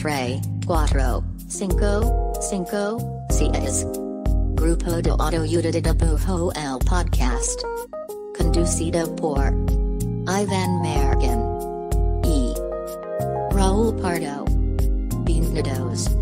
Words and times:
Tre, 0.00 0.40
cuatro, 0.66 1.22
cinco, 1.46 2.32
cinco, 2.40 2.96
seis. 3.28 3.86
Grupo 4.54 5.02
de 5.02 5.10
Autoayuda 5.10 5.70
de 5.70 5.82
Dibujo 5.82 6.50
el 6.54 6.78
Podcast. 6.88 7.60
Conducido 8.38 9.14
por 9.16 9.52
Ivan 10.26 10.80
Mergen. 10.80 11.40
E. 12.24 12.54
Raúl 13.52 13.94
Pardo. 13.96 14.46
Bienvenidos. 15.26 16.19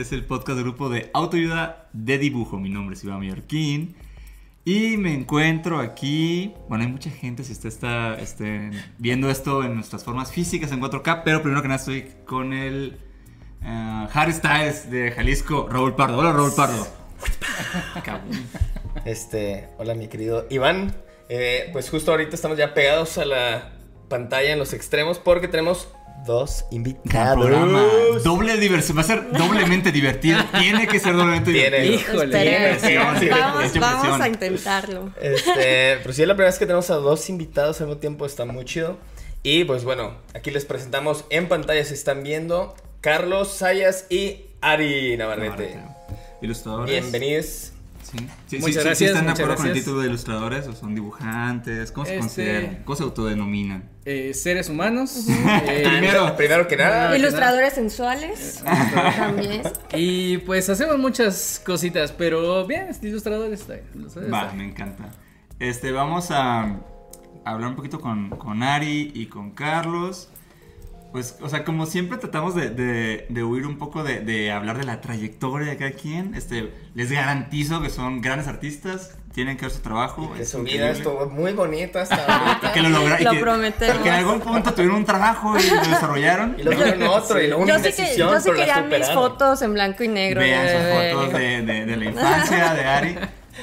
Este 0.00 0.14
es 0.14 0.22
el 0.22 0.26
podcast 0.26 0.56
del 0.56 0.64
grupo 0.64 0.88
de 0.88 1.10
autoayuda 1.12 1.90
de 1.92 2.16
dibujo. 2.16 2.58
Mi 2.58 2.70
nombre 2.70 2.96
es 2.96 3.04
Iván 3.04 3.18
Mallorquín 3.18 3.94
y 4.64 4.96
me 4.96 5.12
encuentro 5.12 5.78
aquí. 5.78 6.54
Bueno, 6.70 6.84
hay 6.84 6.90
mucha 6.90 7.10
gente 7.10 7.44
si 7.44 7.52
usted 7.52 7.68
está 7.68 8.14
este, 8.14 8.70
viendo 8.96 9.28
esto 9.28 9.62
en 9.62 9.74
nuestras 9.74 10.02
formas 10.02 10.32
físicas 10.32 10.72
en 10.72 10.80
4K, 10.80 11.20
pero 11.22 11.42
primero 11.42 11.60
que 11.60 11.68
nada 11.68 11.80
estoy 11.80 12.06
con 12.24 12.54
el 12.54 12.98
eh, 13.62 14.08
Harry 14.14 14.32
Styles 14.32 14.90
de 14.90 15.10
Jalisco, 15.10 15.68
Raúl 15.68 15.94
Pardo. 15.94 16.16
Hola, 16.16 16.32
Raúl 16.32 16.52
Pardo. 16.54 16.86
Este, 19.04 19.68
hola 19.78 19.94
mi 19.94 20.08
querido 20.08 20.46
Iván. 20.50 20.96
Eh, 21.28 21.68
pues 21.72 21.90
justo 21.90 22.10
ahorita 22.10 22.34
estamos 22.34 22.56
ya 22.56 22.74
pegados 22.74 23.18
a 23.18 23.24
la 23.24 23.72
pantalla 24.08 24.52
en 24.52 24.58
los 24.58 24.72
extremos 24.72 25.18
porque 25.18 25.46
tenemos 25.46 25.88
dos 26.26 26.64
invitados. 26.70 27.38
programa. 27.38 27.84
Doble 28.24 28.56
diversión. 28.56 28.96
Va 28.96 29.02
a 29.02 29.04
ser 29.04 29.30
doblemente 29.32 29.92
divertido. 29.92 30.38
Tiene 30.58 30.86
que 30.86 30.98
ser 30.98 31.16
doblemente 31.16 31.50
divertido. 31.50 31.94
Híjole, 31.94 32.78
sí, 32.80 33.78
vamos, 33.78 34.20
a 34.20 34.28
intentarlo. 34.28 35.12
Este, 35.20 35.98
pero 36.02 36.12
sí 36.12 36.22
es 36.22 36.28
la 36.28 36.34
primera 36.34 36.50
vez 36.50 36.58
que 36.58 36.66
tenemos 36.66 36.90
a 36.90 36.96
dos 36.96 37.28
invitados 37.28 37.80
al 37.80 37.88
mismo 37.88 38.00
tiempo, 38.00 38.26
está 38.26 38.44
muy 38.44 38.64
chido. 38.64 38.98
Y 39.42 39.64
pues 39.64 39.84
bueno, 39.84 40.18
aquí 40.34 40.50
les 40.50 40.64
presentamos 40.64 41.24
en 41.30 41.48
pantalla, 41.48 41.82
se 41.84 41.94
están 41.94 42.22
viendo 42.22 42.74
Carlos 43.00 43.54
Sayas 43.54 44.06
y 44.10 44.44
Ari 44.60 45.16
Navarrete. 45.16 45.78
Ilustradores. 46.42 46.90
Bienvenidos. 46.90 47.72
Sí. 48.10 48.18
Sí, 48.48 48.58
Muchas 48.58 48.62
sí, 48.62 48.72
sí, 48.72 48.72
gracias, 48.72 48.98
sí 48.98 49.04
¿Están 49.04 49.26
de 49.26 49.30
acuerdo 49.32 49.54
con 49.56 49.66
el 49.68 49.72
título 49.72 50.00
de 50.00 50.08
ilustradores 50.08 50.66
o 50.66 50.72
son 50.74 50.94
dibujantes? 50.96 51.92
¿Cómo 51.92 52.06
se 52.06 52.12
Este- 52.14 52.20
consideran? 52.20 52.82
¿Cómo 52.84 52.96
se 52.96 53.02
autodenominan? 53.04 53.88
Eh, 54.04 54.34
seres 54.34 54.68
humanos. 54.68 55.26
eh, 55.28 55.82
Primero. 55.88 56.34
Primero 56.36 56.66
que 56.66 56.76
nada, 56.76 57.16
Ilustradores 57.16 57.74
sensuales. 57.74 58.64
También. 59.16 59.62
y 59.94 60.38
pues 60.38 60.68
hacemos 60.68 60.98
muchas 60.98 61.62
cositas, 61.64 62.10
pero 62.10 62.66
bien, 62.66 62.88
este 62.88 63.08
ilustrador 63.08 63.52
está 63.52 63.74
bien. 63.74 63.86
ilustrador 63.94 64.32
Va, 64.34 64.52
me 64.54 64.64
encanta. 64.64 65.10
Este, 65.60 65.92
vamos 65.92 66.30
a 66.30 66.80
hablar 67.44 67.70
un 67.70 67.76
poquito 67.76 68.00
con, 68.00 68.30
con 68.30 68.62
Ari 68.64 69.12
y 69.14 69.26
con 69.26 69.52
Carlos. 69.52 70.30
Pues, 71.12 71.36
o 71.40 71.48
sea, 71.48 71.64
como 71.64 71.86
siempre 71.86 72.18
tratamos 72.18 72.54
de, 72.54 72.70
de- 72.70 73.26
de 73.28 73.42
huir 73.44 73.66
un 73.66 73.78
poco 73.78 74.04
de, 74.04 74.20
de 74.20 74.52
hablar 74.52 74.78
de 74.78 74.84
la 74.84 75.00
trayectoria 75.00 75.68
de 75.70 75.76
cada 75.76 75.90
quien. 75.92 76.34
Este, 76.36 76.72
les 76.94 77.10
garantizo 77.10 77.82
que 77.82 77.90
son 77.90 78.20
grandes 78.20 78.46
artistas, 78.46 79.16
tienen 79.34 79.56
que 79.56 79.66
ver 79.66 79.72
su 79.74 79.80
trabajo. 79.80 80.32
que 80.34 80.42
es 80.42 80.50
su 80.50 80.62
vida 80.62 80.90
estuvo 80.90 81.26
muy 81.28 81.52
bonita 81.52 82.02
hasta 82.02 82.14
ahorita. 82.14 82.72
que 82.74 82.80
lo 82.82 82.90
lograron. 82.90 83.24
Lo 83.24 83.30
que, 83.32 83.38
prometemos. 83.40 84.02
que 84.02 84.08
en 84.08 84.14
algún 84.14 84.40
punto 84.40 84.72
tuvieron 84.72 84.96
un 84.98 85.04
trabajo 85.04 85.58
y 85.58 85.68
lo 85.68 85.80
desarrollaron. 85.80 86.56
Y 86.58 86.62
luego 86.62 86.80
tuvieron 86.80 87.02
otro, 87.08 87.40
y 87.42 87.46
luego 87.48 87.62
una 87.64 87.78
Yo 87.78 87.84
sí, 87.90 87.92
que, 88.04 88.16
yo 88.16 88.38
sí 88.40 88.48
pero 88.50 88.58
la 88.66 88.74
quería 88.84 88.98
mis 88.98 89.10
fotos 89.10 89.62
en 89.62 89.74
blanco 89.74 90.04
y 90.04 90.08
negro. 90.08 90.40
Vean 90.40 90.68
sus 90.68 90.84
de- 90.86 91.12
fotos 91.12 91.32
de, 91.32 91.62
de- 91.62 91.86
de 91.86 91.96
la 91.96 92.04
infancia 92.04 92.74
de 92.74 92.84
Ari. 92.84 93.16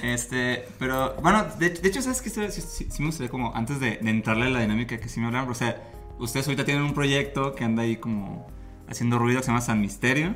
Este, 0.03 0.67
pero 0.79 1.15
bueno, 1.21 1.45
de, 1.57 1.69
de 1.69 1.87
hecho, 1.87 2.01
¿sabes 2.01 2.21
qué? 2.21 2.29
Sí, 2.29 2.61
sí- 2.61 2.87
sí 2.91 3.01
me 3.01 3.07
gustaría 3.07 3.29
como 3.31 3.55
antes 3.55 3.79
de, 3.79 3.97
de 4.01 4.09
entrarle 4.09 4.45
a 4.47 4.49
la 4.49 4.59
dinámica 4.59 4.97
que 4.99 5.09
sí 5.09 5.19
me 5.19 5.27
hablaron, 5.27 5.49
o 5.49 5.55
sea, 5.55 5.81
ustedes 6.19 6.47
ahorita 6.47 6.65
tienen 6.65 6.83
un 6.83 6.93
proyecto 6.93 7.53
que 7.55 7.63
anda 7.63 7.83
ahí 7.83 7.97
como 7.97 8.47
haciendo 8.89 9.19
ruido 9.19 9.39
que 9.39 9.43
se 9.43 9.51
llama 9.51 9.61
San 9.61 9.81
Misterio. 9.81 10.35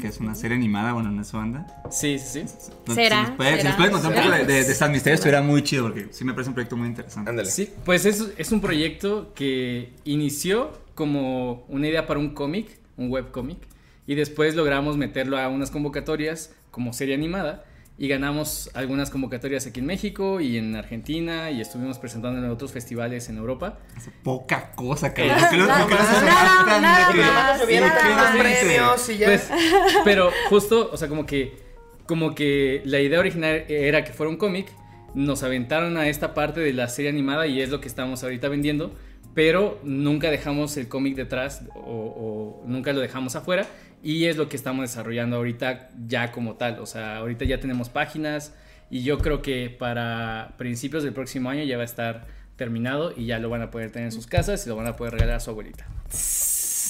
Que 0.00 0.06
es 0.06 0.18
una 0.20 0.34
serie 0.34 0.56
animada, 0.56 0.92
bueno, 0.92 1.10
en 1.10 1.18
eso 1.20 1.38
anda. 1.40 1.66
Sí, 1.90 2.18
sí, 2.18 2.44
sí. 2.46 2.70
No, 2.86 2.94
Será, 2.94 3.16
Si 3.24 3.28
nos 3.28 3.36
puede, 3.36 3.50
si 3.52 3.56
será, 3.58 3.68
nos 3.70 3.76
puede 3.78 3.90
contar 3.90 4.10
un 4.10 4.16
poco 4.16 4.30
de, 4.30 4.36
será. 4.40 4.46
de- 4.52 4.64
de 4.64 4.74
San 4.74 4.92
Misterio, 4.92 5.14
estuviera 5.16 5.42
muy 5.42 5.62
chido 5.64 5.82
porque 5.84 6.06
sí 6.12 6.24
me 6.24 6.32
parece 6.32 6.48
un 6.50 6.54
proyecto 6.54 6.76
muy 6.76 6.88
interesante. 6.88 7.30
Ándale. 7.30 7.50
Sí, 7.50 7.68
pues 7.84 8.04
es, 8.06 8.28
es 8.36 8.52
un 8.52 8.60
proyecto 8.60 9.32
que 9.34 9.92
inició 10.04 10.72
como 10.94 11.64
una 11.68 11.88
idea 11.88 12.06
para 12.06 12.20
un 12.20 12.30
cómic, 12.34 12.78
un 12.96 13.10
webcómic, 13.10 13.58
y 14.06 14.14
después 14.14 14.54
logramos 14.54 14.96
meterlo 14.96 15.38
a 15.38 15.48
unas 15.48 15.70
convocatorias 15.70 16.52
como 16.70 16.92
serie 16.92 17.14
animada 17.14 17.64
y 18.02 18.08
ganamos 18.08 18.70
algunas 18.72 19.10
convocatorias 19.10 19.66
aquí 19.66 19.80
en 19.80 19.84
México 19.86 20.40
y 20.40 20.56
en 20.56 20.74
Argentina 20.74 21.50
y 21.50 21.60
estuvimos 21.60 21.98
presentando 21.98 22.38
en 22.42 22.50
otros 22.50 22.72
festivales 22.72 23.28
en 23.28 23.36
Europa. 23.36 23.78
Hace 23.94 24.10
poca 24.24 24.72
cosa, 24.74 25.12
cabrón. 25.12 25.36
¿Por 25.38 25.50
qué 25.50 25.56
lo- 25.58 25.66
Nada 25.66 25.80
por 25.80 25.88
qué 25.90 25.94
lo 25.96 26.00
haces 26.00 26.22
más, 26.22 26.32
más 26.44 26.64
tan 26.66 26.82
nada 26.82 27.08
de 27.08 27.14
que- 27.14 27.20
más, 27.20 27.60
Se 27.60 27.66
vienen 27.66 27.88
nada 27.90 28.00
con 28.06 28.14
más. 28.16 28.34
los 28.34 28.42
premios 28.42 29.08
y 29.10 29.18
ya. 29.18 29.26
Pues, 29.26 29.50
pero 30.02 30.30
justo, 30.48 30.88
o 30.90 30.96
sea, 30.96 31.08
como 31.08 31.26
que, 31.26 31.58
como 32.06 32.34
que 32.34 32.80
la 32.86 33.00
idea 33.00 33.20
original 33.20 33.66
era 33.68 34.02
que 34.02 34.12
fuera 34.14 34.30
un 34.30 34.38
cómic, 34.38 34.68
nos 35.14 35.42
aventaron 35.42 35.98
a 35.98 36.08
esta 36.08 36.32
parte 36.32 36.60
de 36.60 36.72
la 36.72 36.88
serie 36.88 37.10
animada 37.10 37.46
y 37.48 37.60
es 37.60 37.68
lo 37.68 37.82
que 37.82 37.88
estamos 37.88 38.22
ahorita 38.24 38.48
vendiendo, 38.48 38.94
pero 39.34 39.78
nunca 39.82 40.30
dejamos 40.30 40.74
el 40.78 40.88
cómic 40.88 41.16
detrás 41.16 41.62
o, 41.74 41.80
o 42.62 42.62
nunca 42.66 42.94
lo 42.94 43.00
dejamos 43.00 43.36
afuera 43.36 43.66
y 44.02 44.26
es 44.26 44.36
lo 44.36 44.48
que 44.48 44.56
estamos 44.56 44.82
desarrollando 44.82 45.36
ahorita 45.36 45.88
ya 46.06 46.32
como 46.32 46.54
tal, 46.54 46.78
o 46.80 46.86
sea, 46.86 47.16
ahorita 47.18 47.44
ya 47.44 47.60
tenemos 47.60 47.88
páginas 47.88 48.54
y 48.90 49.02
yo 49.02 49.18
creo 49.18 49.42
que 49.42 49.70
para 49.70 50.54
principios 50.56 51.02
del 51.02 51.12
próximo 51.12 51.50
año 51.50 51.62
ya 51.64 51.76
va 51.76 51.82
a 51.82 51.86
estar 51.86 52.26
terminado 52.56 53.12
y 53.16 53.26
ya 53.26 53.38
lo 53.38 53.48
van 53.50 53.62
a 53.62 53.70
poder 53.70 53.90
tener 53.90 54.06
en 54.06 54.12
sus 54.12 54.26
casas 54.26 54.64
y 54.66 54.68
lo 54.68 54.76
van 54.76 54.86
a 54.86 54.96
poder 54.96 55.14
regalar 55.14 55.36
a 55.36 55.40
su 55.40 55.50
abuelita. 55.50 55.86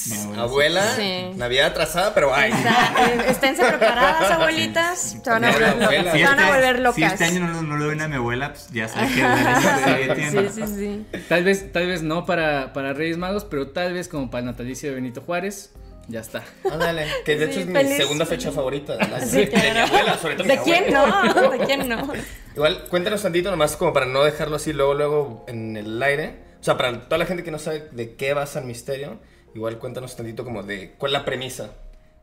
No, 0.09 0.41
Abuela, 0.41 0.83
Sí. 0.97 1.27
Navidad 1.37 1.67
atrasada, 1.67 2.15
pero 2.15 2.35
ay. 2.35 2.51
Está- 2.53 2.95
eh, 3.07 3.25
esténse 3.29 3.63
preparadas, 3.67 4.31
abuelitas. 4.31 4.99
Se 5.23 5.31
van 5.31 5.45
a 5.45 5.51
volver, 5.53 5.77
locas. 5.79 6.13
Si 6.15 6.23
van 6.23 6.39
a 6.39 6.43
este- 6.43 6.53
volver 6.55 6.77
Si 6.77 6.83
locas. 6.83 7.13
este 7.13 7.25
año 7.27 7.41
no, 7.41 7.53
lo- 7.53 7.63
no 7.63 7.77
lo 7.77 7.89
ven 7.89 8.01
a 8.01 8.09
mi 8.09 8.15
abuela, 8.17 8.49
pues 8.55 8.71
ya 8.73 8.89
sabe 8.89 9.09
que. 9.09 10.31
Sí, 10.31 10.63
sí, 10.63 10.67
sí. 10.67 11.07
Tal 11.29 11.45
vez, 11.45 11.71
tal 11.71 11.87
vez 11.87 12.03
no 12.03 12.25
para, 12.25 12.73
para 12.73 12.95
Reyes 12.95 13.19
Magos, 13.19 13.45
pero 13.45 13.69
tal 13.69 13.93
vez 13.93 14.09
como 14.09 14.31
para 14.31 14.41
el 14.41 14.47
natalicio 14.47 14.89
de 14.89 14.95
Benito 14.95 15.21
Juárez, 15.21 15.75
ya 16.11 16.21
está. 16.21 16.45
Ándale, 16.71 17.07
que 17.25 17.37
de 17.37 17.47
hecho 17.47 17.61
es 17.61 17.67
mi 17.67 17.85
segunda 17.95 18.27
fecha 18.27 18.51
favorita. 18.53 18.97
La 18.97 19.21
Sí, 19.25 19.47
de 19.47 19.73
mi 19.73 19.79
abuela, 19.79 20.19
sobre 20.19 20.35
todo 20.35 20.45
mi 20.47 20.57
¿De 20.57 20.63
quién 20.63 20.95
abuela. 20.95 21.35
no? 21.35 21.51
¿De 21.51 21.59
quién 21.65 21.89
no? 21.89 22.13
Igual, 22.55 22.85
cuéntanos 22.89 23.23
tantito 23.23 23.51
nomás 23.51 23.77
como 23.77 23.93
para 23.93 24.07
no 24.07 24.25
dejarlo 24.25 24.57
así 24.57 24.73
luego, 24.73 24.95
luego 24.95 25.45
en 25.49 25.77
el 25.77 26.03
aire. 26.03 26.41
O 26.61 26.65
sea, 26.65 26.77
para 26.77 27.01
toda 27.05 27.19
la 27.19 27.27
gente 27.27 27.43
que 27.45 27.51
no 27.51 27.59
sabe 27.59 27.89
de 27.93 28.17
qué 28.17 28.35
va 28.35 28.45
San 28.47 28.67
Misterio, 28.67 29.19
igual 29.55 29.79
cuéntanos 29.79 30.15
tantito 30.17 30.45
como 30.45 30.63
de 30.63 30.93
cuál 30.99 31.13
es 31.13 31.19
la 31.19 31.25
premisa. 31.25 31.71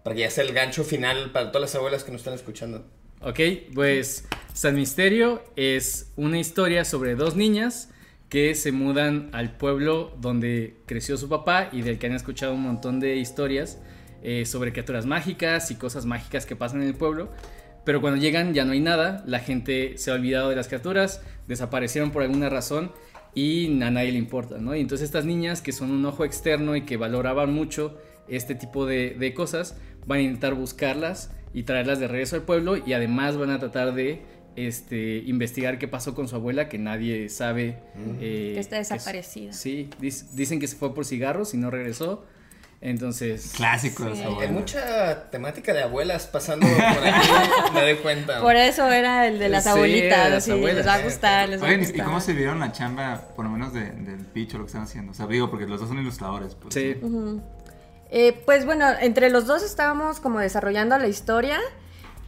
Para 0.03 0.15
que 0.15 0.21
ya 0.21 0.29
sea 0.29 0.43
el 0.43 0.53
gancho 0.53 0.83
final 0.83 1.31
para 1.31 1.51
todas 1.51 1.61
las 1.71 1.75
abuelas 1.75 2.03
que 2.03 2.11
nos 2.11 2.21
están 2.21 2.33
escuchando. 2.33 2.85
Ok, 3.21 3.39
pues 3.73 4.25
San 4.53 4.75
Misterio 4.75 5.41
es 5.55 6.11
una 6.17 6.39
historia 6.39 6.85
sobre 6.85 7.15
dos 7.15 7.35
niñas 7.35 7.89
que 8.29 8.55
se 8.55 8.71
mudan 8.71 9.29
al 9.31 9.57
pueblo 9.57 10.15
donde 10.19 10.77
creció 10.85 11.17
su 11.17 11.29
papá 11.29 11.69
y 11.71 11.81
del 11.81 11.97
que 11.97 12.07
han 12.07 12.13
escuchado 12.13 12.53
un 12.53 12.61
montón 12.61 12.99
de 12.99 13.15
historias 13.15 13.79
eh, 14.21 14.45
sobre 14.45 14.71
criaturas 14.71 15.05
mágicas 15.05 15.71
y 15.71 15.75
cosas 15.75 16.05
mágicas 16.05 16.45
que 16.45 16.55
pasan 16.55 16.81
en 16.81 16.87
el 16.87 16.95
pueblo. 16.95 17.31
Pero 17.85 18.01
cuando 18.01 18.19
llegan 18.19 18.53
ya 18.53 18.65
no 18.65 18.73
hay 18.73 18.81
nada, 18.81 19.23
la 19.25 19.39
gente 19.39 19.97
se 19.97 20.11
ha 20.11 20.15
olvidado 20.15 20.49
de 20.49 20.57
las 20.57 20.67
criaturas, 20.67 21.21
desaparecieron 21.47 22.11
por 22.11 22.23
alguna 22.23 22.49
razón 22.49 22.91
y 23.33 23.81
a 23.81 23.91
nadie 23.91 24.11
le 24.11 24.17
importa, 24.17 24.57
¿no? 24.57 24.75
Y 24.75 24.81
entonces 24.81 25.05
estas 25.05 25.23
niñas 25.23 25.61
que 25.61 25.71
son 25.71 25.91
un 25.91 26.05
ojo 26.05 26.25
externo 26.25 26.75
y 26.75 26.81
que 26.81 26.97
valoraban 26.97 27.53
mucho 27.53 27.97
este 28.27 28.55
tipo 28.55 28.85
de, 28.85 29.11
de 29.11 29.33
cosas, 29.33 29.77
van 30.05 30.19
a 30.19 30.21
intentar 30.23 30.55
buscarlas 30.55 31.31
y 31.53 31.63
traerlas 31.63 31.99
de 31.99 32.07
regreso 32.07 32.35
al 32.35 32.41
pueblo 32.41 32.75
y 32.75 32.91
además 32.91 33.37
van 33.37 33.51
a 33.51 33.59
tratar 33.59 33.93
de 33.93 34.21
este, 34.57 35.17
investigar 35.25 35.77
qué 35.79 35.87
pasó 35.87 36.13
con 36.15 36.27
su 36.27 36.35
abuela 36.35 36.67
que 36.67 36.77
nadie 36.77 37.29
sabe. 37.29 37.77
eh, 38.19 38.51
Que 38.55 38.59
está 38.59 38.77
es- 38.79 38.89
desaparecida. 38.89 39.53
sí, 39.53 39.89
dis- 40.01 40.25
dicen 40.33 40.59
que 40.59 40.67
se 40.67 40.75
fue 40.75 40.93
por 40.93 41.05
cigarros 41.05 41.53
y 41.53 41.57
no 41.57 41.69
regresó. 41.71 42.25
Entonces, 42.79 43.53
Clásico 43.55 44.03
de 44.05 44.15
Sí. 44.15 44.23
Hay 44.39 44.49
mucha 44.49 45.31
temática 45.31 45.73
de 45.73 45.81
abuelas 45.81 46.27
pasando 46.27 46.67
por 46.67 46.79
aquí, 47.07 47.29
me 47.73 47.81
doy 47.81 47.95
cuenta. 47.95 48.39
Por 48.41 48.55
eso 48.55 48.87
era 48.91 49.27
el 49.27 49.39
de 49.39 49.49
las 49.49 49.63
Sí, 49.63 49.69
abuelitas. 49.69 50.29
las 50.29 50.43
así, 50.43 50.51
abuelas. 50.51 50.75
les 50.77 50.87
va 50.87 50.93
a 50.93 51.01
gustar, 51.01 51.49
les 51.49 51.59
va 51.61 51.65
a 51.65 51.69
Oigan, 51.69 51.81
¿y- 51.81 51.83
¿y 51.83 51.87
gustar. 51.87 52.05
cómo 52.05 52.21
se 52.21 52.33
vieron 52.33 52.59
la 52.59 52.71
chamba, 52.71 53.29
por 53.35 53.45
lo 53.45 53.51
menos 53.51 53.73
de- 53.73 53.89
del 53.91 54.25
picho, 54.25 54.57
lo 54.59 54.65
que 54.65 54.67
están 54.67 54.83
haciendo? 54.83 55.11
O 55.11 55.15
sea, 55.15 55.25
digo, 55.25 55.49
porque 55.49 55.65
los 55.65 55.79
dos 55.79 55.89
son 55.89 55.97
ilustradores. 55.97 56.53
Pues, 56.53 56.73
sí. 56.75 56.95
Eh, 58.09 58.41
pues 58.45 58.65
bueno, 58.65 58.85
entre 59.01 59.29
los 59.31 59.47
dos 59.47 59.63
estábamos 59.63 60.19
como 60.19 60.39
desarrollando 60.39 60.97
la 60.99 61.07
historia 61.07 61.59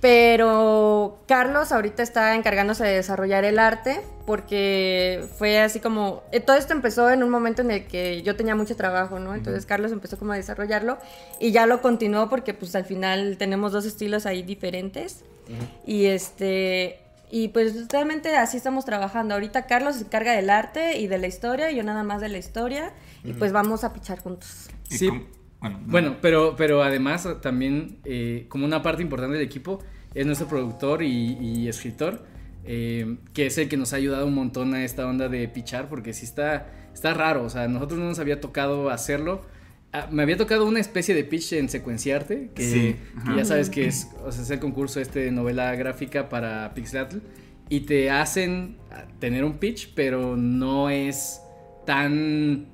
Pero 0.02 1.20
Carlos 1.28 1.72
ahorita 1.72 2.02
está 2.04 2.36
encargándose 2.36 2.86
de 2.86 2.96
desarrollar 2.96 3.44
el 3.44 3.60
arte 3.60 4.02
porque 4.26 5.26
fue 5.38 5.60
así 5.60 5.80
como... 5.80 6.24
eh, 6.32 6.40
Todo 6.40 6.56
esto 6.56 6.74
empezó 6.74 7.10
en 7.10 7.22
un 7.24 7.30
momento 7.30 7.62
en 7.64 7.72
el 7.72 7.86
que 7.86 8.22
yo 8.22 8.36
tenía 8.36 8.56
mucho 8.56 8.76
trabajo, 8.76 9.20
¿no? 9.20 9.36
Entonces 9.36 9.66
Carlos 9.66 9.92
empezó 9.92 10.18
como 10.18 10.32
a 10.34 10.36
desarrollarlo 10.38 10.98
y 11.40 11.52
ya 11.52 11.66
lo 11.66 11.82
continuó 11.82 12.30
porque 12.30 12.54
pues 12.54 12.76
al 12.76 12.86
final 12.86 13.38
tenemos 13.38 13.72
dos 13.72 13.86
estilos 13.86 14.26
ahí 14.26 14.42
diferentes. 14.44 15.24
Y 15.86 16.06
este... 16.06 17.00
Y 17.32 17.50
pues 17.50 17.88
realmente 17.90 18.36
así 18.36 18.58
estamos 18.58 18.86
trabajando. 18.86 19.36
Ahorita 19.36 19.68
Carlos 19.68 19.98
se 19.98 20.04
encarga 20.04 20.32
del 20.32 20.50
arte 20.50 20.98
y 20.98 21.06
de 21.06 21.20
la 21.20 21.28
historia, 21.28 21.70
y 21.70 21.76
yo 21.76 21.84
nada 21.84 22.02
más 22.02 22.22
de 22.22 22.30
la 22.30 22.40
historia. 22.40 22.92
Y 23.24 23.34
pues 23.34 23.52
vamos 23.52 23.84
a 23.84 23.94
pichar 23.94 24.20
juntos. 24.20 24.68
Y 24.90 24.98
Sí. 24.98 25.10
Bueno, 25.62 25.80
no. 25.80 25.92
Bueno, 25.92 26.16
pero, 26.22 26.56
pero 26.58 26.84
además 26.84 27.28
también 27.42 27.98
eh, 28.06 28.46
como 28.50 28.66
una 28.66 28.82
parte 28.82 29.02
importante 29.02 29.36
del 29.38 29.46
equipo 29.46 29.80
es 30.14 30.26
nuestro 30.26 30.48
productor 30.48 31.04
y, 31.04 31.38
y 31.40 31.68
escritor, 31.68 32.26
eh, 32.66 33.18
que 33.34 33.48
es 33.48 33.58
el 33.58 33.70
que 33.70 33.78
nos 33.78 33.94
ha 33.94 33.98
ayudado 33.98 34.26
un 34.26 34.36
montón 34.36 34.74
a 34.74 34.84
esta 34.84 35.06
onda 35.08 35.28
de 35.30 35.48
pichar, 35.48 35.90
porque 35.90 36.14
sí 36.14 36.26
está, 36.26 36.68
está 36.94 37.14
raro, 37.14 37.44
o 37.44 37.50
sea, 37.50 37.64
a 37.64 37.68
nosotros 37.68 38.00
no 38.00 38.06
nos 38.06 38.20
había 38.20 38.40
tocado 38.40 38.90
hacerlo. 38.90 39.42
Ah, 39.92 40.08
me 40.12 40.22
había 40.22 40.38
tocado 40.38 40.66
una 40.68 40.80
especie 40.80 41.16
de 41.16 41.24
pitch 41.24 41.54
en 41.54 41.68
secuenciarte, 41.68 42.52
que, 42.54 42.64
Sí, 42.64 42.80
que 42.80 42.98
ajá. 43.18 43.36
ya 43.38 43.46
sabes 43.46 43.70
que 43.72 43.88
es, 43.88 44.10
o 44.24 44.32
sea, 44.32 44.44
es 44.44 44.50
el 44.52 44.60
concurso 44.60 45.00
este 45.00 45.20
de 45.20 45.32
novela 45.32 45.76
gráfica 45.76 46.30
para 46.30 46.74
Pixelatl, 46.76 47.18
y 47.70 47.82
te 47.82 48.10
hacen 48.12 48.78
tener 49.20 49.44
un 49.44 49.58
pitch, 49.58 49.94
pero 49.96 50.36
no 50.38 50.90
es 50.90 51.42
tan 51.86 52.68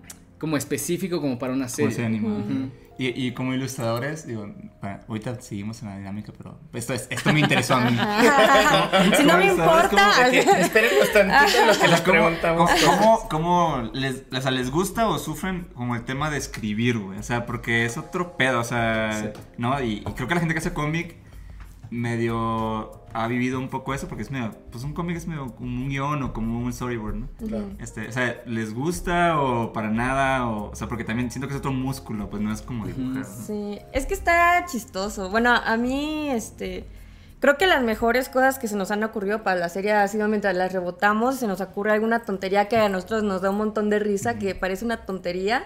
como 0.45 0.57
específico 0.57 1.19
como 1.21 1.37
para 1.39 1.53
una 1.53 1.65
Como 1.65 1.75
serie. 1.75 1.91
serie 1.91 2.05
animada. 2.05 2.37
Ujú. 2.39 2.69
y, 2.99 3.27
y 3.27 3.31
como 3.33 3.53
ilustradores, 3.53 4.25
digo, 4.27 4.47
bueno, 4.81 4.99
ahorita 5.09 5.41
seguimos 5.41 5.81
en 5.81 5.89
la 5.89 5.97
dinámica, 5.97 6.31
pero 6.37 6.59
esto, 6.73 6.93
es, 6.93 7.07
esto 7.09 7.33
me 7.33 7.39
interesó 7.41 7.75
a 7.75 7.81
mí. 7.81 7.97
si 9.17 9.23
no 9.23 9.37
me 9.37 9.47
¿Sabes? 9.47 9.57
importa. 9.57 9.89
Como 9.89 10.31
Esperen 10.59 10.91
tantito 11.13 11.65
lo 11.65 11.79
que 11.79 11.87
les 11.87 12.01
preguntamos. 12.01 12.71
¿Cómo, 12.85 12.97
cómo, 12.97 13.29
cómo 13.29 13.89
les, 13.93 14.23
o 14.31 14.41
sea, 14.41 14.51
les 14.51 14.71
gusta 14.71 15.07
o 15.07 15.17
sufren 15.19 15.67
como 15.73 15.95
el 15.95 16.03
tema 16.05 16.29
de 16.29 16.37
escribir, 16.37 16.97
güey? 16.99 17.19
O 17.19 17.23
sea, 17.23 17.45
porque 17.45 17.85
es 17.85 17.97
otro 17.97 18.37
pedo, 18.37 18.59
o 18.59 18.63
sea, 18.63 19.11
Sí. 19.33 19.41
¿no? 19.57 19.81
Y, 19.83 19.93
y 19.95 20.03
creo 20.15 20.27
que 20.27 20.35
la 20.35 20.39
gente 20.41 20.53
que 20.53 20.59
hace 20.59 20.73
cómic 20.73 21.15
medio 21.89 23.04
ha 23.15 23.27
vivido 23.27 23.59
un 23.59 23.69
poco 23.69 23.93
eso, 23.93 24.09
porque 24.09 24.23
es 24.23 24.31
medio, 24.31 24.51
pues 24.71 24.83
un 24.83 24.93
cómic 24.93 25.15
es 25.15 25.25
medio 25.25 25.55
como 25.55 25.83
un 25.83 25.87
guion 25.87 26.21
o 26.21 26.33
como 26.33 26.59
un 26.59 26.73
storyboard, 26.73 27.15
¿no? 27.15 27.27
Claro. 27.47 27.69
Este, 27.79 28.09
o 28.09 28.11
sea, 28.11 28.43
¿les 28.45 28.73
gusta 28.73 29.39
o 29.39 29.71
para 29.71 29.89
nada? 29.89 30.45
O, 30.47 30.71
o 30.71 30.75
sea, 30.75 30.87
porque 30.87 31.05
también 31.05 31.31
siento 31.31 31.47
que 31.47 31.53
es 31.53 31.59
otro 31.59 31.71
músculo, 31.71 32.29
pues 32.29 32.43
no 32.43 32.51
es 32.51 32.61
como 32.61 32.85
dibujar, 32.85 33.25
¿no? 33.25 33.45
Sí, 33.45 33.79
es 33.93 34.05
que 34.05 34.13
está 34.13 34.65
chistoso. 34.65 35.29
Bueno, 35.29 35.55
a 35.55 35.77
mí, 35.77 36.29
este, 36.29 36.85
creo 37.39 37.57
que 37.57 37.67
las 37.67 37.81
mejores 37.81 38.27
cosas 38.27 38.59
que 38.59 38.67
se 38.67 38.75
nos 38.75 38.91
han 38.91 39.01
ocurrido 39.05 39.43
para 39.43 39.61
la 39.61 39.69
serie 39.69 39.93
ha 39.93 40.07
sido 40.09 40.27
mientras 40.27 40.53
las 40.53 40.73
rebotamos, 40.73 41.35
se 41.37 41.47
nos 41.47 41.61
ocurre 41.61 41.93
alguna 41.93 42.19
tontería 42.23 42.67
que 42.67 42.75
a 42.75 42.89
nosotros 42.89 43.23
nos 43.23 43.41
da 43.41 43.49
un 43.49 43.57
montón 43.57 43.89
de 43.89 43.99
risa, 43.99 44.37
que 44.37 44.55
parece 44.55 44.83
una 44.83 45.05
tontería. 45.05 45.63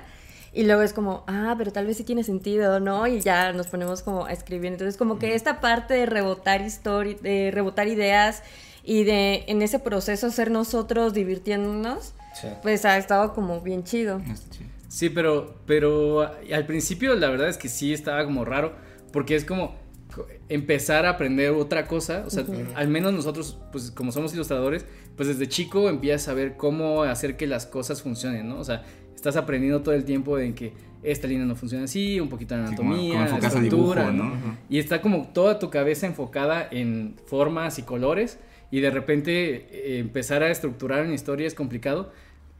Y 0.53 0.63
luego 0.63 0.81
es 0.81 0.93
como, 0.93 1.23
ah, 1.27 1.55
pero 1.57 1.71
tal 1.71 1.85
vez 1.85 1.97
sí 1.97 2.03
tiene 2.03 2.23
sentido, 2.23 2.79
¿no? 2.79 3.05
Y 3.07 3.19
ya 3.21 3.53
nos 3.53 3.67
ponemos 3.67 4.01
como 4.01 4.25
a 4.25 4.31
escribir. 4.33 4.71
Entonces, 4.71 4.97
como 4.97 5.19
que 5.19 5.35
esta 5.35 5.61
parte 5.61 5.93
de 5.93 6.05
rebotar 6.05 6.61
histori 6.61 7.13
de 7.15 7.51
rebotar 7.53 7.87
ideas 7.87 8.41
y 8.83 9.03
de 9.03 9.43
en 9.47 9.61
ese 9.61 9.77
proceso 9.79 10.31
ser 10.31 10.49
nosotros 10.51 11.13
divirtiéndonos, 11.13 12.13
Sí. 12.39 12.47
pues 12.61 12.85
ha 12.85 12.97
estado 12.97 13.33
como 13.33 13.61
bien 13.61 13.83
chido. 13.83 14.21
Chido. 14.49 14.69
Sí, 14.87 15.09
pero, 15.09 15.55
pero 15.65 16.21
al 16.21 16.65
principio 16.65 17.13
la 17.15 17.29
verdad 17.29 17.49
es 17.49 17.57
que 17.57 17.69
sí 17.69 17.93
estaba 17.93 18.23
como 18.25 18.45
raro, 18.45 18.73
porque 19.11 19.35
es 19.35 19.45
como 19.45 19.75
co- 20.15 20.25
empezar 20.47 21.05
a 21.05 21.11
aprender 21.11 21.51
otra 21.51 21.85
cosa, 21.87 22.23
o 22.25 22.29
sea, 22.29 22.43
al 22.75 22.87
menos 22.87 23.13
nosotros, 23.13 23.57
pues 23.71 23.91
como 23.91 24.11
somos 24.11 24.33
ilustradores, 24.33 24.85
pues 25.15 25.27
desde 25.27 25.47
chico 25.47 25.89
empiezas 25.89 26.27
a 26.29 26.33
ver 26.33 26.55
cómo 26.57 27.03
hacer 27.03 27.35
que 27.37 27.45
las 27.45 27.65
cosas 27.67 28.01
funcionen, 28.01 28.47
¿no? 28.49 28.59
O 28.59 28.63
sea, 28.63 28.83
estás 29.19 29.35
aprendiendo 29.35 29.81
todo 29.81 29.93
el 29.95 30.05
tiempo 30.05 30.39
en 30.39 30.53
que 30.53 30.71
esta 31.03 31.27
línea 31.27 31.45
no 31.45 31.55
funciona 31.55 31.83
así, 31.85 32.19
un 32.19 32.29
poquito 32.29 32.55
de 32.55 32.67
Sí, 32.69 32.75
como- 32.75 32.93
anatomía, 32.93 33.25
como 33.27 33.39
dibujo, 33.41 33.47
estructura, 33.93 34.11
¿no? 34.11 34.31
Y 34.69 34.79
está 34.79 35.01
como 35.01 35.27
toda 35.33 35.59
tu 35.59 35.69
cabeza 35.69 36.07
enfocada 36.07 36.67
en 36.71 37.15
formas 37.25 37.79
y 37.79 37.83
colores 37.83 38.39
y 38.71 38.79
de 38.79 38.89
repente 38.91 39.67
eh, 39.71 39.99
empezar 39.99 40.41
a 40.43 40.49
estructurar 40.49 41.03
una 41.05 41.13
historia 41.13 41.47
es 41.47 41.53
complicado. 41.53 42.11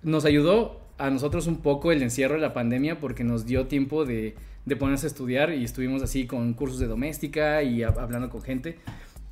Nos 0.03 0.25
ayudó 0.25 0.81
a 0.97 1.09
nosotros 1.09 1.47
un 1.47 1.57
poco 1.57 1.91
el 1.93 2.01
encierro 2.03 2.35
de 2.35 2.41
la 2.41 2.53
pandemia 2.53 2.99
porque 2.99 3.23
nos 3.23 3.45
dio 3.45 3.67
tiempo 3.67 4.03
de, 4.05 4.35
de 4.65 4.75
ponerse 4.75 5.05
a 5.05 5.09
estudiar 5.09 5.53
y 5.53 5.63
estuvimos 5.63 6.03
así 6.03 6.25
con 6.27 6.53
cursos 6.53 6.79
de 6.79 6.87
doméstica 6.87 7.63
y 7.63 7.83
a- 7.83 7.89
hablando 7.89 8.29
con 8.29 8.41
gente. 8.41 8.77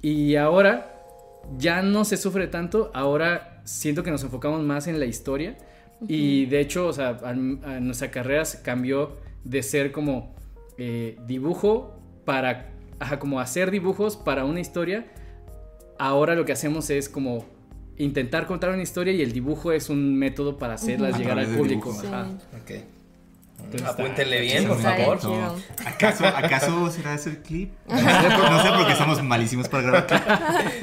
Y 0.01 0.35
ahora 0.35 0.93
ya 1.57 1.81
no 1.81 2.03
se 2.05 2.15
sufre 2.17 2.47
tanto, 2.47 2.91
ahora 2.93 3.61
siento 3.65 4.03
que 4.03 4.11
nos 4.11 4.23
enfocamos 4.23 4.61
más 4.63 4.87
en 4.87 4.99
la 4.99 5.05
historia 5.05 5.57
y 6.07 6.45
de 6.47 6.59
hecho, 6.59 6.87
o 6.87 6.93
sea, 6.93 7.17
a, 7.23 7.29
a 7.29 7.33
nuestra 7.33 8.11
carrera 8.11 8.45
se 8.45 8.61
cambió 8.61 9.17
de 9.43 9.63
ser 9.63 9.91
como 9.91 10.35
eh, 10.77 11.17
dibujo 11.25 11.99
para, 12.25 12.69
ajá, 12.99 13.17
como 13.19 13.39
hacer 13.39 13.71
dibujos 13.71 14.17
para 14.17 14.45
una 14.45 14.59
historia. 14.59 15.05
Ahora 15.97 16.35
lo 16.35 16.45
que 16.45 16.51
hacemos 16.51 16.89
es 16.91 17.09
como 17.09 17.45
intentar 17.97 18.45
contar 18.45 18.69
una 18.71 18.83
historia 18.83 19.11
y 19.13 19.21
el 19.23 19.31
dibujo 19.31 19.71
es 19.71 19.89
un 19.89 20.15
método 20.19 20.57
para 20.59 20.75
hacerlas 20.75 21.15
A 21.15 21.17
llegar 21.17 21.39
al 21.39 21.47
público. 21.47 21.91
dibujo. 21.91 22.07
ajá. 22.07 22.27
Ok. 22.61 22.71
Entonces 23.63 23.87
Apúntenle 23.89 24.41
bien, 24.41 24.67
por 24.67 24.79
favor. 24.79 25.23
No. 25.23 25.55
¿Acaso, 25.83 26.27
¿Acaso 26.27 26.91
será 26.91 27.15
ese 27.15 27.31
el 27.31 27.37
clip? 27.39 27.71
No 27.87 27.97
sé, 27.97 28.29
por- 28.37 28.51
no 28.51 28.61
sé 28.63 28.69
porque 28.77 28.95
somos 28.95 29.23
malísimos 29.23 29.67
para 29.67 29.83
grabar 29.83 30.05
clip. 30.05 30.21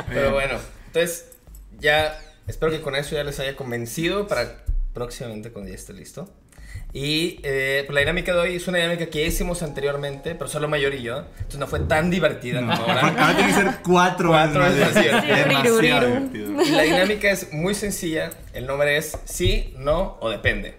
Pero 0.09 0.33
bueno, 0.33 0.55
entonces 0.89 1.37
ya 1.79 2.19
espero 2.49 2.73
que 2.73 2.81
con 2.81 2.97
eso 2.97 3.15
ya 3.15 3.23
les 3.23 3.39
haya 3.39 3.55
convencido 3.55 4.27
para 4.27 4.57
próximamente 4.95 5.51
cuando 5.51 5.69
ya 5.71 5.77
esté 5.77 5.93
listo. 5.93 6.33
Y 6.93 7.41
eh, 7.43 7.83
pues 7.87 7.95
la 7.95 8.01
dinámica 8.01 8.33
de 8.33 8.39
hoy 8.41 8.57
es 8.57 8.69
una 8.69 8.79
dinámica 8.79 9.07
que 9.07 9.21
ya 9.23 9.27
hicimos 9.27 9.63
anteriormente, 9.65 10.35
pero 10.37 10.49
solo 10.49 10.69
Mayor 10.69 10.95
y 10.95 11.03
yo. 11.03 11.19
Entonces 11.39 11.59
no 11.59 11.67
fue 11.67 11.81
tan 11.81 12.09
divertida 12.11 12.61
No, 12.61 12.71
como 12.77 12.89
ahora, 12.89 13.09
ahora. 13.09 13.37
tiene 13.37 13.53
que 13.53 13.61
ser 13.61 13.75
cuatro, 13.83 14.29
Cuatro 14.29 14.61
veces 14.63 14.81
más 14.81 14.95
más. 14.95 15.05
Demasiado 15.65 16.07
divertido. 16.07 16.63
Y 16.63 16.71
la 16.71 16.83
dinámica 16.83 17.31
es 17.31 17.53
muy 17.53 17.75
sencilla. 17.75 18.31
El 18.53 18.67
nombre 18.67 18.97
es 18.97 19.19
sí, 19.25 19.75
no 19.77 20.17
o 20.21 20.31
depende. 20.31 20.77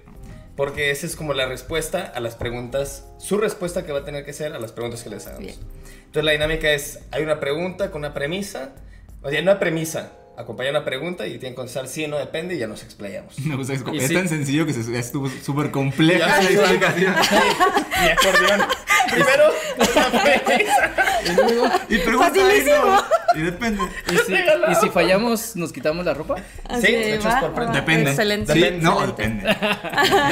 Porque 0.56 0.89
esa 0.89 1.06
es 1.06 1.17
como 1.17 1.33
la 1.33 1.47
respuesta 1.47 2.13
a 2.15 2.21
las 2.21 2.35
preguntas, 2.35 3.06
su 3.17 3.38
respuesta 3.38 3.85
que 3.85 3.91
va 3.91 4.00
a 4.00 4.06
tener 4.06 4.23
que 4.23 4.31
ser 4.31 4.53
a 4.53 4.59
las 4.59 4.71
preguntas 4.71 5.03
que 5.03 5.09
les 5.09 5.27
hagamos. 5.27 5.45
Bien. 5.45 5.59
Entonces 5.97 6.23
la 6.23 6.31
dinámica 6.31 6.71
es, 6.71 7.00
hay 7.12 7.23
una 7.23 7.41
pregunta 7.41 7.91
con 7.91 8.00
una 8.00 8.13
premisa, 8.13 8.73
o 9.21 9.29
sea, 9.29 9.41
una 9.41 9.59
premisa, 9.59 10.13
acompaña 10.37 10.69
una 10.71 10.83
pregunta 10.85 11.25
y 11.27 11.31
tienen 11.31 11.51
que 11.53 11.55
contestar 11.55 11.88
sí, 11.88 12.07
no, 12.07 12.17
depende 12.17 12.55
y 12.55 12.57
ya 12.60 12.67
nos 12.67 12.83
explayamos. 12.83 13.38
Me 13.45 13.55
gusta, 13.55 13.74
es, 13.74 13.83
como- 13.83 13.95
Y 13.95 14.00
es 14.00 14.07
sí. 14.07 14.13
tan 14.13 14.27
sencillo 14.27 14.65
que 14.65 14.74
se, 14.74 14.98
estuvo 14.98 15.29
súper 15.29 15.71
compleja 15.71 16.27
la 16.41 16.50
explicación. 16.50 17.15
Mi 18.01 18.10
acordeón. 18.10 18.62
Primero, 19.05 19.43
una 19.77 20.21
premisa. 20.24 21.86
Y 21.89 21.98
pregunta 22.00 22.31
y 22.36 22.39
Facilísimo. 22.41 22.86
no. 22.86 23.03
Y 23.36 23.41
depende. 23.43 23.83
¿Y 24.12 24.17
si, 24.17 24.33
y 24.33 24.75
si 24.81 24.89
fallamos, 24.89 25.55
nos 25.55 25.71
quitamos 25.71 26.05
la 26.05 26.13
ropa? 26.15 26.36
Así 26.67 26.88
Sí, 26.88 26.91
de 26.93 27.15
hecho 27.15 27.29
es 27.29 27.36
por 27.36 27.53
prenda. 27.53 27.74
Depende. 27.74 28.10
Excelente. 28.10 28.53
Sí, 28.53 28.60
Depende. 28.60 28.83
no, 28.83 29.03
excelente. 29.03 29.48
depende. 29.48 29.77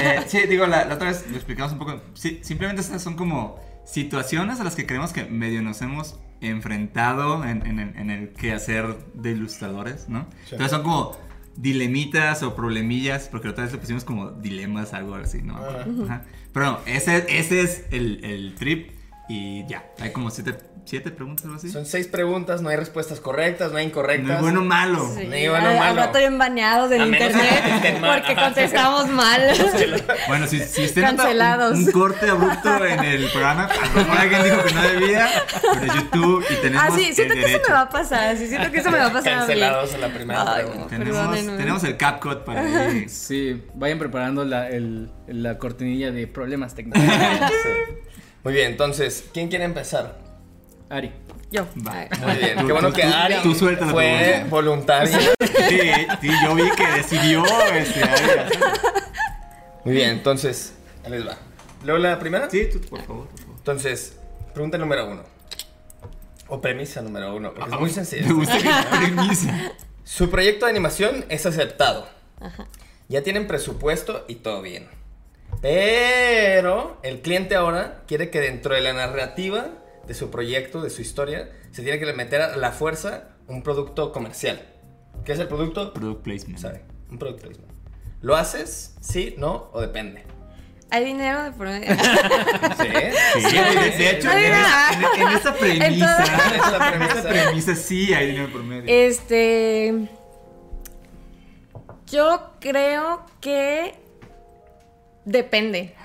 Eh, 0.01 0.19
sí, 0.27 0.39
digo, 0.47 0.65
la, 0.65 0.85
la 0.85 0.95
otra 0.95 1.09
vez 1.09 1.23
lo 1.29 1.35
explicamos 1.35 1.71
un 1.73 1.79
poco. 1.79 2.01
Sí, 2.15 2.39
simplemente 2.43 2.81
estas 2.81 3.01
son 3.01 3.15
como 3.15 3.59
situaciones 3.85 4.59
a 4.59 4.63
las 4.63 4.75
que 4.75 4.85
creemos 4.85 5.13
que 5.13 5.25
medio 5.25 5.61
nos 5.61 5.81
hemos 5.81 6.19
enfrentado 6.41 7.43
en, 7.45 7.65
en 7.65 7.79
el, 7.79 7.97
en 7.97 8.09
el 8.09 8.29
quehacer 8.33 8.97
de 9.13 9.31
ilustradores, 9.31 10.09
¿no? 10.09 10.27
Sí. 10.45 10.55
Entonces 10.55 10.71
son 10.71 10.83
como 10.83 11.17
dilemitas 11.55 12.43
o 12.43 12.55
problemillas, 12.55 13.27
porque 13.29 13.49
otra 13.49 13.63
vez 13.63 13.73
le 13.73 13.79
pusimos 13.79 14.03
como 14.03 14.31
dilemas, 14.31 14.93
algo 14.93 15.15
así, 15.15 15.41
¿no? 15.41 15.55
Ajá. 15.57 16.23
Pero 16.51 16.65
no, 16.65 16.79
ese, 16.85 17.25
ese 17.29 17.61
es 17.61 17.85
el, 17.91 18.23
el 18.23 18.55
trip 18.55 18.91
y 19.35 19.65
ya. 19.67 19.85
Hay 19.99 20.11
como 20.11 20.29
siete, 20.29 20.55
siete 20.85 21.09
preguntas 21.09 21.45
o 21.45 21.47
algo 21.47 21.57
así. 21.57 21.69
Son 21.71 21.85
seis 21.85 22.07
preguntas, 22.07 22.61
no 22.61 22.69
hay 22.69 22.75
respuestas 22.75 23.19
correctas, 23.19 23.71
no 23.71 23.77
hay 23.79 23.85
incorrectas. 23.87 24.27
No 24.27 24.33
es 24.35 24.41
bueno 24.41 24.59
o 24.61 24.63
malo. 24.63 25.09
Sí, 25.17 25.25
Ni 25.27 25.47
bueno 25.47 25.55
al- 25.55 25.65
o 25.65 25.69
al 25.69 25.79
malo. 25.79 25.95
rato 26.01 26.19
bien 26.19 26.37
baneados 26.37 26.91
A 26.91 26.95
que 26.97 27.03
internet 27.03 27.63
estén 27.75 28.01
porque 28.01 28.35
contestamos 28.35 29.07
mal. 29.09 29.41
Bueno, 30.27 30.47
si, 30.47 30.59
si 30.59 30.85
usted 30.85 31.01
nota 31.03 31.17
Cancelados. 31.23 31.77
un, 31.77 31.85
un 31.85 31.91
corte 31.91 32.29
abrupto 32.29 32.85
en 32.85 33.03
el 33.03 33.29
programa, 33.29 33.65
a 33.65 33.85
lo 33.87 33.93
mejor 34.03 34.17
alguien 34.17 34.43
dijo 34.43 34.63
que 34.63 34.73
no 34.73 34.81
debía, 34.81 35.29
pero 35.61 35.93
YouTube 35.95 36.45
y 36.49 36.55
tenemos 36.61 36.83
Ah, 36.85 36.95
sí, 36.95 37.05
el 37.07 37.15
siento 37.15 37.33
que 37.33 37.39
eso 37.41 37.47
derecho. 37.49 37.69
me 37.69 37.73
va 37.75 37.81
a 37.81 37.89
pasar. 37.89 38.37
Sí, 38.37 38.47
siento 38.47 38.71
que 38.71 38.77
eso 38.79 38.91
me 38.91 38.97
va 38.97 39.05
a 39.07 39.13
pasar 39.13 39.33
a 39.33 39.35
mí. 39.35 39.39
Cancelados 39.47 39.93
en 39.93 40.01
la 40.01 40.07
primera 40.09 40.53
Ay, 40.55 40.63
pregunta. 40.65 40.87
Tenemos, 40.89 41.57
tenemos 41.57 41.83
el 41.83 41.97
CapCut 41.97 42.43
para 42.43 42.61
ahí. 42.61 43.07
Sí, 43.09 43.63
vayan 43.75 43.99
preparando 43.99 44.43
la, 44.45 44.69
el- 44.69 45.09
la 45.27 45.57
cortinilla 45.57 46.11
de 46.11 46.27
problemas 46.27 46.73
técnicos. 46.75 47.01
Sí. 47.01 48.11
Muy 48.43 48.53
bien, 48.53 48.71
entonces, 48.71 49.25
¿quién 49.33 49.47
quiere 49.49 49.65
empezar? 49.65 50.17
Ari. 50.89 51.11
Yo. 51.51 51.65
Va. 51.87 52.07
Muy 52.25 52.35
bien, 52.35 52.65
qué 52.65 52.71
bueno 52.73 52.89
tú- 52.89 52.95
que 52.95 53.03
Ari 53.03 53.35
tú 53.43 53.53
fue 53.55 54.43
voluntaria. 54.49 55.17
Sí, 55.69 55.79
sí, 56.21 56.29
yo 56.43 56.55
vi 56.55 56.69
que 56.71 56.87
decidió 56.91 57.43
este, 57.73 58.03
hacerlo. 58.03 58.43
Muy 59.85 59.93
bien, 59.95 60.09
entonces, 60.09 60.73
ahí 61.05 61.11
les 61.11 61.27
va. 61.27 61.37
¿Leo 61.85 61.97
la 61.97 62.19
primera? 62.19 62.49
Sí, 62.49 62.67
tú, 62.71 62.79
por 62.81 63.01
favor, 63.03 63.27
por 63.27 63.39
favor. 63.39 63.55
Entonces, 63.57 64.17
pregunta 64.53 64.77
número 64.77 65.07
uno. 65.07 65.23
o 66.47 66.59
premisa 66.61 67.01
número 67.01 67.33
uno, 67.35 67.53
porque 67.53 67.73
es 67.73 67.79
muy 67.79 67.89
sencillo. 67.89 68.27
Me 68.27 68.33
gusta 68.33 68.57
que 68.57 68.97
premisa. 68.97 69.71
Su 70.03 70.29
proyecto 70.29 70.65
de 70.65 70.71
animación 70.71 71.25
es 71.29 71.45
aceptado. 71.45 72.07
Ya 73.07 73.21
tienen 73.23 73.47
presupuesto 73.47 74.25
y 74.27 74.35
todo 74.35 74.61
bien. 74.61 74.87
Pero 75.61 76.99
el 77.03 77.21
cliente 77.21 77.55
ahora 77.55 78.01
quiere 78.07 78.29
que 78.29 78.41
dentro 78.41 78.73
de 78.75 78.81
la 78.81 78.93
narrativa 78.93 79.67
de 80.07 80.13
su 80.13 80.29
proyecto, 80.29 80.81
de 80.81 80.89
su 80.89 81.01
historia, 81.01 81.49
se 81.71 81.81
tiene 81.83 81.99
que 81.99 82.11
meter 82.13 82.41
a 82.41 82.57
la 82.57 82.71
fuerza 82.71 83.29
un 83.47 83.63
producto 83.63 84.11
comercial. 84.11 84.61
¿Qué 85.25 85.31
es 85.33 85.39
el 85.39 85.47
producto? 85.47 85.93
Product 85.93 86.21
placement. 86.23 86.59
¿Sabe? 86.59 86.81
Un 87.09 87.17
product 87.17 87.41
placement. 87.41 87.71
¿Lo 88.21 88.35
haces? 88.35 88.95
¿Sí? 88.99 89.35
¿No? 89.37 89.69
¿O 89.73 89.81
depende? 89.81 90.23
Hay 90.89 91.05
dinero 91.05 91.43
de 91.43 91.51
por 91.51 91.67
medio. 91.67 91.87
Sí. 91.95 93.49
Sí, 93.49 93.57
de, 93.57 93.97
de 93.97 94.09
hecho, 94.11 94.29
en, 94.31 94.37
en- 94.37 94.51
premisa, 95.59 96.23
Esa 96.23 96.45
es 96.55 96.71
la 96.71 96.89
en 96.93 97.01
esta 97.01 97.21
premisa. 97.23 97.29
premisa 97.29 97.75
sí 97.75 98.13
hay 98.13 98.27
dinero 98.27 98.51
por 98.51 98.63
medio. 98.63 98.83
Este. 98.87 100.07
Yo 102.07 102.51
creo 102.59 103.25
que. 103.41 103.95
Depende. 105.25 105.95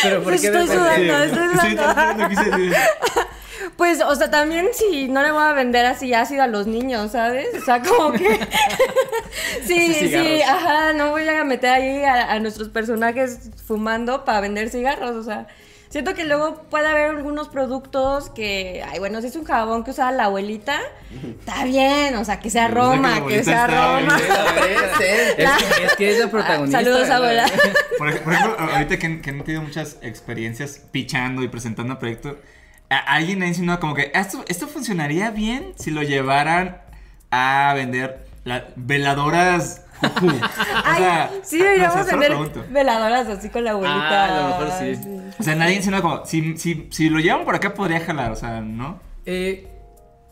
Pero 0.03 0.23
¿por 0.23 0.31
qué 0.39 0.47
estoy 0.47 0.67
sudando, 0.67 1.23
estoy 1.23 1.75
sudando. 1.75 2.27
Pues, 3.75 4.01
o 4.01 4.15
sea, 4.15 4.31
también 4.31 4.69
si 4.73 5.07
no 5.07 5.21
le 5.21 5.31
voy 5.31 5.43
a 5.43 5.53
vender 5.53 5.85
así 5.85 6.13
ácido 6.13 6.43
a 6.43 6.47
los 6.47 6.65
niños, 6.65 7.11
¿sabes? 7.11 7.47
O 7.61 7.63
sea, 7.63 7.81
como 7.81 8.11
que. 8.13 8.39
sí, 9.67 9.93
sí, 9.93 10.41
ajá, 10.41 10.93
no 10.93 11.11
voy 11.11 11.27
a 11.27 11.43
meter 11.43 11.69
ahí 11.69 12.03
a, 12.03 12.31
a 12.31 12.39
nuestros 12.39 12.69
personajes 12.69 13.51
fumando 13.67 14.25
para 14.25 14.41
vender 14.41 14.69
cigarros, 14.69 15.15
o 15.15 15.23
sea. 15.23 15.47
Siento 15.89 16.13
que 16.13 16.25
luego 16.25 16.63
puede 16.69 16.87
haber 16.87 17.09
algunos 17.11 17.47
productos 17.47 18.29
que, 18.29 18.83
ay, 18.89 18.99
bueno, 18.99 19.21
si 19.21 19.27
es 19.27 19.35
un 19.37 19.45
jabón 19.45 19.83
que 19.85 19.91
usaba 19.91 20.11
la 20.11 20.25
abuelita, 20.25 20.79
está 21.39 21.63
bien, 21.63 22.15
o 22.15 22.25
sea, 22.25 22.39
que 22.39 22.49
sea 22.49 22.67
que 22.67 22.73
Roma, 22.73 23.13
que 23.13 23.19
abuelita 23.19 23.43
sea 23.43 23.67
Roma. 23.67 24.17
Es 24.17 24.97
que, 24.97 25.85
es 25.85 25.95
que 25.95 26.11
es 26.11 26.19
la 26.19 26.27
protagonista. 26.29 26.79
Saludos, 26.83 27.07
la- 27.07 27.15
abuela. 27.15 27.45
Por, 27.97 28.09
ej- 28.09 28.19
por 28.21 28.33
ejemplo, 28.33 28.59
ahorita 28.59 28.97
que, 28.99 29.21
que 29.21 29.29
han 29.29 29.43
tenido 29.43 29.61
muchas 29.63 29.97
experiencias 30.01 30.81
pichando 30.91 31.41
y 31.41 31.47
presentando 31.47 31.93
el 31.93 31.99
proyecto, 31.99 32.37
alguien 32.89 33.41
ha 33.43 33.47
insinuado 33.47 33.79
como 33.79 33.93
que 33.95 34.11
esto, 34.13 34.43
esto 34.47 34.67
funcionaría 34.67 35.31
bien 35.31 35.73
si 35.77 35.89
lo 35.91 36.03
llevaran 36.03 36.81
a 37.31 37.73
vender 37.75 38.25
la- 38.43 38.67
veladoras 38.75 39.81
O 40.01 40.29
Ay, 40.83 40.97
sea, 41.01 41.31
sí 41.43 41.57
no 41.57 41.63
sé, 41.63 41.69
deberíamos 41.69 42.07
pregunto. 42.49 42.65
veladoras 42.69 43.27
así 43.27 43.49
con 43.49 43.63
la 43.63 43.71
abuelita. 43.71 44.25
Ah, 44.25 44.25
a 44.25 44.41
lo 44.41 44.65
mejor 44.65 44.79
sí. 44.79 45.33
O 45.39 45.43
sea, 45.43 45.55
nadie 45.55 45.75
insinúa 45.75 46.01
como, 46.01 46.25
si, 46.25 46.57
si, 46.57 46.87
si 46.91 47.09
lo 47.09 47.19
llevan 47.19 47.45
por 47.45 47.55
acá 47.55 47.73
podría 47.73 47.99
jalar, 47.99 48.31
o 48.31 48.35
sea, 48.35 48.61
¿no? 48.61 48.99
Eh, 49.25 49.67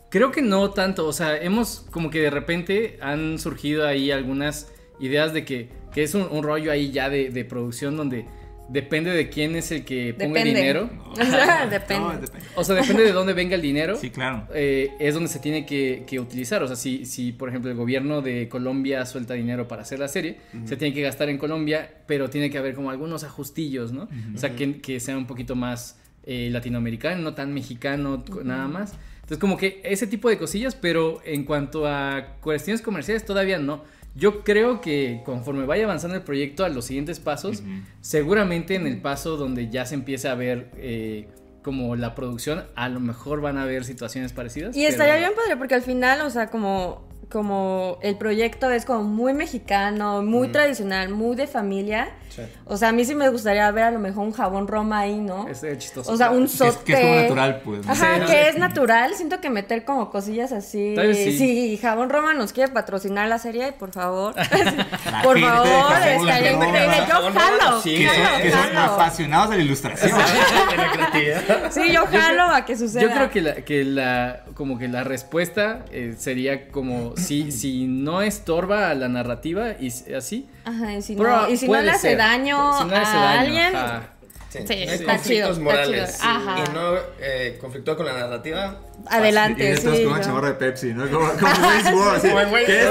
creo 0.10 0.31
que 0.31 0.41
no 0.41 0.72
tanto, 0.72 1.07
o 1.07 1.13
sea, 1.13 1.38
hemos 1.38 1.86
como 1.91 2.10
que 2.10 2.19
de 2.22 2.29
repente 2.29 2.98
han 3.01 3.39
surgido 3.39 3.88
ahí 3.88 4.12
algunas 4.12 4.72
ideas 5.00 5.34
de 5.34 5.43
que, 5.45 5.69
que 5.93 6.03
es 6.03 6.13
un, 6.15 6.27
un 6.31 6.43
rollo 6.43 6.72
ahí 6.72 6.91
ya 6.91 7.10
de, 7.10 7.29
de 7.29 7.45
producción 7.45 7.98
donde 7.98 8.25
depende 8.69 9.12
de 9.12 9.29
quién 9.29 9.55
es 9.55 9.72
el 9.72 9.86
que 9.86 10.13
ponga 10.13 10.41
el 10.41 10.48
dinero. 10.48 10.89
O 11.15 11.24
sea, 11.24 11.63
No, 11.65 11.69
depende. 11.72 12.27
O 12.55 12.63
sea, 12.65 12.75
depende 12.75 13.03
de 13.03 13.13
dónde 13.13 13.34
venga 13.34 13.55
el 13.55 13.62
dinero. 13.62 13.95
Sí, 13.95 14.10
claro. 14.10 14.48
eh, 14.53 14.91
es 15.00 15.13
donde 15.13 15.29
se 15.29 15.39
tiene 15.39 15.65
que, 15.65 16.03
que 16.05 16.19
utilizar. 16.19 16.62
O 16.62 16.67
sea, 16.67 16.75
si, 16.75 17.05
si, 17.05 17.31
por 17.31 17.48
ejemplo, 17.48 17.72
el 17.72 17.77
gobierno 17.77 18.22
de 18.22 18.50
Colombia 18.50 19.05
suelta 19.05 19.34
dinero 19.34 19.67
para 19.67 19.84
hacer 19.84 20.00
la 20.00 20.10
serie, 20.10 20.39
se 20.65 20.75
tiene 20.75 20.93
que 20.93 21.01
gastar 21.01 21.29
en 21.29 21.38
Colombia, 21.38 21.89
pero 22.05 22.29
tiene 22.29 22.50
que 22.50 22.57
haber 22.57 22.75
como 22.75 22.89
algunos 22.91 23.24
ajustillos, 23.24 23.93
¿no? 23.93 24.10
O 24.34 24.38
sea, 24.38 24.55
que, 24.55 24.81
que 24.81 25.00
sea 25.00 25.17
un 25.17 25.25
poquito 25.27 25.55
más 25.55 25.98
eh, 26.25 26.50
latinoamericano, 26.51 27.22
no 27.22 27.34
tan 27.34 27.53
mexicano, 27.53 28.24
nada 28.43 28.67
más. 28.67 28.93
Entonces, 29.15 29.38
como 29.38 29.57
que 29.57 29.79
ese 29.86 30.05
tipo 30.07 30.27
de 30.29 30.38
cosillas, 30.38 30.75
pero 30.75 31.22
en 31.24 31.45
cuanto 31.45 31.88
a 31.88 32.36
cuestiones 32.41 32.81
comerciales, 32.81 33.25
todavía 33.25 33.57
no. 33.57 33.84
Yo 34.15 34.43
creo 34.45 34.79
que 34.79 35.22
conforme 35.25 35.65
vaya 35.65 35.84
avanzando 35.84 36.15
el 36.15 36.24
proyecto 36.24 36.63
a 36.63 36.69
los 36.69 36.86
siguientes 36.86 37.19
pasos, 37.19 37.62
seguramente 38.01 38.75
en 38.75 38.88
el 38.88 39.01
paso 39.01 39.36
donde 39.38 39.69
ya 39.69 39.86
se 39.86 39.95
empiece 39.95 40.27
a 40.29 40.36
ver 40.36 40.72
eh, 40.77 41.27
como 41.62 41.95
la 41.95 42.15
producción, 42.15 42.63
a 42.75 42.88
lo 42.89 43.00
mejor 43.00 43.41
van 43.41 43.57
a 43.57 43.63
haber 43.63 43.84
situaciones 43.84 44.31
parecidas. 44.31 44.75
Y 44.75 44.79
pero- 44.81 44.91
estaría 44.91 45.17
bien 45.17 45.31
padre 45.36 45.57
porque 45.57 45.75
al 45.75 45.81
final, 45.81 46.22
o 46.22 46.29
sea, 46.29 46.50
como, 46.50 47.07
como 47.29 47.98
el 48.01 48.17
proyecto 48.17 48.69
es 48.69 48.86
como 48.86 49.03
muy 49.03 49.34
mexicano, 49.34 50.22
muy 50.22 50.48
tradicional, 50.50 51.10
muy 51.10 51.36
de 51.36 51.48
familia. 51.48 52.10
Sí. 52.35 52.41
O 52.65 52.75
sea, 52.77 52.89
a 52.89 52.91
mí 52.91 53.05
sí 53.05 53.15
me 53.15 53.29
gustaría 53.29 53.69
ver 53.71 53.83
a 53.85 53.91
lo 53.91 53.99
mejor 53.99 54.23
un 54.25 54.33
jabón 54.33 54.67
Roma 54.67 54.99
ahí, 54.99 55.19
¿no? 55.19 55.47
Estaría 55.47 55.77
chistoso. 55.77 56.11
O 56.11 56.17
sea, 56.17 56.31
un 56.31 56.39
Que 56.39 56.45
es, 56.45 56.51
sote. 56.51 56.83
que 56.83 56.93
es 56.93 56.99
como 56.99 57.15
natural, 57.21 57.61
pues. 57.63 57.85
¿no? 57.85 57.91
Ajá, 57.91 58.15
Sí, 58.15 58.19
¿no? 58.21 58.27
que 58.27 58.49
es 58.49 58.57
natural. 58.57 59.13
Siento 59.15 59.39
que 59.41 59.49
meter 59.49 59.85
como 59.85 60.09
cosillas 60.09 60.51
así. 60.51 60.95
Sí. 61.13 61.37
Si 61.37 61.77
Jabón 61.77 62.09
Roma 62.09 62.33
nos 62.33 62.51
quiere 62.51 62.71
patrocinar 62.71 63.27
la 63.29 63.39
serie, 63.39 63.71
por 63.71 63.91
favor. 63.91 64.33
por 65.23 65.39
favor, 65.39 65.93
estaría 66.07 66.51
increíble. 66.51 66.97
Yo 67.07 67.31
jalo. 67.31 67.81
sí, 67.81 67.95
Que 67.97 68.07
son, 68.09 68.23
jalo, 68.23 68.43
que 68.43 68.51
son 68.51 68.77
apasionados 68.77 69.49
de 69.51 69.57
la 69.57 69.63
ilustración. 69.63 70.11
De 70.71 70.77
la 70.77 70.91
creatividad. 70.91 71.71
Sí, 71.71 71.91
yo 71.91 72.05
jalo 72.07 72.43
a 72.43 72.65
que 72.65 72.75
suceda. 72.77 73.01
Yo 73.01 73.11
creo 73.11 73.29
que 73.29 73.41
la, 73.41 73.55
que 73.55 73.83
la, 73.83 74.43
como 74.55 74.77
que 74.77 74.87
la 74.87 75.03
respuesta 75.03 75.85
eh, 75.91 76.15
sería 76.17 76.67
como 76.69 77.15
si, 77.17 77.51
si 77.51 77.85
no 77.87 78.21
estorba 78.21 78.89
a 78.89 78.95
la 78.95 79.07
narrativa 79.07 79.73
y 79.79 79.91
así. 80.13 80.47
Ajá, 80.65 80.93
y 80.93 81.01
si 81.01 81.15
Pero 81.15 81.29
no, 81.29 81.50
y 81.50 81.57
si 81.57 81.67
no 81.67 81.81
le 81.81 81.91
hace 81.91 82.10
ser. 82.10 82.17
daño 82.17 82.77
Si 82.79 82.86
no 82.86 82.95
a 82.95 83.00
daño, 83.00 83.39
alguien, 83.39 83.75
ajá. 83.75 84.01
Sí, 84.50 84.60
Sí, 84.60 84.63
no 84.67 84.74
hay 84.74 84.79
está 84.84 85.15
conflictos 85.17 85.27
chido, 85.27 85.50
está 85.51 85.63
morales. 85.63 86.15
chido. 86.17 86.29
Ajá. 86.29 86.55
Y 86.60 86.74
no 86.74 86.93
eh, 87.19 87.57
conflictúa 87.60 87.98
con 87.98 88.05
la 88.05 88.13
narrativa. 88.13 88.79
Y 89.12 89.13
adelante, 89.13 89.72
estamos 89.72 89.98
sí. 89.98 90.03
con 90.05 90.13
una 90.13 90.22
¿no? 90.22 90.25
chamarra 90.27 90.48
de 90.48 90.53
Pepsi, 90.53 90.93
¿no? 90.93 91.10
Como, 91.10 91.27
como 91.34 91.67
Waze 91.67 92.29
Como, 92.31 92.50
güey, 92.50 92.65
¿qué? 92.65 92.88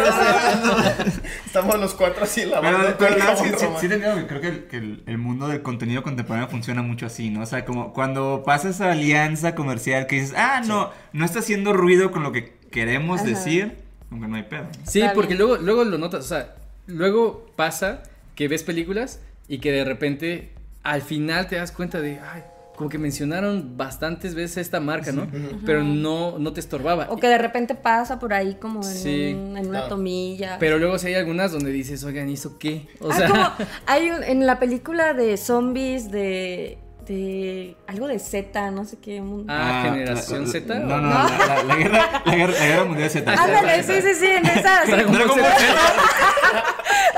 Estamos 1.46 1.78
los 1.80 1.94
cuatro 1.94 2.24
así 2.24 2.44
lavando 2.44 2.78
Pero, 2.98 2.98
pero 2.98 3.16
la- 3.16 3.36
sí, 3.36 3.44
sí, 3.56 3.66
sí 3.80 3.88
creo 3.88 4.40
que, 4.40 4.48
el, 4.48 4.64
que 4.64 4.76
el- 4.76 5.02
el 5.06 5.18
mundo 5.18 5.48
del 5.48 5.62
contenido 5.62 6.02
contemporáneo 6.02 6.48
funciona 6.48 6.82
mucho 6.82 7.06
así, 7.06 7.30
¿no? 7.30 7.42
O 7.42 7.46
sea, 7.46 7.64
como 7.64 7.92
cuando 7.92 8.42
pasa 8.44 8.68
esa 8.68 8.90
alianza 8.92 9.54
comercial 9.54 10.06
que 10.06 10.16
dices, 10.16 10.34
ah, 10.36 10.60
no, 10.66 10.90
no 11.12 11.24
está 11.24 11.38
haciendo 11.40 11.72
ruido 11.72 12.10
con 12.10 12.22
lo 12.22 12.32
que 12.32 12.56
queremos 12.70 13.20
Ajá. 13.20 13.30
decir, 13.30 13.78
aunque 14.10 14.28
no 14.28 14.36
hay 14.36 14.42
pedo. 14.44 14.64
¿no? 14.64 14.70
Sí, 14.90 15.00
Está 15.00 15.14
porque 15.14 15.34
luego, 15.34 15.56
luego 15.56 15.84
lo 15.84 15.96
notas, 15.98 16.24
o 16.26 16.28
sea, 16.28 16.54
luego 16.86 17.46
pasa 17.56 18.02
que 18.34 18.48
ves 18.48 18.62
películas 18.62 19.20
y 19.48 19.58
que 19.58 19.72
de 19.72 19.84
repente 19.84 20.50
al 20.82 21.02
final 21.02 21.46
te 21.46 21.56
das 21.56 21.72
cuenta 21.72 22.00
de, 22.00 22.18
ay, 22.20 22.42
como 22.76 22.90
que 22.90 22.98
mencionaron 22.98 23.76
bastantes 23.76 24.34
veces 24.34 24.56
esta 24.58 24.80
marca, 24.80 25.12
¿no? 25.12 25.28
Pero 25.64 25.84
no, 25.84 26.38
no 26.40 26.52
te 26.52 26.58
estorbaba. 26.58 27.06
O 27.08 27.16
que 27.16 27.28
de 27.28 27.38
repente 27.38 27.76
pasa 27.76 28.18
por 28.18 28.34
ahí 28.34 28.56
como 28.56 28.80
en, 28.82 28.84
Sí. 28.94 29.32
un- 29.34 29.56
en 29.56 29.68
una 29.68 29.82
No. 29.82 29.88
tomilla. 29.88 30.56
Pero 30.58 30.78
luego 30.78 30.98
sí 30.98 31.06
hay 31.06 31.14
algunas 31.14 31.52
donde 31.52 31.70
dices, 31.70 32.02
oigan, 32.02 32.28
¿hizo 32.28 32.58
qué? 32.58 32.88
O 33.00 33.12
Ah, 33.12 33.14
sea, 33.16 33.28
como 33.28 33.42
hay 33.86 34.10
un- 34.10 34.24
en 34.24 34.44
la 34.44 34.58
película 34.58 35.14
de 35.14 35.36
zombies 35.36 36.10
de, 36.10 36.78
de 37.06 37.76
algo 37.86 38.06
de 38.08 38.18
Z, 38.18 38.70
no 38.70 38.84
sé 38.84 38.98
qué. 39.00 39.22
Ah, 39.48 39.82
la- 39.84 39.90
Generación 39.92 40.46
Z, 40.48 40.74
No, 40.80 40.94
¿o? 40.94 40.98
no, 40.98 41.10
la, 41.10 41.28
la- 41.28 41.62
la 41.64 41.76
guerra, 41.76 42.22
la, 42.24 42.34
guerra, 42.34 42.52
la 42.58 42.66
guerra 42.66 42.84
mundial 42.84 43.10
Z. 43.10 43.32
Ándale, 43.32 43.82
sí, 43.82 43.92
sí, 44.02 44.14
sí, 44.14 44.26
en 44.26 44.46
esa. 44.46 44.84
Dragon 44.86 45.12
Ball 45.12 45.30
Z. 45.30 45.56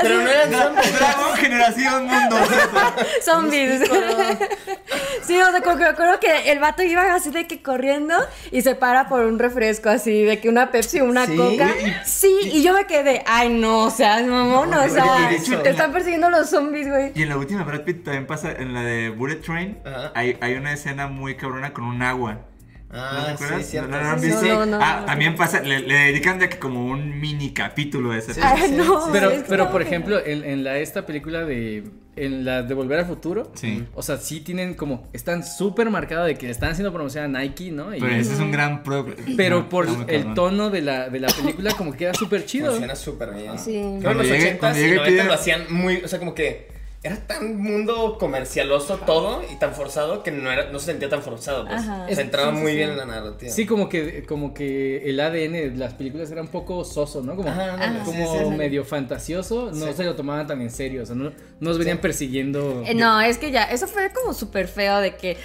Pero 0.02 0.21
no. 0.21 0.26
Dragon 0.26 1.37
Generación 1.37 2.07
Mundo 2.07 2.37
Z. 2.47 2.95
Zombies. 3.23 3.81
Sí, 5.23 5.40
o 5.40 5.50
sea, 5.50 5.61
como 5.62 5.76
que 5.76 5.83
me 5.83 5.88
acuerdo 5.88 6.21
que 6.21 6.52
el 6.52 6.59
vato 6.61 6.83
iba 6.83 7.14
así 7.14 7.31
de 7.31 7.47
que 7.49 7.61
corriendo 7.62 8.14
y 8.52 8.62
se 8.62 8.75
para 8.76 9.09
por 9.09 9.25
un 9.25 9.38
refresco 9.38 9.88
así, 9.88 10.23
de 10.23 10.38
que 10.40 10.49
una 10.49 10.71
Pepsi 10.71 11.00
o 11.00 11.05
una 11.07 11.26
Sí. 11.26 11.37
Coca. 11.37 11.69
Sí, 12.05 12.33
y 12.45 12.62
yo 12.62 12.73
me 12.75 12.87
quedé, 12.87 13.25
ay 13.26 13.49
no, 13.49 13.85
o 13.85 13.90
sea, 13.90 14.23
mamón, 14.23 14.73
o 14.73 14.88
sea, 14.88 15.33
hecho, 15.33 15.61
te 15.62 15.71
están 15.71 15.93
persiguiendo 15.93 16.31
los 16.31 16.49
zombies, 16.50 16.88
güey. 16.88 17.11
Y 17.14 17.23
en 17.23 17.31
la 17.31 17.38
última 17.38 17.64
Brad 17.64 17.81
Pitt 17.83 18.05
también 18.05 18.26
pasa, 18.26 18.52
en 18.52 18.73
la 18.73 18.83
de 18.83 19.09
Bullet 19.11 19.37
Train, 19.40 19.75
Ajá. 19.85 20.12
hay, 20.14 20.37
hay 20.40 20.54
una 20.54 20.73
escena 20.73 21.06
muy 21.09 21.35
cabrona 21.37 21.73
con 21.73 21.85
un 21.85 22.02
agua. 22.02 22.40
¿No 22.88 23.00
Ah, 23.02 23.25
te 23.26 23.33
acuerdas? 23.33 23.64
sí, 23.64 23.71
cierto. 23.73 23.97
Ah, 24.80 25.02
también 25.06 25.35
pasa, 25.35 25.61
le, 25.61 25.80
le 25.80 25.95
dedican 25.95 26.38
de 26.38 26.49
que 26.49 26.59
como 26.59 26.87
un 26.87 27.18
mini 27.21 27.52
capítulo 27.52 28.11
de 28.12 28.18
ese 28.21 28.33
Sí. 28.35 28.40
Ay, 28.42 28.71
no. 28.73 29.09
Pero, 29.12 29.33
pero 29.49 29.71
por 29.73 29.83
ejemplo, 29.83 30.25
en, 30.25 30.45
en 30.45 30.62
la 30.62 30.78
esta 30.78 31.04
película 31.04 31.45
de 31.45 31.85
en 32.14 32.45
la 32.47 32.62
de 32.62 32.73
Volver 32.75 33.00
al 33.00 33.06
Futuro, 33.06 33.50
Sí. 33.54 33.85
o 33.92 34.02
sea, 34.02 34.16
sí 34.18 34.40
tienen 34.40 34.75
como 34.75 35.06
están 35.12 35.45
súper 35.45 35.90
marcados 35.90 36.26
de 36.28 36.37
que 36.37 36.47
le 36.47 36.52
están 36.52 36.71
haciendo 36.71 36.90
promoción 36.92 37.37
a 37.37 37.40
Nike, 37.40 37.71
¿no? 37.73 37.95
Y- 37.95 38.00
Pero 38.00 38.14
ese 38.14 38.33
es 38.35 38.38
un 38.40 38.52
gran 38.52 38.83
pro. 38.85 39.04
pero 39.37 39.59
no, 39.62 39.68
por 39.68 39.87
el 39.88 40.06
cabrón. 40.06 40.35
tono 40.35 40.71
de 40.71 40.80
la, 40.80 41.09
de 41.11 41.21
la 41.21 41.28
película 41.28 41.73
como 41.75 41.90
que 41.92 41.99
queda 41.99 42.14
súper 42.14 42.47
chido. 42.47 42.71
Funciona 42.71 42.95
súper 42.95 43.35
bien. 43.35 43.59
Sí. 43.59 43.73
Que 43.73 43.99
Cuando 44.04 44.23
los 44.23 44.26
llegue- 44.28 44.52
80s 44.54 44.59
cuando 44.61 44.78
y 44.78 44.83
llegue 44.83 44.97
90 44.97 45.23
pide- 45.23 45.26
lo 45.26 45.35
hacían 45.35 45.64
muy, 45.71 45.97
o 45.97 46.09
sea, 46.09 46.18
como 46.21 46.35
que 46.35 46.68
era 47.07 47.17
tan 47.27 47.57
mundo 47.57 48.17
comercialoso 48.19 48.97
todo 48.99 49.43
y 49.51 49.57
tan 49.57 49.73
forzado 49.73 50.23
que 50.23 50.31
no, 50.31 50.51
era, 50.51 50.71
no 50.71 50.79
se 50.79 50.87
sentía 50.87 51.09
tan 51.09 51.23
forzado. 51.23 51.65
Pues. 51.67 51.79
Ajá. 51.81 52.07
Se 52.13 52.21
entraba 52.21 52.53
Sí, 52.53 52.59
muy 52.59 52.71
sí. 52.73 52.77
bien 52.77 52.91
en 52.91 52.97
la 52.99 53.07
narrativa. 53.07 53.51
Sí, 53.53 53.67
como 53.67 53.89
que, 53.89 54.25
como 54.25 54.53
que 54.55 55.09
el 55.09 55.19
ADN 55.21 55.53
de 55.53 55.73
las 55.77 55.95
películas 55.95 56.31
era 56.31 56.43
un 56.43 56.49
poco 56.49 56.85
soso, 56.85 57.23
¿no? 57.23 57.37
Como, 57.37 57.49
Ajá, 57.49 58.03
como 58.05 58.33
sí, 58.33 58.39
sí, 58.39 58.45
sí. 58.51 58.57
medio 58.57 58.85
fantasioso, 58.85 59.71
no 59.73 59.87
Sí. 59.87 59.93
se 59.95 60.05
lo 60.05 60.15
tomaban 60.17 60.47
tan 60.47 60.61
en 60.61 60.71
serio, 60.71 61.03
o 61.03 61.07
sea, 61.07 61.15
no, 61.15 61.25
no 61.31 61.33
nos 61.61 61.79
venían 61.79 61.97
Sí. 61.99 62.03
persiguiendo. 62.03 62.83
Eh, 62.87 62.95
no, 62.95 63.21
es 63.21 63.39
que 63.39 63.51
ya, 63.51 63.65
eso 63.65 63.87
fue 63.87 64.11
como 64.13 64.33
súper 64.35 64.69
feo 64.69 64.99
de 65.01 65.17
que 65.17 65.37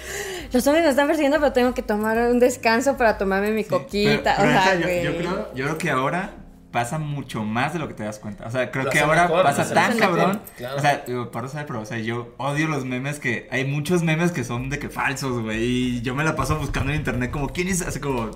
los 0.52 0.66
hombres 0.66 0.84
me 0.84 0.90
están 0.90 1.06
persiguiendo, 1.06 1.38
pero 1.38 1.52
tengo 1.52 1.74
que 1.74 1.82
tomar 1.82 2.18
un 2.18 2.38
descanso 2.38 2.96
para 2.96 3.18
tomarme 3.18 3.50
mi 3.50 3.64
coquita. 3.64 4.34
Pero- 4.36 4.48
pero 4.48 4.48
o 4.48 4.62
sea, 4.62 4.74
yo 4.74 5.16
creo, 5.16 5.54
yo 5.54 5.64
creo 5.64 5.78
que 5.78 5.90
ahora 5.90 6.34
pasa 6.72 6.98
mucho 6.98 7.44
más 7.44 7.72
de 7.74 7.78
lo 7.78 7.86
que 7.86 7.94
te 7.94 8.02
das 8.02 8.18
cuenta. 8.18 8.46
O 8.46 8.50
sea, 8.50 8.70
creo 8.70 8.84
Lo 8.86 8.90
que 8.90 9.00
ahora 9.00 9.22
mejor, 9.28 9.42
pasa 9.44 9.72
tan 9.72 9.96
cabrón. 9.98 10.40
claro. 10.56 10.76
O 10.76 10.80
sea, 10.80 11.04
digo, 11.06 11.30
para 11.30 11.46
saber, 11.48 11.66
pero 11.66 11.80
o 11.82 11.86
sea, 11.86 11.98
yo 11.98 12.34
odio 12.38 12.66
los 12.66 12.84
memes 12.84 13.20
que 13.20 13.46
hay 13.50 13.64
muchos 13.64 14.02
memes 14.02 14.32
que 14.32 14.42
son 14.42 14.70
de 14.70 14.78
que 14.78 14.88
falsos, 14.88 15.42
güey, 15.42 15.62
y 15.62 16.02
yo 16.02 16.14
me 16.14 16.24
la 16.24 16.34
paso 16.34 16.56
buscando 16.56 16.90
en 16.90 16.96
internet 16.98 17.30
como 17.30 17.50
quién 17.50 17.68
es 17.68 17.82
así 17.82 18.00
como 18.00 18.30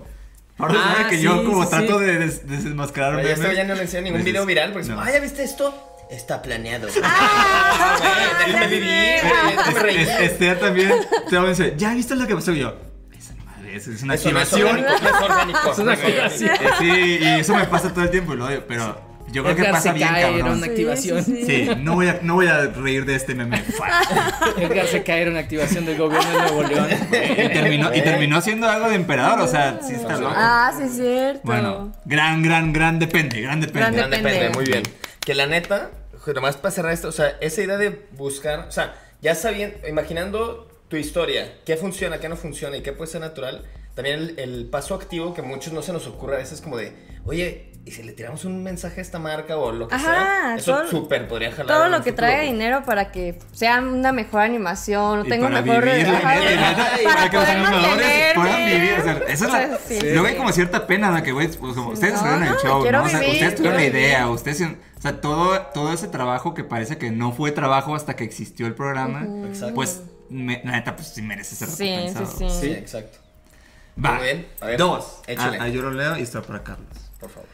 Para 0.57 0.75
Ah, 0.75 0.93
saber 0.93 1.09
que 1.11 1.17
sí, 1.17 1.23
yo 1.23 1.45
como 1.45 1.65
sí, 1.65 1.71
trato 1.71 1.99
sí. 1.99 2.05
de 2.05 2.19
des- 2.19 2.47
desmascarar 2.47 3.17
Pero 3.17 3.29
ya 3.29 3.35
este 3.35 3.65
no 3.65 3.75
enseñan 3.75 4.05
ningún 4.05 4.25
video 4.25 4.47
viral 4.47 4.73
porque 4.73 4.89
no. 4.89 5.01
ah, 5.01 5.11
¿ya 5.11 5.19
viste 5.21 5.43
esto? 5.43 5.75
Está 6.11 6.41
planeado. 6.41 6.87
Ah, 7.03 7.97
güey, 7.99 8.47
déjame 8.53 8.67
vivir, 8.69 8.89
déjame 9.57 9.79
reír. 9.81 10.01
Es- 10.01 10.21
Esther 10.33 10.61
también 10.61 10.93
te 11.29 11.37
va 11.37 11.43
a 11.45 11.49
decir, 11.49 11.75
¿ya 11.77 11.93
viste 11.95 12.15
lo 12.15 12.27
que 12.27 12.35
pasó? 12.37 12.53
Y 12.53 12.61
yo, 12.61 12.75
es 13.77 14.03
una 14.03 14.15
Eso 14.15 14.31
no 14.33 14.41
es 14.41 14.53
activación. 14.53 14.79
orgánico, 14.79 15.03
no 15.03 15.09
es 15.09 15.23
orgánico. 15.23 15.73
Es 15.73 15.79
una 15.79 15.93
activación. 15.93 16.51
Eh, 16.51 16.59
Sí, 16.79 17.19
y 17.23 17.27
eso 17.41 17.55
me 17.57 17.65
pasa 17.65 17.93
todo 17.93 18.05
el 18.05 18.11
tiempo 18.11 18.35
y 18.35 18.37
lo 18.37 18.47
odio, 18.47 18.65
pero 18.67 19.01
yo 19.29 19.43
creo 19.43 19.57
que 19.57 19.63
Edgar 19.63 19.73
pasa 19.75 19.89
se 19.91 19.95
bien 19.95 20.09
cae, 20.09 20.39
era 20.39 20.45
una 20.53 20.65
Sí, 20.65 20.71
activación. 20.71 21.25
sí, 21.25 21.45
Sí, 21.45 21.71
no 21.83 21.95
voy 21.95 22.09
a, 22.09 22.19
no 22.23 22.35
voy 22.35 22.47
a 22.47 22.67
reír 22.67 23.05
de 23.05 23.15
este 23.17 23.35
meme. 23.35 23.63
Edgar 24.57 24.87
se 24.87 25.03
cae, 25.03 25.23
era 25.23 25.31
una 25.31 25.41
activación 25.41 25.85
del 25.85 25.97
gobierno 25.99 26.31
de 26.31 26.39
Nuevo 26.39 26.63
León. 26.63 26.89
Y 26.91 27.49
terminó, 27.53 27.95
y 27.95 28.03
terminó 28.03 28.41
siendo 28.41 28.69
algo 28.69 28.89
de 28.89 28.95
emperador, 28.95 29.41
o 29.41 29.49
sea, 29.49 29.81
sí 29.87 29.95
está 29.95 30.17
loco. 30.17 30.33
Ah, 30.37 30.73
sí, 30.77 30.85
es 30.85 30.97
cierto. 30.97 31.41
Bueno, 31.45 31.93
gran, 32.05 32.43
gran, 32.43 32.73
gran 32.73 32.99
depende, 32.99 33.41
gran 33.41 33.61
depende. 33.61 33.81
Gran 33.81 33.95
Gran 33.95 34.11
Depende. 34.11 34.31
depende, 34.33 34.57
muy 34.57 34.65
bien. 34.67 34.83
Que 35.21 35.35
la 35.35 35.47
neta, 35.47 35.91
nomás 36.35 36.57
para 36.57 36.73
cerrar 36.73 36.93
esto, 36.93 37.09
o 37.09 37.13
sea, 37.13 37.37
esa 37.41 37.63
idea 37.63 37.77
de 37.77 38.07
buscar, 38.13 38.61
o 38.69 38.73
sea, 38.73 38.95
ya 39.23 39.35
sabiendo, 39.35 39.77
imaginando 39.89 40.69
tu 40.89 40.97
historia, 40.97 41.53
qué 41.65 41.77
funciona, 41.77 42.19
qué 42.19 42.29
no 42.29 42.37
funciona 42.37 42.77
y 42.77 42.83
qué 42.83 42.93
puede 42.93 43.11
ser 43.11 43.21
natural, 43.21 43.65
también 43.95 44.19
el, 44.21 44.39
el 44.39 44.65
paso 44.67 44.95
activo 44.95 45.35
que 45.35 45.43
muchos 45.43 45.73
no 45.73 45.83
se 45.83 45.93
nos 45.93 46.07
ocurre 46.07 46.35
a 46.37 46.39
veces 46.39 46.61
como 46.61 46.77
de, 46.77 46.93
oye, 47.25 47.73
¿y 47.87 47.93
si 47.93 48.03
le 48.03 48.13
tiramos 48.13 48.45
un 48.45 48.63
mensaje 48.63 49.01
a 49.01 49.03
esta 49.03 49.19
marca 49.19 49.57
o 49.57 49.73
lo 49.73 49.89
que 49.89 49.95
Ajá, 49.95 50.05
sea? 50.05 50.55
Eso 50.57 50.73
todo- 50.77 50.89
súper 50.91 51.27
podría 51.29 51.51
jalar. 51.53 51.67
Todo 51.67 51.89
lo 51.89 51.97
que 52.05 52.11
futuro, 52.11 52.17
traiga 52.29 52.43
dinero 52.43 52.83
para 52.85 53.11
que 53.11 53.39
sea 53.53 53.81
una 53.81 54.13
mejor 54.13 54.43
animación, 54.43 55.25
Y 55.25 55.29
tenga 55.31 55.47
un 55.47 55.53
para 55.55 55.65
mejor 55.65 55.85
vivir, 55.85 56.07
la 56.09 56.19
ajá, 56.19 56.23
para 57.05 57.15
para 57.15 57.31
que 57.31 57.37
los 57.37 57.49
animadores 57.49 58.07
puedan 58.35 58.65
vivir. 58.67 58.93
O 58.99 59.03
sea, 59.03 59.13
eso 59.13 59.25
es 59.29 59.43
O 59.43 59.51
sea, 59.51 59.67
la- 59.69 59.79
sí, 59.79 59.99
Luego 60.03 60.25
sí. 60.27 60.31
hay 60.33 60.37
como 60.37 60.53
cierta 60.53 60.87
pena 60.87 61.15
de 61.15 61.23
que, 61.23 61.33
güey, 61.33 61.49
pues 61.49 61.75
como 61.75 61.89
ustedes 61.91 62.13
No, 62.15 62.19
estuvieron 62.19 62.43
en 62.45 62.53
el 62.53 62.59
show, 62.59 62.91
¿no? 62.93 63.03
O 63.05 63.09
sea, 63.09 63.21
vivir, 63.21 63.35
ustedes 63.35 63.55
tuvieron 63.55 63.81
la 63.81 63.87
idea, 63.87 64.19
vivir. 64.25 64.35
ustedes, 64.35 64.61
o 64.63 65.01
sea, 65.01 65.21
todo, 65.21 65.59
todo 65.73 65.93
ese 65.93 66.09
trabajo 66.09 66.53
que 66.55 66.65
parece 66.65 66.99
que 66.99 67.11
no 67.11 67.33
fue 67.33 67.51
trabajo 67.53 67.95
hasta 67.95 68.15
que 68.15 68.25
existió 68.25 68.67
el 68.67 68.75
programa, 68.75 69.27
Exacto. 69.49 69.75
pues, 69.75 70.03
me- 70.31 70.63
la 70.65 70.73
neta, 70.73 70.95
pues 70.97 71.09
sí 71.09 71.23
merece 71.23 71.55
ser 71.57 71.69
Sí, 71.69 71.85
recompensado. 71.95 72.39
sí, 72.39 72.47
sí. 72.51 72.61
Sí, 72.67 72.71
exacto. 72.73 73.19
Va. 74.05 74.15
Muy 74.15 74.25
bien. 74.25 74.47
A 74.61 74.67
ver, 74.67 74.79
Dos. 74.79 75.21
échale. 75.27 75.59
Ah, 75.61 75.69
yo 75.69 75.83
lo 75.83 75.91
leo 75.91 76.19
y 76.19 76.23
está 76.23 76.43
para 76.43 76.63
Carlos. 76.63 76.87
Por 77.19 77.31
favor. 77.31 77.49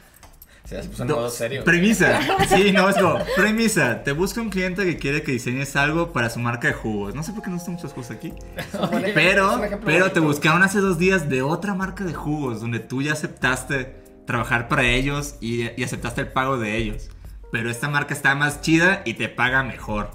Se 0.64 0.78
puso 0.84 1.04
modo 1.04 1.28
serio. 1.28 1.64
Premisa. 1.64 2.18
Sí, 2.48 2.72
no, 2.72 2.88
es 2.88 2.96
como, 2.96 3.18
premisa. 3.36 4.02
Te 4.04 4.12
busca 4.12 4.40
un 4.40 4.48
cliente 4.48 4.84
que 4.84 4.96
quiere 4.96 5.22
que 5.22 5.32
diseñes 5.32 5.76
algo 5.76 6.12
para 6.12 6.30
su 6.30 6.38
marca 6.38 6.68
de 6.68 6.74
jugos. 6.74 7.14
No 7.14 7.22
sé 7.22 7.32
por 7.32 7.42
qué 7.42 7.50
no 7.50 7.56
están 7.56 7.74
muchas 7.74 7.92
cosas 7.92 8.16
aquí. 8.16 8.32
Pero, 9.14 9.60
pero 9.84 10.12
te 10.12 10.20
buscaron 10.20 10.62
hace 10.62 10.78
dos 10.78 10.98
días 10.98 11.28
de 11.28 11.42
otra 11.42 11.74
marca 11.74 12.04
de 12.04 12.14
jugos 12.14 12.60
donde 12.60 12.78
tú 12.80 13.02
ya 13.02 13.12
aceptaste 13.12 14.02
trabajar 14.26 14.68
para 14.68 14.84
ellos 14.84 15.34
y, 15.40 15.68
y 15.78 15.84
aceptaste 15.84 16.22
el 16.22 16.28
pago 16.28 16.56
de 16.58 16.76
ellos. 16.76 17.08
Pero 17.50 17.68
esta 17.68 17.88
marca 17.88 18.14
está 18.14 18.34
más 18.34 18.62
chida 18.62 19.02
y 19.04 19.14
te 19.14 19.28
paga 19.28 19.62
mejor. 19.62 20.10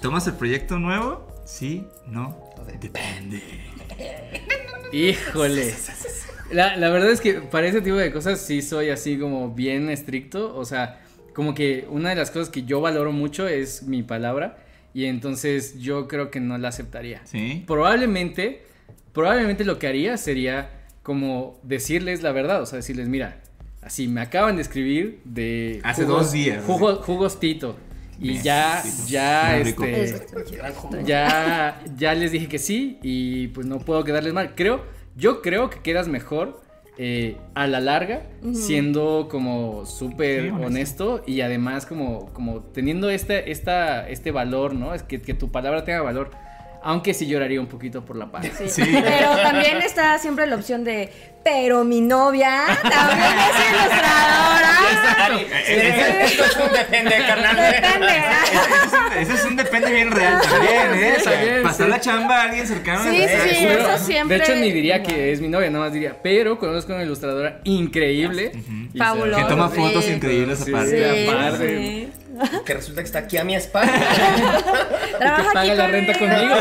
¿Tomas 0.00 0.26
el 0.28 0.34
proyecto 0.34 0.78
nuevo? 0.78 1.25
Sí, 1.46 1.86
no. 2.06 2.36
Depende. 2.80 3.40
Híjole. 4.92 5.72
La, 6.50 6.76
la 6.76 6.90
verdad 6.90 7.10
es 7.10 7.20
que 7.20 7.34
para 7.34 7.68
ese 7.68 7.80
tipo 7.80 7.96
de 7.96 8.12
cosas 8.12 8.40
sí 8.40 8.62
soy 8.62 8.90
así 8.90 9.16
como 9.16 9.54
bien 9.54 9.88
estricto. 9.88 10.56
O 10.56 10.64
sea, 10.64 11.00
como 11.32 11.54
que 11.54 11.86
una 11.88 12.10
de 12.10 12.16
las 12.16 12.30
cosas 12.30 12.50
que 12.50 12.64
yo 12.64 12.80
valoro 12.80 13.12
mucho 13.12 13.46
es 13.46 13.84
mi 13.84 14.02
palabra. 14.02 14.58
Y 14.92 15.04
entonces 15.04 15.78
yo 15.80 16.08
creo 16.08 16.30
que 16.30 16.40
no 16.40 16.58
la 16.58 16.68
aceptaría. 16.68 17.20
¿Sí? 17.24 17.62
Probablemente, 17.66 18.64
probablemente 19.12 19.64
lo 19.64 19.78
que 19.78 19.86
haría 19.86 20.16
sería 20.16 20.70
como 21.02 21.60
decirles 21.62 22.22
la 22.22 22.32
verdad. 22.32 22.60
O 22.60 22.66
sea, 22.66 22.78
decirles, 22.78 23.06
mira, 23.08 23.40
así 23.82 24.08
me 24.08 24.20
acaban 24.20 24.56
de 24.56 24.62
escribir 24.62 25.20
de... 25.24 25.80
Hace 25.84 26.06
dos 26.06 26.32
días. 26.32 26.64
Jugos, 26.64 27.04
jugos 27.04 27.38
Tito. 27.38 27.76
Y 28.18 28.28
Bien, 28.28 28.42
ya, 28.42 28.82
Tito. 28.82 28.96
ya, 29.08 29.58
este 29.58 31.04
ya, 31.04 31.82
ya 31.96 32.14
les 32.14 32.32
dije 32.32 32.48
que 32.48 32.58
sí 32.58 32.98
y 33.02 33.48
pues 33.48 33.66
no 33.66 33.78
puedo 33.78 34.04
quedarles 34.04 34.32
mal. 34.32 34.54
Creo, 34.54 34.84
yo 35.16 35.42
creo 35.42 35.70
que 35.70 35.80
quedas 35.80 36.08
mejor 36.08 36.62
eh, 36.98 37.36
a 37.54 37.66
la 37.66 37.80
larga 37.80 38.22
siendo 38.54 39.28
como 39.30 39.84
súper 39.84 40.50
honesto 40.50 41.22
y 41.26 41.42
además 41.42 41.84
como, 41.84 42.32
como 42.32 42.60
teniendo 42.62 43.10
este, 43.10 43.50
esta, 43.50 44.08
este 44.08 44.30
valor, 44.30 44.74
¿no? 44.74 44.94
Es 44.94 45.02
que, 45.02 45.20
que 45.20 45.34
tu 45.34 45.52
palabra 45.52 45.84
tenga 45.84 46.00
valor. 46.00 46.30
Aunque 46.82 47.14
sí 47.14 47.26
lloraría 47.26 47.60
un 47.60 47.66
poquito 47.66 48.04
por 48.04 48.16
la 48.16 48.30
paz. 48.30 48.46
Sí. 48.56 48.68
Sí. 48.68 48.82
Pero 48.82 49.36
también 49.42 49.78
está 49.78 50.18
siempre 50.18 50.46
la 50.46 50.54
opción 50.56 50.84
de, 50.84 51.10
pero 51.46 51.84
mi 51.84 52.00
novia 52.00 52.66
también 52.82 53.34
es 53.38 53.70
ilustradora. 53.70 54.72
Esto 56.24 56.44
es 56.44 56.56
un 56.56 56.72
depende, 56.72 57.14
carnal. 57.24 57.56
Depende. 57.56 58.06
Ese, 59.14 59.20
ese 59.22 59.32
es 59.34 59.44
un 59.44 59.54
depende 59.56 59.92
bien 59.92 60.10
real 60.10 60.40
también, 60.40 60.94
¿eh? 61.04 61.16
También, 61.22 61.62
Pasar 61.62 61.86
sí. 61.86 61.90
la 61.92 62.00
chamba 62.00 62.40
a 62.40 62.42
alguien 62.46 62.66
cercano. 62.66 63.04
Sí, 63.04 63.10
sí, 63.28 63.66
eso 63.66 63.98
siempre- 64.04 64.38
De 64.38 64.42
hecho, 64.44 64.56
ni 64.56 64.72
diría 64.72 65.04
que 65.04 65.30
es 65.32 65.40
mi 65.40 65.46
novia, 65.48 65.70
nada 65.70 65.84
más 65.84 65.92
diría, 65.92 66.16
pero 66.20 66.58
conozco 66.58 66.92
una 66.94 67.04
ilustradora 67.04 67.60
increíble. 67.62 68.50
Fabulosa. 68.98 69.42
Que 69.42 69.48
toma 69.48 69.70
Sí. 69.70 69.76
fotos 69.76 70.08
increíbles 70.08 70.58
Sí, 70.58 70.72
aparte. 70.72 71.14
Sí, 71.14 71.28
aparte. 71.28 71.68
sí. 71.78 72.12
Que 72.66 72.74
resulta 72.74 73.00
que 73.02 73.06
está 73.06 73.18
aquí 73.20 73.38
a 73.38 73.44
mi 73.44 73.54
espalda. 73.54 73.92
que 75.12 75.16
Trabaja 75.18 75.44
paga 75.52 75.60
aquí 75.60 75.74
la 75.76 75.86
renta 75.86 76.18
conmigo. 76.18 76.54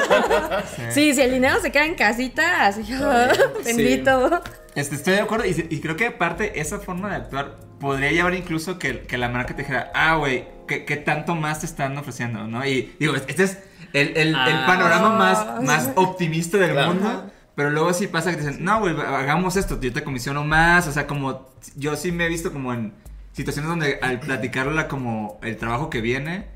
Sí, 0.91 1.13
si 1.15 1.21
el 1.21 1.31
dinero 1.31 1.59
se 1.59 1.71
queda 1.71 1.85
en 1.85 1.95
casita, 1.95 2.67
así, 2.67 2.83
bendito. 3.65 4.41
Este, 4.75 4.95
estoy 4.95 5.13
de 5.13 5.21
acuerdo 5.21 5.45
y, 5.45 5.67
y 5.69 5.79
creo 5.79 5.95
que 5.95 6.07
aparte 6.07 6.59
esa 6.59 6.79
forma 6.79 7.09
de 7.09 7.15
actuar 7.15 7.55
podría 7.79 8.11
llevar 8.11 8.33
incluso 8.33 8.77
que, 8.79 9.01
que 9.01 9.17
la 9.17 9.29
marca 9.29 9.55
te 9.55 9.61
dijera, 9.61 9.91
ah, 9.95 10.15
güey, 10.15 10.45
¿qué, 10.67 10.85
qué 10.85 10.97
tanto 10.97 11.35
más 11.35 11.61
te 11.61 11.65
están 11.65 11.97
ofreciendo? 11.97 12.45
¿no? 12.47 12.65
Y 12.65 12.93
digo, 12.99 13.15
este 13.15 13.43
es 13.43 13.57
el, 13.93 14.09
el- 14.17 14.27
el 14.29 14.35
Ah. 14.35 14.63
panorama 14.67 15.09
más, 15.17 15.63
más 15.63 15.89
optimista 15.95 16.57
del 16.57 16.71
Claro. 16.71 16.93
mundo. 16.93 17.31
Pero 17.55 17.69
luego 17.69 17.93
sí 17.93 18.07
pasa 18.07 18.31
que 18.31 18.37
te 18.37 18.45
dicen, 18.49 18.65
no, 18.65 18.79
güey, 18.81 18.93
hagamos 18.99 19.55
esto, 19.55 19.79
yo 19.79 19.93
te 19.93 20.03
comisiono 20.03 20.43
más. 20.43 20.87
O 20.87 20.91
sea, 20.91 21.07
como 21.07 21.47
yo 21.77 21.95
sí 21.95 22.11
me 22.11 22.25
he 22.25 22.29
visto 22.29 22.51
como 22.51 22.73
en 22.73 22.91
situaciones 23.31 23.69
donde 23.69 23.97
al 24.01 24.19
platicarla 24.19 24.89
como 24.89 25.39
el 25.41 25.55
trabajo 25.55 25.89
que 25.89 26.01
viene, 26.01 26.47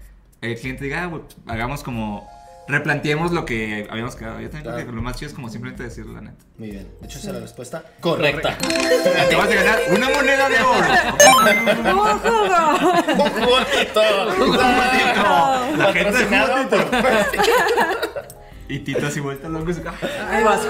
el 0.42 0.58
cliente 0.60 0.84
diga, 0.84 1.04
ah, 1.04 1.06
güey, 1.06 1.22
pues, 1.24 1.38
hagamos 1.48 1.84
como, 1.84 2.28
replanteemos 2.70 3.32
lo 3.32 3.46
que 3.46 3.88
habíamos 3.90 4.16
quedado. 4.16 4.40
Yo 4.40 4.50
también 4.50 4.74
creo 4.74 4.86
que 4.86 4.92
lo 4.94 5.02
más 5.02 5.16
chido 5.18 5.30
es 5.30 5.34
como 5.36 5.50
simplemente 5.50 5.84
decirlo, 5.84 6.14
la 6.14 6.22
neta. 6.22 6.44
Muy 6.58 6.72
bien. 6.72 6.88
De 7.02 7.08
hecho, 7.08 7.18
esa 7.20 7.28
es 7.30 7.34
la 7.34 7.40
respuesta 7.42 7.84
correcta. 8.00 8.58
Te 8.58 9.36
vas 9.36 9.50
a 9.50 9.54
ganar 9.56 9.80
una 9.90 10.10
moneda 10.10 10.50
de 10.50 10.62
oro. 10.62 10.88
¡Un 11.28 12.20
jugo! 12.20 13.24
Un 13.24 13.30
jugotito. 13.32 14.02
La 15.78 15.94
gente 15.94 16.12
de 16.18 16.26
Patrocinado 16.26 16.70
por 16.70 16.86
Y 18.68 18.80
Tito 18.80 19.08
así 19.08 19.20
vuelta 19.20 19.50
loco. 19.50 19.72
y 19.72 19.74
se- 19.74 19.82
Ahí 20.30 20.44
vas. 20.44 20.68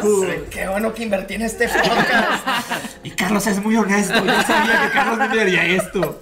Qué 0.49 0.67
bueno 0.69 0.93
que 0.93 1.03
invertí 1.03 1.33
en 1.35 1.41
este 1.43 1.67
podcast. 1.67 2.45
Y 3.03 3.11
Carlos 3.11 3.45
es 3.47 3.61
muy 3.63 3.75
honesto. 3.75 4.13
Yo 4.25 4.41
sabía 4.43 4.81
que 4.87 4.89
Carlos 4.93 5.17
no 5.17 5.33
le 5.35 5.41
haría 5.41 5.65
esto. 5.65 6.21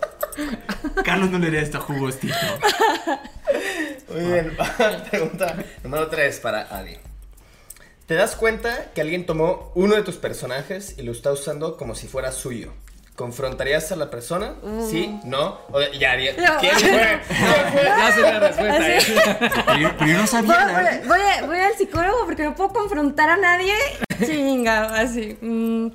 Carlos 1.04 1.30
no 1.32 1.38
le 1.40 1.48
haría 1.48 1.62
esto 1.62 1.78
a 1.78 1.82
jugos, 1.82 2.18
Tito. 2.20 2.36
Muy 4.10 4.22
bien. 4.22 4.58
Pregunta 5.12 5.56
número 5.84 6.08
3 6.08 6.40
para 6.40 6.62
Adi. 6.78 6.98
¿Te 8.06 8.16
das 8.16 8.36
cuenta 8.36 8.92
que 8.96 9.02
alguien 9.02 9.26
tomó 9.26 9.72
uno 9.76 9.96
de 9.96 10.02
tus 10.04 10.16
personajes 10.16 10.96
y 10.98 11.02
lo 11.04 11.12
está 11.12 11.32
usando 11.32 11.76
como 11.78 11.94
si 11.96 12.08
fuera 12.08 12.32
suyo? 12.32 12.74
¿Confrontarías 13.18 13.92
a 13.92 13.96
la 13.96 14.10
persona? 14.12 14.54
¿Sí? 14.90 15.20
¿No? 15.26 15.60
O 15.72 15.80
de- 15.80 15.98
ya, 15.98 16.16
ya. 16.16 16.34
No. 16.34 16.60
¿Quién 16.60 16.74
fue? 16.80 17.20
Ya 17.84 18.12
sé 18.14 18.22
la 18.22 18.40
respuesta. 18.40 18.78
Así. 18.78 19.12
¿eh? 19.12 19.50
Pero 19.66 19.78
yo, 19.80 19.90
pero 19.98 20.06
yo 20.12 20.14
no 20.14 20.20
Voy, 20.20 20.28
sabía. 20.28 21.02
voy 21.08 21.20
a- 21.20 21.46
voy 21.48 21.58
al 21.60 21.74
psicólogo 21.76 22.26
porque 22.26 22.44
no 22.44 22.56
puedo 22.56 22.70
confrontar 22.72 23.30
a 23.32 23.38
nadie. 23.38 23.74
Chinga, 24.26 24.96
así. 25.00 25.36
Mm, 25.42 25.88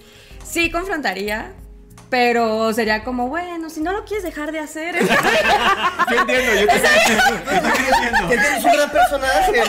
sí, 0.45 0.71
confrontaría. 0.71 1.53
Pero 2.13 2.71
sería 2.75 3.05
como, 3.05 3.29
bueno, 3.29 3.71
si 3.71 3.81
no 3.81 3.91
lo 3.95 4.05
quieres 4.05 4.23
dejar 4.23 4.53
de 4.53 4.59
hacer. 4.59 4.97
Yo 6.11 6.21
entiendo, 6.21 6.53
yo 6.61 6.67
te 6.67 6.75
yo 6.75 6.83
te 6.83 7.97
entiendo. 7.97 8.29
Que 8.29 8.37
tienes 8.37 8.65
un 8.67 8.73
gran 8.73 8.91
personaje, 8.91 9.61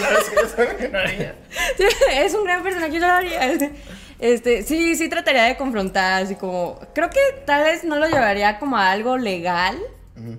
es. 1.77 2.29
Sí, 2.29 2.35
un 2.37 2.43
gran 2.43 2.61
personaje, 2.63 2.91
yo 2.91 2.99
lo 2.99 3.05
haría. 3.13 3.71
Este, 4.19 4.63
sí, 4.63 4.97
sí 4.97 5.07
trataría 5.07 5.43
de 5.43 5.55
confrontar, 5.55 6.21
así 6.23 6.35
como, 6.35 6.81
creo 6.93 7.09
que 7.09 7.19
tal 7.45 7.63
vez 7.63 7.85
no 7.85 7.95
lo 7.97 8.07
llevaría 8.09 8.59
como 8.59 8.75
a 8.77 8.91
algo 8.91 9.17
legal, 9.17 9.77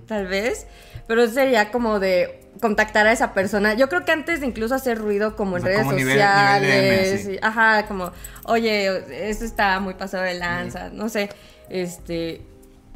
tal 0.06 0.26
vez, 0.26 0.66
pero 1.06 1.26
sería 1.26 1.70
como 1.70 2.00
de 2.00 2.50
contactar 2.60 3.06
a 3.06 3.12
esa 3.12 3.32
persona. 3.32 3.72
Yo 3.74 3.88
creo 3.88 4.04
que 4.04 4.12
antes 4.12 4.40
de 4.40 4.46
incluso 4.46 4.74
hacer 4.74 4.98
ruido 4.98 5.36
como 5.36 5.54
O 5.54 5.56
en 5.56 5.62
sea, 5.62 5.70
redes 5.70 5.84
como 5.86 5.98
sociales, 5.98 6.70
nivel 6.70 7.14
DM, 7.14 7.18
sí. 7.22 7.32
y- 7.32 7.38
ajá, 7.42 7.86
como, 7.86 8.12
oye, 8.44 9.28
esto 9.30 9.46
está 9.46 9.80
muy 9.80 9.94
pasado 9.94 10.24
de 10.24 10.34
lanza, 10.34 10.90
no 10.92 11.08
sé, 11.08 11.30
este, 11.70 12.42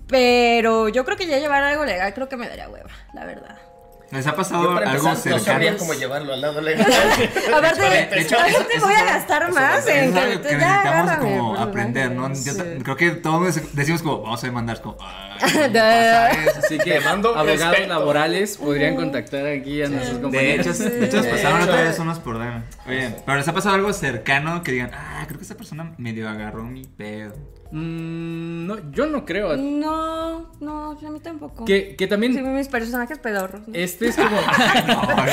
pero 0.06 0.88
yo 0.88 1.04
creo 1.04 1.16
que 1.16 1.26
ya 1.26 1.38
llevar 1.38 1.62
algo 1.64 1.84
legal 1.84 2.14
creo 2.14 2.28
que 2.28 2.36
me 2.36 2.48
daría 2.48 2.68
hueva, 2.68 2.90
la 3.14 3.24
verdad. 3.24 3.56
¿Les 4.10 4.26
ha 4.26 4.34
pasado 4.34 4.70
algo 4.70 4.78
empezar 5.10 5.32
no 5.32 5.38
cercano? 5.38 5.76
cómo 5.78 5.92
llevarlo 5.92 6.32
al 6.32 6.40
lado 6.40 6.62
legal. 6.62 6.86
Aparte, 7.54 7.82
De 7.82 8.20
hecho, 8.22 8.36
aparte 8.36 8.52
eso- 8.56 8.66
eso 8.74 8.86
voy 8.86 8.94
a 8.94 9.04
gastar 9.04 9.42
eso 9.42 9.52
más 9.52 9.86
en 9.86 10.14
que, 10.14 10.18
que 10.18 10.18
ya 10.18 10.26
necesitamos 10.26 10.60
agárrame, 11.10 11.36
como 11.36 11.56
aprender, 11.58 12.10
¿no? 12.12 12.34
Sí. 12.34 12.50
creo 12.82 12.96
que 12.96 13.10
todos 13.10 13.60
decimos 13.74 14.00
como, 14.00 14.22
vamos 14.22 14.42
a 14.42 14.46
demandar, 14.46 14.80
como. 14.80 14.96
Así 15.40 16.78
que 16.78 16.92
Te 16.92 17.00
mando 17.00 17.36
abogados 17.36 17.86
laborales 17.86 18.56
podrían 18.56 18.96
contactar 18.96 19.46
aquí 19.46 19.82
a 19.82 19.88
nuestros 19.88 20.16
De 20.16 20.22
compañeros. 20.22 20.78
de 20.78 21.04
hecho, 21.04 21.22
Sí. 21.22 21.28
pasaron 21.30 21.58
De 21.58 21.64
otra 21.64 21.80
hecho. 21.82 21.88
vez 21.90 21.98
unos 21.98 22.18
por 22.18 22.38
DM. 22.38 22.62
Oye, 22.86 23.14
pero 23.26 23.36
les 23.38 23.46
ha 23.48 23.52
pasado 23.52 23.74
algo 23.74 23.92
cercano 23.92 24.62
que 24.62 24.72
digan, 24.72 24.90
ah, 24.94 25.22
creo 25.26 25.38
que 25.38 25.44
esa 25.44 25.56
persona 25.56 25.92
medio 25.98 26.28
agarró 26.30 26.64
mi 26.64 26.84
pedo. 26.86 27.34
Mm, 27.70 28.66
no, 28.66 28.90
yo 28.92 29.06
no 29.06 29.24
creo. 29.24 29.56
No, 29.56 30.50
no, 30.60 30.92
a 30.92 31.10
mí 31.10 31.20
tampoco. 31.20 31.64
Que, 31.64 31.96
que 31.96 32.06
también 32.06 32.34
Sí, 32.34 32.40
mis 32.40 32.68
personajes 32.68 33.18
pedorros. 33.18 33.66
¿no? 33.68 33.74
este 33.74 34.08
es 34.08 34.16
como... 34.16 34.30
No, 34.86 35.02
no. 35.16 35.24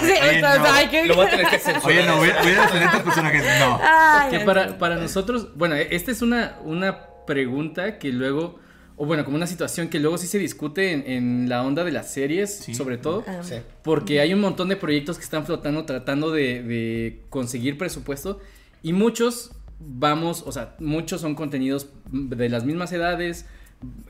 Sí, 0.00 0.12
Oye, 0.12 0.36
entonces, 0.36 0.60
no. 0.92 1.04
Lo 1.06 1.14
voy 1.16 1.26
a 1.26 1.30
tener 1.30 1.46
que 1.46 1.58
censurar. 1.58 1.84
Oye, 1.98 2.06
no, 2.06 2.16
voy, 2.16 2.30
a- 2.30 2.42
voy 2.42 2.52
a 2.52 2.62
defender 2.62 2.88
a 2.88 2.92
tus 2.92 3.00
personajes. 3.02 3.44
No. 3.60 3.80
Ay, 3.82 4.30
que 4.30 4.36
ay, 4.38 4.44
para, 4.46 4.78
para 4.78 4.96
nosotros, 4.96 5.56
bueno, 5.56 5.74
e- 5.76 5.94
esta 5.94 6.10
es 6.10 6.22
una, 6.22 6.58
una 6.64 7.06
pregunta 7.26 7.98
que 7.98 8.10
luego, 8.10 8.58
o 8.96 9.06
bueno, 9.06 9.24
como 9.24 9.36
una 9.36 9.46
situación 9.46 9.88
que 9.88 10.00
luego 10.00 10.18
sí 10.18 10.26
se 10.26 10.38
discute 10.38 10.92
en, 10.92 11.04
en 11.06 11.48
la 11.48 11.62
onda 11.62 11.84
de 11.84 11.92
las 11.92 12.12
series, 12.12 12.56
Sí. 12.58 12.74
sobre 12.74 12.98
todo, 12.98 13.24
Ah. 13.26 13.40
Sí. 13.42 13.56
porque 13.82 14.20
hay 14.20 14.34
un 14.34 14.40
montón 14.40 14.68
de 14.68 14.76
proyectos 14.76 15.18
que 15.18 15.24
están 15.24 15.46
flotando 15.46 15.84
tratando 15.84 16.30
de, 16.30 16.62
de 16.62 17.22
conseguir 17.30 17.78
presupuesto 17.78 18.40
y 18.82 18.92
muchos 18.92 19.52
vamos, 19.80 20.44
o 20.46 20.52
sea, 20.52 20.76
muchos 20.78 21.20
son 21.20 21.34
contenidos 21.34 21.88
de 22.12 22.48
las 22.48 22.64
mismas 22.64 22.92
edades, 22.92 23.46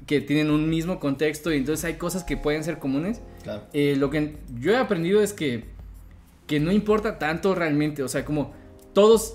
que 0.06 0.20
tienen 0.20 0.50
un 0.50 0.68
mismo 0.68 0.98
contexto 0.98 1.52
y 1.52 1.56
entonces 1.56 1.84
hay 1.84 1.94
cosas 1.94 2.24
que 2.24 2.36
pueden 2.36 2.64
ser 2.64 2.78
comunes. 2.78 3.20
Claro. 3.42 3.62
Eh, 3.72 3.94
lo 3.96 4.10
que 4.10 4.36
yo 4.58 4.72
he 4.72 4.76
aprendido 4.76 5.22
es 5.22 5.32
que, 5.32 5.64
que 6.46 6.58
no 6.58 6.72
importa 6.72 7.18
tanto 7.18 7.54
realmente, 7.54 8.02
o 8.02 8.08
sea, 8.08 8.24
como 8.24 8.52
todos, 8.92 9.34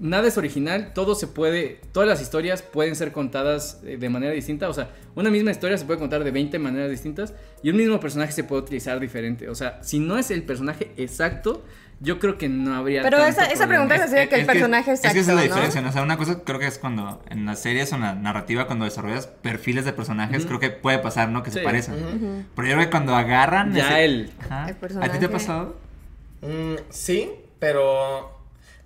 nada 0.00 0.26
es 0.26 0.38
original, 0.38 0.92
todo 0.94 1.14
se 1.14 1.26
puede, 1.26 1.80
todas 1.92 2.08
las 2.08 2.22
historias 2.22 2.62
pueden 2.62 2.96
ser 2.96 3.12
contadas 3.12 3.82
eh, 3.84 3.98
de 3.98 4.08
manera 4.08 4.32
distinta, 4.32 4.70
o 4.70 4.72
sea, 4.72 4.90
una 5.14 5.30
misma 5.30 5.50
historia 5.50 5.76
se 5.76 5.84
puede 5.84 5.98
contar 5.98 6.24
de 6.24 6.30
20 6.30 6.58
maneras 6.58 6.90
distintas 6.90 7.34
y 7.62 7.68
un 7.68 7.76
mismo 7.76 8.00
personaje 8.00 8.32
se 8.32 8.44
puede 8.44 8.62
utilizar 8.62 8.98
diferente, 9.00 9.50
o 9.50 9.54
sea, 9.54 9.82
si 9.82 9.98
no 9.98 10.18
es 10.18 10.30
el 10.30 10.42
personaje 10.44 10.92
exacto, 10.96 11.62
yo 12.04 12.20
creo 12.20 12.38
que 12.38 12.48
no 12.48 12.74
habría... 12.76 13.02
Pero 13.02 13.18
tanto 13.18 13.40
esa, 13.42 13.50
esa 13.50 13.66
pregunta 13.66 13.96
es 13.96 14.02
así 14.02 14.14
de 14.14 14.28
que 14.28 14.36
el 14.36 14.46
personaje 14.46 14.92
es 14.92 15.00
que 15.00 15.08
exacto, 15.08 15.20
esa 15.20 15.30
es 15.32 15.36
la 15.36 15.42
diferencia, 15.42 15.80
¿no? 15.80 15.88
O 15.88 15.92
sea, 15.92 16.02
una 16.02 16.16
cosa 16.16 16.40
creo 16.44 16.58
que 16.60 16.66
es 16.68 16.78
cuando 16.78 17.22
en 17.30 17.44
las 17.46 17.60
series 17.60 17.92
o 17.92 17.96
en 17.96 18.02
la 18.02 18.14
narrativa, 18.14 18.66
cuando 18.66 18.84
desarrollas 18.84 19.26
perfiles 19.26 19.84
de 19.84 19.92
personajes, 19.92 20.46
creo 20.46 20.60
que 20.60 20.70
puede 20.70 20.98
pasar, 21.00 21.28
¿no? 21.30 21.42
Que 21.42 21.50
se 21.50 21.60
parecen. 21.62 22.46
Pero 22.54 22.68
yo 22.68 22.74
creo 22.74 22.84
que 22.86 22.90
cuando 22.90 23.16
agarran. 23.16 23.74
Ya 23.74 24.00
el- 24.00 24.32
Ajá. 24.38 24.68
el 24.68 25.02
¿A 25.02 25.08
ti 25.10 25.18
te 25.18 25.24
ha 25.26 25.30
pasado? 25.30 25.76
Mm, 26.42 26.74
sí, 26.90 27.30
pero. 27.58 28.32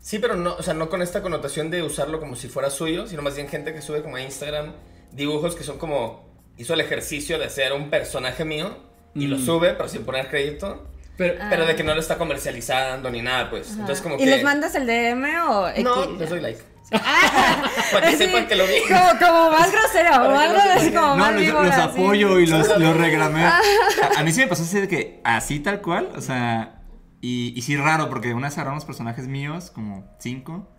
Sí, 0.01 0.19
pero 0.21 0.37
no, 0.37 0.55
o 0.55 0.63
sea, 0.63 0.73
no 0.75 0.89
con 0.89 1.03
esta 1.03 1.21
connotación 1.23 1.71
de 1.71 1.83
usarlo 1.83 2.21
como 2.21 2.37
si 2.37 2.49
fuera 2.49 2.71
suyo, 2.71 3.07
sino 3.07 3.21
más 3.21 3.35
bien 3.35 3.49
gente 3.49 3.75
que 3.75 3.83
sube 3.83 4.01
como 4.03 4.17
a 4.17 4.23
Instagram 4.23 4.73
dibujos 5.13 5.55
que 5.55 5.65
son 5.65 5.77
como. 5.79 6.27
Hizo 6.57 6.75
el 6.75 6.81
ejercicio 6.81 7.39
de 7.39 7.45
hacer 7.45 7.73
un 7.73 7.91
personaje 7.91 8.45
mío 8.45 8.77
y 9.15 9.27
lo 9.27 9.37
Mm. 9.39 9.45
sube, 9.45 9.75
pero 9.75 9.89
sin 9.89 10.05
poner 10.05 10.29
crédito. 10.29 10.87
Pero, 11.19 11.35
Pero 11.51 11.67
de 11.67 11.77
que 11.77 11.85
no 11.85 11.93
lo 11.95 12.01
está 12.01 12.17
comercializando 12.17 13.11
ni 13.11 13.21
nada, 13.21 13.51
pues. 13.51 13.73
Entonces, 13.73 14.01
como 14.01 14.15
¿Y 14.15 14.19
que. 14.19 14.27
les 14.27 14.43
mandas 14.43 14.75
el 14.77 14.87
DM 14.87 15.25
o 15.51 15.69
X? 15.69 15.85
No, 15.85 16.13
les 16.13 16.31
doy 16.31 16.41
like. 16.41 16.63
Para 17.93 18.07
que 18.09 18.17
Sí, 18.17 18.25
sepan 18.25 18.47
que 18.47 18.55
lo 18.57 18.65
vi. 18.67 18.75
Como, 18.89 19.19
como 19.19 19.51
más 19.51 19.71
grosero, 19.71 20.11
Para 20.11 20.29
más 20.31 20.51
grosero, 20.53 21.01
como 21.01 21.07
No, 21.11 21.17
más 21.17 21.33
los, 21.35 21.43
víbora, 21.43 21.65
los 21.67 21.75
sí. 21.75 21.81
apoyo 21.83 22.39
y 22.41 22.47
los, 22.47 22.79
los 22.79 22.97
regrameo. 22.97 23.47
A, 23.49 23.61
a 24.19 24.23
mí 24.23 24.33
sí 24.33 24.41
me 24.41 24.47
pasó 24.47 24.63
así 24.63 24.81
de 24.81 24.89
que 24.89 25.21
así 25.25 25.61
tal 25.61 25.83
cual, 25.83 26.09
o 26.17 26.21
sea, 26.23 26.81
y, 27.21 27.53
y 27.55 27.63
sí 27.63 27.77
raro, 27.77 28.09
porque 28.09 28.33
una 28.33 28.47
vez 28.49 28.57
agarramos 28.57 28.85
personajes 28.87 29.27
míos, 29.27 29.71
como 29.75 30.07
cinco, 30.21 30.71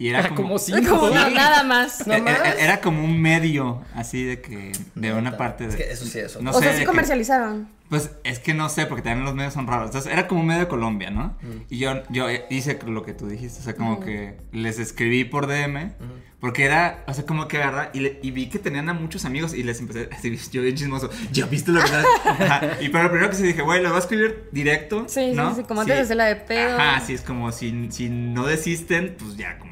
y 0.00 0.08
era 0.08 0.28
como... 0.28 0.42
como 0.42 0.58
cinco. 0.58 0.80
Como 0.98 1.10
na- 1.10 1.30
nada 1.30 1.62
más. 1.62 2.06
No 2.06 2.18
más. 2.18 2.40
Era, 2.58 2.80
como 2.80 3.04
un 3.04 3.20
medio, 3.20 3.82
así 3.94 4.24
de 4.24 4.40
que, 4.40 4.72
de 4.96 5.12
una 5.12 5.36
parte 5.36 5.64
de... 5.68 5.70
Es 5.70 5.76
que 5.76 5.92
eso 5.92 6.06
sí, 6.06 6.18
eso. 6.18 6.40
No 6.42 6.50
o 6.50 6.58
sea, 6.60 6.70
sé, 6.70 6.78
sí 6.78 6.80
que- 6.80 6.86
comercializaron. 6.86 7.68
Pues 7.90 8.12
es 8.22 8.38
que 8.38 8.54
no 8.54 8.68
sé, 8.68 8.86
porque 8.86 9.02
también 9.02 9.24
los 9.24 9.34
medios 9.34 9.52
son 9.52 9.66
raros. 9.66 9.86
Entonces 9.86 10.12
era 10.12 10.28
como 10.28 10.40
un 10.42 10.46
medio 10.46 10.60
de 10.60 10.68
Colombia, 10.68 11.10
¿no? 11.10 11.36
Y 11.68 11.78
yo, 11.78 12.02
yo 12.08 12.26
hice 12.48 12.78
lo 12.86 13.02
que 13.02 13.14
tú 13.14 13.26
dijiste, 13.26 13.58
o 13.58 13.62
sea, 13.64 13.74
como 13.74 13.98
que 13.98 14.36
les 14.52 14.78
escribí 14.78 15.24
por 15.24 15.48
DM, 15.48 15.90
porque 16.38 16.64
era, 16.66 17.02
o 17.08 17.12
sea, 17.14 17.26
como 17.26 17.48
que 17.48 17.56
agarra, 17.56 17.90
y, 17.92 17.98
le- 17.98 18.20
y 18.22 18.30
vi 18.30 18.46
que 18.48 18.60
tenían 18.60 18.88
a 18.88 18.94
muchos 18.94 19.24
amigos 19.24 19.54
y 19.54 19.64
les 19.64 19.80
empecé 19.80 20.02
a 20.12 20.16
decir, 20.22 20.38
yo 20.52 20.62
bien 20.62 20.76
chismoso, 20.76 21.10
¿ya 21.32 21.46
viste 21.46 21.72
estás? 21.76 22.04
Ajá. 22.24 22.60
Y 22.80 22.90
pero 22.90 23.02
lo 23.04 23.10
primero 23.10 23.28
que 23.30 23.36
se 23.36 23.42
dije, 23.42 23.60
güey, 23.62 23.82
lo 23.82 23.88
voy 23.88 23.96
a 23.96 24.00
escribir 24.00 24.48
directo. 24.52 25.06
Sí, 25.08 25.30
sí, 25.30 25.32
¿no? 25.34 25.52
sí, 25.56 25.64
como 25.64 25.80
antes 25.80 25.96
de 25.96 26.02
hacerla 26.02 26.26
de 26.26 26.36
pedo. 26.36 26.78
Ajá, 26.78 27.00
sí, 27.04 27.14
es 27.14 27.22
como 27.22 27.50
si, 27.50 27.88
si 27.90 28.08
no 28.08 28.46
desisten, 28.46 29.16
pues 29.18 29.36
ya, 29.36 29.58
como 29.58 29.69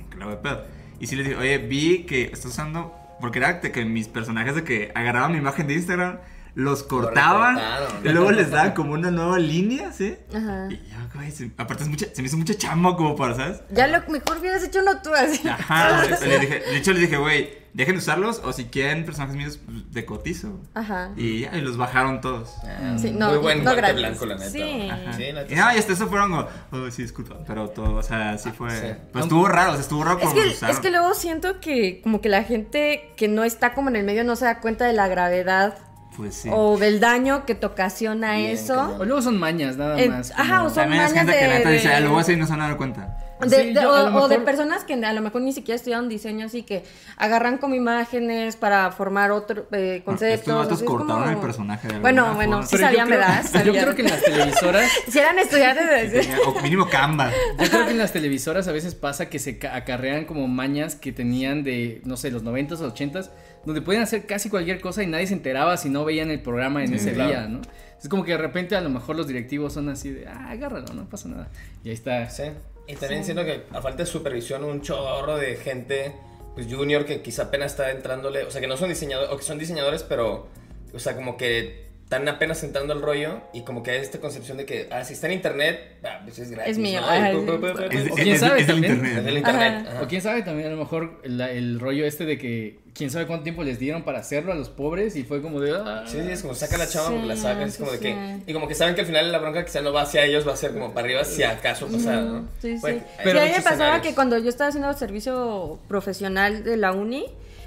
Y 1.01 1.07
sí 1.07 1.17
les 1.17 1.27
dije, 1.27 1.39
oye, 1.39 1.59
vi 1.59 2.05
que 2.05 2.25
estás 2.25 2.47
usando, 2.47 2.95
porque 3.21 3.39
era 3.39 3.61
que 3.61 3.85
mis 3.85 4.09
personajes 4.09 4.55
de 4.55 4.65
que 4.65 4.91
agarraban 4.95 5.33
mi 5.33 5.39
imagen 5.39 5.67
de 5.67 5.75
Instagram, 5.75 6.19
los 6.59 6.83
cortaban 6.83 7.55
recortaron. 7.57 8.07
y 8.07 8.09
luego 8.09 8.33
les 8.33 8.51
daban 8.51 8.73
como 8.73 8.93
una 8.95 9.13
nueva 9.13 9.39
línea, 9.39 9.93
¿sí? 9.93 10.17
Ajá. 10.35 10.67
Y 10.71 10.75
yo, 10.77 10.97
güey, 11.15 11.31
se- 11.31 11.53
aparte 11.57 11.85
es 11.85 11.89
mucha, 11.89 12.07
se 12.13 12.21
me 12.21 12.27
hizo 12.27 12.37
mucha 12.37 12.55
chamba 12.55 12.97
como 12.97 13.15
para, 13.15 13.37
¿sabes? 13.37 13.61
Ya 13.71 13.87
lo 13.87 14.01
mejor 14.11 14.39
hubieras 14.39 14.65
hecho 14.65 14.81
uno 14.81 15.01
tú 15.01 15.15
así. 15.15 15.47
Ajá, 15.49 16.03
le 16.27 16.39
dije, 16.41 16.59
de 16.59 16.77
hecho 16.77 16.93
les 16.93 17.03
dije, 17.03 17.17
güey, 17.17 17.59
dejen 17.75 17.95
de 17.95 17.99
usarlos 18.01 18.41
o 18.45 18.53
si 18.53 18.65
quieren 18.65 19.05
personajes 19.05 19.37
míos, 19.37 19.61
pues, 19.65 19.93
de 19.93 20.05
cotizo. 20.05 20.59
Ajá. 20.75 21.11
Y 21.17 21.43
ya, 21.43 21.57
y 21.57 21.61
los 21.61 21.77
bajaron 21.77 22.21
todos. 22.21 22.53
Ah, 22.65 22.97
Sí, 22.99 23.13
no, 23.13 23.29
Muy 23.29 23.39
buen 23.39 23.63
no 23.63 23.77
blanco, 23.77 24.27
la 24.27 24.35
neta. 24.35 24.51
Sí. 24.51 24.89
Ajá. 24.91 25.13
Sí, 25.13 25.31
la 25.31 25.43
neta 25.43 25.53
y 25.53 25.57
no, 25.57 25.75
y 25.75 25.79
hasta 25.79 25.93
eso 25.93 26.09
fueron 26.09 26.31
como, 26.31 26.49
oh, 26.87 26.91
sí, 26.91 27.03
disculpa, 27.03 27.37
pero 27.47 27.69
todo, 27.69 27.95
o 27.95 28.03
sea, 28.03 28.37
sí 28.37 28.51
fue, 28.51 28.71
sí. 28.73 28.87
pues 29.13 29.27
estuvo 29.27 29.47
raro, 29.47 29.71
o 29.71 29.75
sea, 29.75 29.83
estuvo 29.83 30.03
raro 30.03 30.19
Es 30.19 30.25
como 30.25 30.35
que, 30.35 30.45
lo 30.47 30.51
usaron. 30.53 30.75
es 30.75 30.81
que 30.83 30.91
luego 30.91 31.15
siento 31.15 31.61
que 31.61 32.01
como 32.03 32.21
que 32.21 32.29
la 32.29 32.43
gente 32.43 33.13
que 33.17 33.29
no 33.29 33.45
está 33.45 33.75
como 33.75 33.91
en 33.91 33.95
el 33.97 34.05
medio 34.05 34.25
no 34.25 34.35
se 34.35 34.47
da 34.47 34.59
cuenta 34.59 34.85
de 34.87 34.93
la 34.95 35.07
gravedad 35.07 35.79
Pues 36.19 36.35
sí. 36.35 36.51
o 36.53 36.77
del 36.77 36.99
daño 37.01 37.47
que 37.47 37.55
te 37.55 37.65
ocasiona 37.65 38.35
Bien, 38.35 38.51
eso. 38.51 38.97
O 38.99 39.05
luego 39.07 39.23
son 39.23 39.39
mañas, 39.39 39.77
nada 39.77 39.99
En- 39.99 40.11
más. 40.11 40.33
ajá, 40.33 40.57
como- 40.57 40.67
o 40.67 40.69
son 40.69 40.75
También 40.83 41.03
es 41.05 41.11
mañas 41.13 41.25
gente 41.27 41.39
que 41.39 41.45
de- 41.47 41.55
neta 41.59 41.71
dice, 41.71 41.89
de- 41.89 41.95
ah, 41.95 42.01
lo 42.01 42.11
voy 42.11 42.19
a 42.19 42.21
hacer 42.23 42.37
y 42.37 42.41
no 42.41 42.47
se 42.47 42.51
van 42.53 42.61
a 42.63 42.69
dar 42.69 42.77
cuenta. 42.77 43.17
De- 43.41 43.49
Sí, 43.51 43.67
de- 43.73 43.75
yo 43.75 43.95
a 43.95 44.15
o, 44.23 44.29
de 44.29 44.39
personas 44.41 44.85
que 44.85 44.95
a 44.95 45.13
lo 45.13 45.21
mejor 45.21 45.43
ni 45.43 45.53
siquiera 45.53 45.77
estudiaron 45.77 46.09
diseño, 46.09 46.47
así 46.47 46.63
que 46.65 46.83
agarran 47.17 47.59
como 47.59 47.75
imágenes 47.77 48.57
para 48.57 48.91
formar 48.91 49.31
otro 49.31 49.67
eh, 49.73 50.03
conceptos. 50.05 50.63
Estos 50.63 50.83
cortaron 50.83 51.23
como- 51.23 51.31
el 51.31 51.39
personaje 51.39 51.89
de 51.89 51.99
Bueno, 52.01 52.35
bueno, 52.35 52.57
forma. 52.63 52.67
sí 52.67 52.77
Pero 52.77 52.81
yo 52.83 52.87
sabían, 52.89 53.07
creo- 53.09 53.19
¿verdad? 53.21 53.43
Yo 53.43 53.49
Sabían. 53.49 53.85
creo 53.85 53.95
que 53.95 54.03
en 54.03 54.09
las 54.11 54.23
televisoras 54.23 54.91
Si 55.09 55.19
eran 55.19 55.39
estudiantes 55.39 56.29
O 56.47 56.61
mínimo 56.63 56.89
Canva. 56.89 57.31
Yo 57.61 57.69
creo 57.71 57.85
que 57.87 57.91
en 57.93 57.99
las 57.99 58.13
televisoras 58.13 58.67
a 58.69 58.73
veces 58.73 58.95
pasa 58.95 59.29
que 59.29 59.39
se 59.39 59.59
ca- 59.59 59.75
acarrean 59.77 60.25
como 60.25 60.49
mañas 60.49 60.95
que 60.97 61.13
tenían 61.13 61.63
de, 61.63 62.03
no 62.05 62.17
sé, 62.17 62.31
los 62.31 62.43
90s 62.45 62.81
o 62.81 62.93
80s, 62.95 63.31
donde 63.65 63.83
podían 63.83 64.03
hacer 64.03 64.27
casi 64.27 64.49
cualquier 64.51 64.81
cosa 64.81 65.03
y 65.03 65.07
nadie 65.07 65.27
se 65.27 65.35
enteraba 65.35 65.77
si 65.77 65.89
no 65.91 66.05
veían 66.05 66.31
el 66.31 66.41
programa 66.41 66.83
en 66.83 66.89
Sí, 66.89 66.95
ese 66.97 67.13
claro. 67.13 67.31
día, 67.31 67.47
¿no? 67.49 67.61
Es 68.03 68.09
como 68.09 68.25
que 68.25 68.33
de 68.33 68.39
repente 68.39 68.77
a 68.77 68.81
lo 68.81 68.91
mejor 68.91 69.17
los 69.17 69.27
directivos 69.27 69.73
son 69.73 69.89
así 69.89 70.11
de, 70.11 70.27
ah, 70.29 70.51
agárralo, 70.51 70.95
no 70.95 71.09
pasa 71.09 71.29
nada. 71.29 71.49
Y 71.85 71.89
ahí 71.89 71.95
está. 71.95 72.29
Sí. 72.31 72.45
Y 72.89 72.95
también 72.97 73.25
siento 73.25 73.45
que 73.45 73.63
a 73.73 73.81
falta 73.83 73.99
de 74.05 74.07
supervisión, 74.07 74.65
un 74.65 74.81
chorro 74.83 75.37
de 75.37 75.57
gente, 75.57 76.13
pues 76.55 76.67
junior, 76.73 77.05
que 77.05 77.21
quizá 77.23 77.45
apenas 77.45 77.73
está 77.73 77.91
entrándole, 77.91 78.45
o 78.45 78.51
sea, 78.51 78.61
que 78.61 78.67
no 78.67 78.77
son 78.77 78.89
diseñadores, 78.89 79.31
o 79.33 79.37
que 79.37 79.43
son 79.45 79.59
diseñadores, 79.59 80.03
pero, 80.03 80.49
o 80.95 80.99
sea, 80.99 81.15
como 81.15 81.37
que 81.37 81.87
están 82.05 82.27
apenas 82.27 82.65
entrando 82.65 82.95
al 82.95 83.03
rollo 83.03 83.43
y 83.53 83.61
como 83.61 83.83
que 83.83 83.91
hay 83.91 83.99
esta 83.99 84.19
concepción 84.19 84.57
de 84.57 84.65
que, 84.65 84.89
ah, 84.91 85.05
si 85.05 85.13
está 85.13 85.27
en 85.27 85.35
internet, 85.35 85.99
ah, 86.03 86.21
pues 86.25 86.39
es 86.39 86.51
gratis. 86.51 86.73
Es 86.73 86.79
mío, 86.79 87.03
O 87.05 88.15
quién 88.17 88.29
es- 88.35 88.41
sabe 88.41 88.63
es 88.63 88.67
también. 88.67 88.95
internet. 88.95 89.19
es 89.19 89.25
del 89.27 89.35
¿no? 89.35 89.39
internet. 89.41 89.73
Ajá. 89.83 89.91
ajá. 89.91 90.03
O 90.03 90.09
quién 90.09 90.23
sabe 90.23 90.43
también 90.43 90.69
a 90.69 90.71
lo 90.71 90.79
mejor 90.79 91.21
la- 91.25 91.51
el 91.53 91.79
rollo 91.79 92.07
este 92.07 92.25
de 92.25 92.39
que 92.39 92.79
quién 92.99 93.11
sabe 93.11 93.27
cuánto 93.27 93.45
tiempo 93.45 93.63
les 93.63 93.79
dieron 93.79 94.03
para 94.03 94.19
hacerlo 94.19 94.53
a 94.53 94.55
los 94.57 94.69
pobres 94.69 95.15
y 95.17 95.23
fue 95.23 95.41
como 95.41 95.61
de, 95.61 95.73
ah, 95.75 96.03
Sí, 96.07 96.19
sí, 96.21 96.29
es 96.31 96.43
como 96.43 96.55
saca 96.55 96.77
la 96.77 96.87
chava, 96.89 97.09
Sí, 97.09 97.23
la 97.27 97.37
saca, 97.37 97.63
es 97.63 97.75
sí, 97.75 97.79
como 97.79 97.93
de 97.93 97.99
sí. 97.99 98.03
que. 98.05 98.39
Y 98.47 98.53
como 98.53 98.67
que 98.69 98.75
saben 98.75 98.95
que 98.97 99.03
al 99.03 99.07
final 99.07 99.31
la 99.33 99.39
bronca 99.39 99.65
quizá 99.65 99.81
no 99.81 99.93
va 99.93 100.03
hacia 100.03 100.25
ellos, 100.25 100.47
va 100.47 100.53
a 100.53 100.57
ser 100.57 100.73
como 100.75 100.93
para 100.93 101.07
arriba 101.07 101.25
si 101.25 101.43
acaso 101.45 101.87
pasa, 101.87 102.17
¿no? 102.21 102.49
Sí, 102.61 102.75
sí. 102.75 102.79
Bueno, 102.83 103.01
Sí, 103.23 103.31
a 103.31 103.33
mí 103.45 103.51
me 103.51 103.51
pasaba 103.55 103.73
escenarios. 103.73 104.03
que 104.07 104.15
cuando 104.15 104.37
yo 104.39 104.49
estaba 104.51 104.69
haciendo 104.69 104.93
servicio 104.95 105.79
profesional 105.89 106.65
de 106.65 106.77
la 106.77 106.93
uni, 106.93 107.25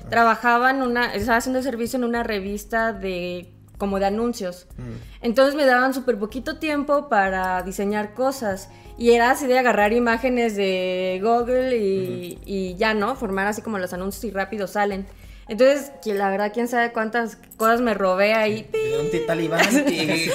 trabajaba 0.09 0.71
en 0.71 0.81
una, 0.81 1.13
estaba 1.15 1.37
haciendo 1.37 1.61
servicio 1.63 1.97
en 1.97 2.03
una 2.03 2.23
revista 2.23 2.91
de 2.93 3.47
como 3.77 3.97
de 3.99 4.05
anuncios. 4.05 4.67
Mm. 4.77 5.23
Entonces 5.25 5.55
me 5.55 5.65
daban 5.65 5.93
súper 5.93 6.17
poquito 6.19 6.57
tiempo 6.59 7.09
para 7.09 7.63
diseñar 7.63 8.13
cosas. 8.13 8.69
Y 8.97 9.11
era 9.13 9.31
así 9.31 9.47
de 9.47 9.57
agarrar 9.57 9.93
imágenes 9.93 10.55
de 10.55 11.19
Google 11.23 11.75
y, 11.77 12.37
y 12.45 12.75
ya, 12.75 12.93
¿no? 12.93 13.15
Formar 13.15 13.47
así 13.47 13.63
como 13.63 13.79
los 13.79 13.91
anuncios 13.93 14.23
y 14.25 14.29
rápido 14.31 14.67
salen. 14.67 15.07
Entonces, 15.47 15.91
que 16.03 16.13
la 16.13 16.29
verdad, 16.29 16.51
quién 16.53 16.67
sabe 16.67 16.91
cuántas 16.93 17.37
cosas 17.57 17.81
me 17.81 17.93
robé 17.93 18.33
ahí. 18.33 18.67
De 18.71 18.99
un 19.21 19.27
talibán. 19.27 19.65
y- 19.89 20.29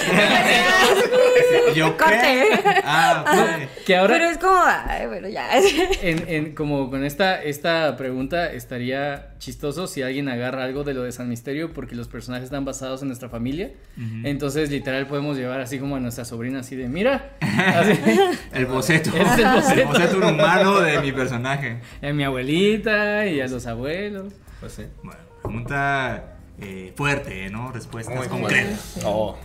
¿Yo 1.75 1.97
Corte. 1.97 2.17
qué? 2.21 2.61
Ah, 2.85 3.25
ok. 3.27 3.85
Que 3.87 3.97
ahora, 3.97 4.15
Pero 4.15 4.29
es 4.31 4.39
como, 4.39 4.61
ay, 4.65 5.07
bueno, 5.07 5.29
ya. 5.29 5.49
en, 6.03 6.25
en- 6.29 6.55
como 6.55 6.91
con 6.91 7.05
esta, 7.05 7.43
esta 7.43 7.97
pregunta, 7.97 8.53
estaría 8.53 9.31
chistoso 9.39 9.87
si 9.87 10.03
alguien 10.03 10.29
agarra 10.29 10.65
algo 10.65 10.85
de 10.85 10.95
lo 10.95 11.03
de 11.03 11.13
San 11.13 11.29
Misterio 11.29 11.73
porque 11.73 11.95
los 11.95 12.09
personajes 12.09 12.45
están 12.47 12.65
basados 12.65 13.03
en 13.03 13.09
nuestra 13.09 13.29
familia. 13.29 13.71
Entonces, 14.25 14.71
literal, 14.71 15.07
podemos 15.07 15.37
llevar 15.37 15.61
así 15.61 15.79
como 15.79 15.97
a 15.97 16.01
nuestra 16.01 16.25
sobrina, 16.25 16.61
así 16.61 16.77
de, 16.77 16.89
mira, 16.89 17.31
así, 17.41 17.93
El 18.53 18.67
boceto. 18.67 19.11
Es 19.17 19.39
el 19.39 19.45
boceto. 19.47 19.89
boceto 19.89 20.19
humano 20.29 20.81
de 20.81 21.01
mi 21.01 21.13
personaje. 21.13 21.79
a 22.03 22.13
mi 22.13 22.25
abuelita 22.25 23.27
y 23.27 23.41
a 23.41 23.47
los 23.49 23.67
abuelos. 23.67 24.33
Pues 24.67 24.75
sí. 24.75 24.87
Bueno, 25.05 25.21
pregunta 25.43 26.39
eh, 26.61 26.93
fuerte, 26.97 27.49
¿no? 27.51 27.71
Respuestas 27.71 28.17
Muy 28.17 28.27
concretas. 28.27 28.99
Oh. 29.05 29.39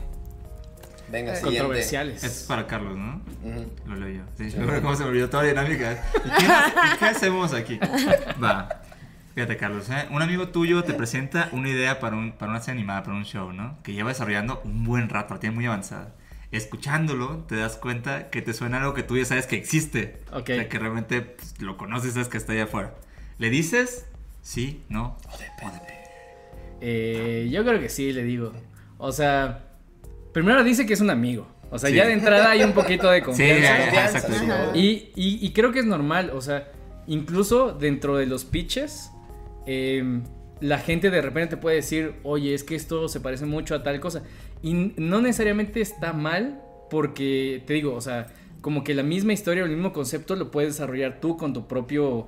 Venga, 1.10 1.36
siguiente. 1.36 1.60
Controversiales. 1.60 2.24
Esto 2.24 2.40
es 2.40 2.44
para 2.48 2.66
Carlos, 2.66 2.98
¿no? 2.98 3.22
Ujú. 3.44 3.72
Lo 3.86 3.96
leo 3.98 4.10
yo. 4.10 4.24
Sí, 4.36 4.52
¿Cómo 4.82 4.96
se 4.96 5.04
me 5.04 5.10
olvidó 5.10 5.30
toda 5.30 5.44
la 5.44 5.50
dinámica? 5.50 6.04
¿Y 6.26 6.30
qué, 6.30 6.46
y 6.46 6.98
qué 6.98 7.06
hacemos 7.06 7.54
aquí? 7.54 7.80
Va. 8.44 8.82
Fíjate, 9.36 9.58
Carlos, 9.58 9.88
¿eh? 9.92 10.08
un 10.10 10.24
amigo 10.24 10.48
tuyo 10.48 10.84
te 10.84 10.96
presenta 10.96 11.50
una 11.52 11.70
idea 11.70 12.00
para, 12.00 12.16
un, 12.16 12.32
para 12.32 12.54
una 12.54 12.60
serie 12.60 12.80
animada, 12.80 13.04
para 13.04 13.16
un 13.16 13.26
show, 13.26 13.54
¿no? 13.54 13.78
Que 13.84 13.94
lleva 13.94 14.10
desarrollando 14.10 14.60
un 14.66 14.84
buen 14.84 15.08
rato, 15.08 15.36
la 15.36 15.40
tiene 15.40 15.54
muy 15.54 15.68
avanzada. 15.68 16.16
Escuchándolo, 16.52 17.46
te 17.48 17.58
das 17.58 17.78
cuenta 17.78 18.32
que 18.32 18.42
te 18.42 18.56
suena 18.56 18.80
algo 18.80 18.96
que 18.96 19.04
tú 19.04 19.18
ya 19.18 19.26
sabes 19.26 19.46
que 19.46 19.56
existe. 19.56 20.24
Ok. 20.32 20.42
O 20.42 20.46
sea, 20.46 20.68
que 20.68 20.80
realmente 20.80 21.22
pues, 21.22 21.62
lo 21.62 21.78
conoces, 21.78 22.14
sabes 22.14 22.28
que 22.28 22.38
está 22.38 22.54
allá 22.54 22.64
afuera. 22.64 22.96
¿Le 23.38 23.52
dices? 23.52 24.08
Sí, 24.42 24.82
no. 24.90 25.18
Eh, 26.82 27.48
yo 27.52 27.64
creo 27.64 27.80
que 27.80 27.90
sí, 27.90 28.12
le 28.14 28.24
digo. 28.24 28.52
O 28.98 29.12
sea, 29.12 29.64
primero 30.34 30.64
dice 30.64 30.86
que 30.86 30.94
es 30.94 31.02
un 31.02 31.10
amigo. 31.10 31.48
O 31.70 31.80
sea, 31.80 31.90
Sí. 31.90 31.96
ya 31.96 32.06
de 32.06 32.14
entrada 32.14 32.50
hay 32.52 32.64
un 32.64 32.74
poquito 32.74 33.10
de 33.10 33.20
Sí, 33.20 33.26
confianza. 33.26 33.74
ajá, 33.76 34.06
exacto. 34.06 34.34
sí. 34.34 34.46
Ajá. 34.46 34.72
Y, 34.76 35.12
y- 35.16 35.40
y 35.46 35.52
creo 35.54 35.72
que 35.72 35.80
es 35.80 35.86
normal, 35.86 36.32
o 36.34 36.42
sea, 36.42 36.70
incluso 37.08 37.72
dentro 37.74 38.18
de 38.18 38.26
los 38.26 38.44
pitches, 38.46 39.12
eh, 39.66 40.22
la 40.60 40.80
gente 40.80 41.10
de 41.10 41.22
repente 41.22 41.56
te 41.56 41.62
puede 41.62 41.78
decir, 41.78 42.16
oye, 42.24 42.54
es 42.54 42.64
que 42.64 42.76
esto 42.76 43.08
se 43.08 43.20
parece 43.20 43.46
mucho 43.46 43.74
a 43.76 43.84
tal 43.84 44.00
cosa. 44.00 44.24
Y 44.62 44.74
no 44.98 45.22
necesariamente 45.22 45.82
está 45.82 46.14
mal, 46.14 46.62
porque 46.90 47.64
te 47.66 47.74
digo, 47.74 47.96
o 47.96 48.02
sea, 48.02 48.28
como 48.60 48.84
que 48.84 48.94
la 48.94 49.02
misma 49.04 49.34
historia 49.34 49.64
o 49.64 49.66
el 49.66 49.72
mismo 49.72 49.94
concepto 49.94 50.36
lo 50.36 50.52
puedes 50.52 50.74
desarrollar 50.74 51.20
tú 51.20 51.38
con 51.38 51.54
tu 51.54 51.68
propio 51.68 52.28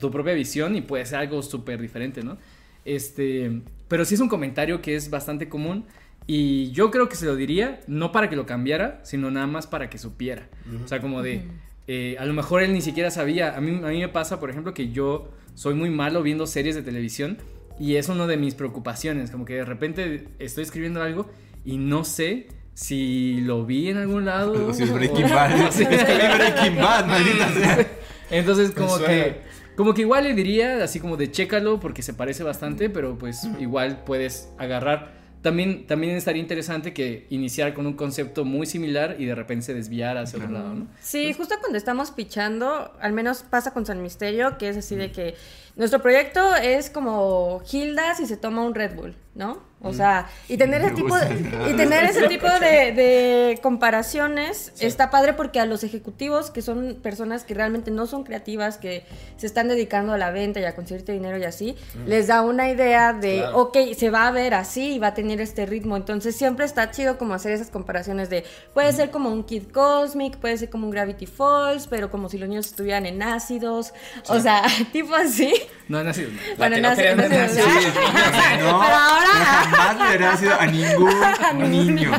tu 0.00 0.10
propia 0.10 0.32
visión 0.34 0.76
y 0.76 0.80
puede 0.80 1.04
ser 1.06 1.18
algo 1.18 1.42
súper 1.42 1.80
diferente, 1.80 2.22
¿no? 2.22 2.36
Este, 2.84 3.62
pero 3.88 4.04
sí 4.04 4.14
es 4.14 4.20
un 4.20 4.28
comentario 4.28 4.82
que 4.82 4.94
es 4.96 5.10
bastante 5.10 5.48
común 5.48 5.84
y 6.26 6.70
yo 6.72 6.90
creo 6.90 7.08
que 7.08 7.16
se 7.16 7.26
lo 7.26 7.36
diría 7.36 7.80
no 7.86 8.12
para 8.12 8.28
que 8.28 8.36
lo 8.36 8.46
cambiara, 8.46 9.00
sino 9.04 9.30
nada 9.30 9.46
más 9.46 9.66
para 9.66 9.88
que 9.90 9.98
supiera. 9.98 10.48
O 10.84 10.88
sea, 10.88 11.00
como 11.00 11.22
de, 11.22 11.42
eh, 11.86 12.16
a 12.18 12.24
lo 12.24 12.32
mejor 12.34 12.62
él 12.62 12.72
ni 12.72 12.80
siquiera 12.80 13.10
sabía. 13.10 13.56
A 13.56 13.60
mí, 13.60 13.80
a 13.84 13.88
mí 13.88 14.00
me 14.00 14.08
pasa, 14.08 14.40
por 14.40 14.50
ejemplo, 14.50 14.72
que 14.74 14.90
yo 14.90 15.30
soy 15.54 15.74
muy 15.74 15.90
malo 15.90 16.22
viendo 16.22 16.46
series 16.46 16.74
de 16.74 16.82
televisión 16.82 17.38
y 17.78 17.96
es 17.96 18.08
una 18.08 18.26
de 18.26 18.36
mis 18.36 18.54
preocupaciones, 18.54 19.30
como 19.30 19.44
que 19.44 19.54
de 19.54 19.64
repente 19.64 20.28
estoy 20.38 20.64
escribiendo 20.64 21.02
algo 21.02 21.30
y 21.64 21.76
no 21.76 22.04
sé 22.04 22.48
si 22.74 23.40
lo 23.42 23.64
vi 23.66 23.88
en 23.90 23.98
algún 23.98 24.24
lado. 24.24 24.72
Si 24.74 24.82
es 24.84 24.90
o- 24.90 24.94
Breaking 24.94 25.28
Bad. 25.28 25.66
Es 25.68 25.76
que 25.76 25.84
vi 25.86 26.36
Breaking 26.38 26.76
Bad, 26.76 27.06
maldita 27.06 27.48
sea. 27.52 27.86
Entonces, 28.30 28.70
como 28.70 28.98
que, 28.98 29.42
como 29.76 29.94
que 29.94 30.02
igual 30.02 30.24
le 30.24 30.34
diría, 30.34 30.82
así 30.82 31.00
como 31.00 31.16
de 31.16 31.30
chécalo, 31.30 31.80
porque 31.80 32.02
se 32.02 32.14
parece 32.14 32.42
bastante, 32.42 32.90
pero 32.90 33.18
pues 33.18 33.48
igual 33.58 34.04
puedes 34.04 34.48
agarrar. 34.58 35.24
También, 35.42 35.86
también 35.86 36.16
estaría 36.16 36.40
interesante 36.40 36.94
que 36.94 37.26
iniciar 37.28 37.74
con 37.74 37.86
un 37.86 37.92
concepto 37.92 38.46
muy 38.46 38.64
similar 38.64 39.16
y 39.18 39.26
de 39.26 39.34
repente 39.34 39.66
se 39.66 39.74
desviara 39.74 40.22
hacia 40.22 40.38
otro 40.38 40.50
lado, 40.50 40.74
¿no? 40.74 40.86
Sí, 41.02 41.34
justo 41.34 41.56
cuando 41.60 41.76
estamos 41.76 42.12
pichando, 42.12 42.92
al 42.98 43.12
menos 43.12 43.42
pasa 43.42 43.72
con 43.72 43.84
San 43.84 44.02
Misterio, 44.02 44.56
que 44.56 44.70
es 44.70 44.76
así 44.78 44.96
de 44.96 45.12
que 45.12 45.34
nuestro 45.76 46.00
proyecto 46.00 46.54
es 46.56 46.88
como 46.88 47.62
Hilda 47.70 48.14
si 48.14 48.24
se 48.24 48.38
toma 48.38 48.62
un 48.62 48.74
Red 48.74 48.94
Bull, 48.94 49.14
¿no? 49.34 49.62
O 49.84 49.92
sea, 49.92 50.26
y 50.48 50.56
tener 50.56 50.82
ese 50.82 50.94
tipo 50.94 51.14
de, 51.16 51.70
y 51.70 51.74
tener 51.74 52.04
ese 52.04 52.26
tipo 52.26 52.48
de, 52.48 52.92
de 52.92 53.58
comparaciones 53.62 54.72
está 54.80 55.10
padre 55.10 55.34
porque 55.34 55.60
a 55.60 55.66
los 55.66 55.84
ejecutivos, 55.84 56.50
que 56.50 56.62
son 56.62 56.98
personas 57.02 57.44
que 57.44 57.54
realmente 57.54 57.90
no 57.90 58.06
son 58.06 58.24
creativas, 58.24 58.78
que 58.78 59.04
se 59.36 59.46
están 59.46 59.68
dedicando 59.68 60.12
a 60.14 60.18
la 60.18 60.30
venta 60.30 60.60
y 60.60 60.64
a 60.64 60.74
conseguirte 60.74 61.12
dinero 61.12 61.36
y 61.38 61.44
así, 61.44 61.76
les 62.06 62.26
da 62.26 62.42
una 62.42 62.70
idea 62.70 63.12
de, 63.12 63.38
Claro. 63.38 63.58
ok, 63.58 63.76
se 63.96 64.10
va 64.10 64.26
a 64.26 64.30
ver 64.30 64.54
así 64.54 64.94
y 64.94 64.98
va 64.98 65.08
a 65.08 65.14
tener 65.14 65.40
este 65.40 65.66
ritmo. 65.66 65.96
Entonces 65.96 66.34
siempre 66.34 66.64
está 66.64 66.90
chido 66.90 67.18
como 67.18 67.34
hacer 67.34 67.52
esas 67.52 67.68
comparaciones 67.70 68.30
de, 68.30 68.44
puede 68.72 68.92
ser 68.92 69.10
como 69.10 69.30
un 69.30 69.44
Kid 69.44 69.64
Cosmic, 69.72 70.36
puede 70.38 70.56
ser 70.56 70.70
como 70.70 70.86
un 70.86 70.90
Gravity 70.92 71.26
Falls, 71.26 71.86
pero 71.88 72.10
como 72.10 72.28
si 72.28 72.38
los 72.38 72.48
niños 72.48 72.66
estuvieran 72.66 73.06
en 73.06 73.22
ácidos. 73.22 73.92
O 74.28 74.40
sea, 74.40 74.62
tipo 74.92 75.14
así. 75.14 75.52
No, 75.88 76.02
no 76.02 76.10
ha 76.10 76.14
sido. 76.14 76.30
La 76.30 76.56
Bueno, 76.56 76.76
no 76.78 76.88
en 76.92 76.98
ácidos- 76.98 77.24
en 77.24 77.32
ácidos. 77.32 77.66
ácidos. 77.66 77.94
No, 77.94 78.00
Pero 78.54 78.68
ahora- 78.70 79.73
jamás 79.76 79.96
le 79.98 80.06
hubiera 80.16 80.36
sido 80.36 80.54
a 80.60 80.66
ningún 80.66 81.70
niño. 81.70 82.10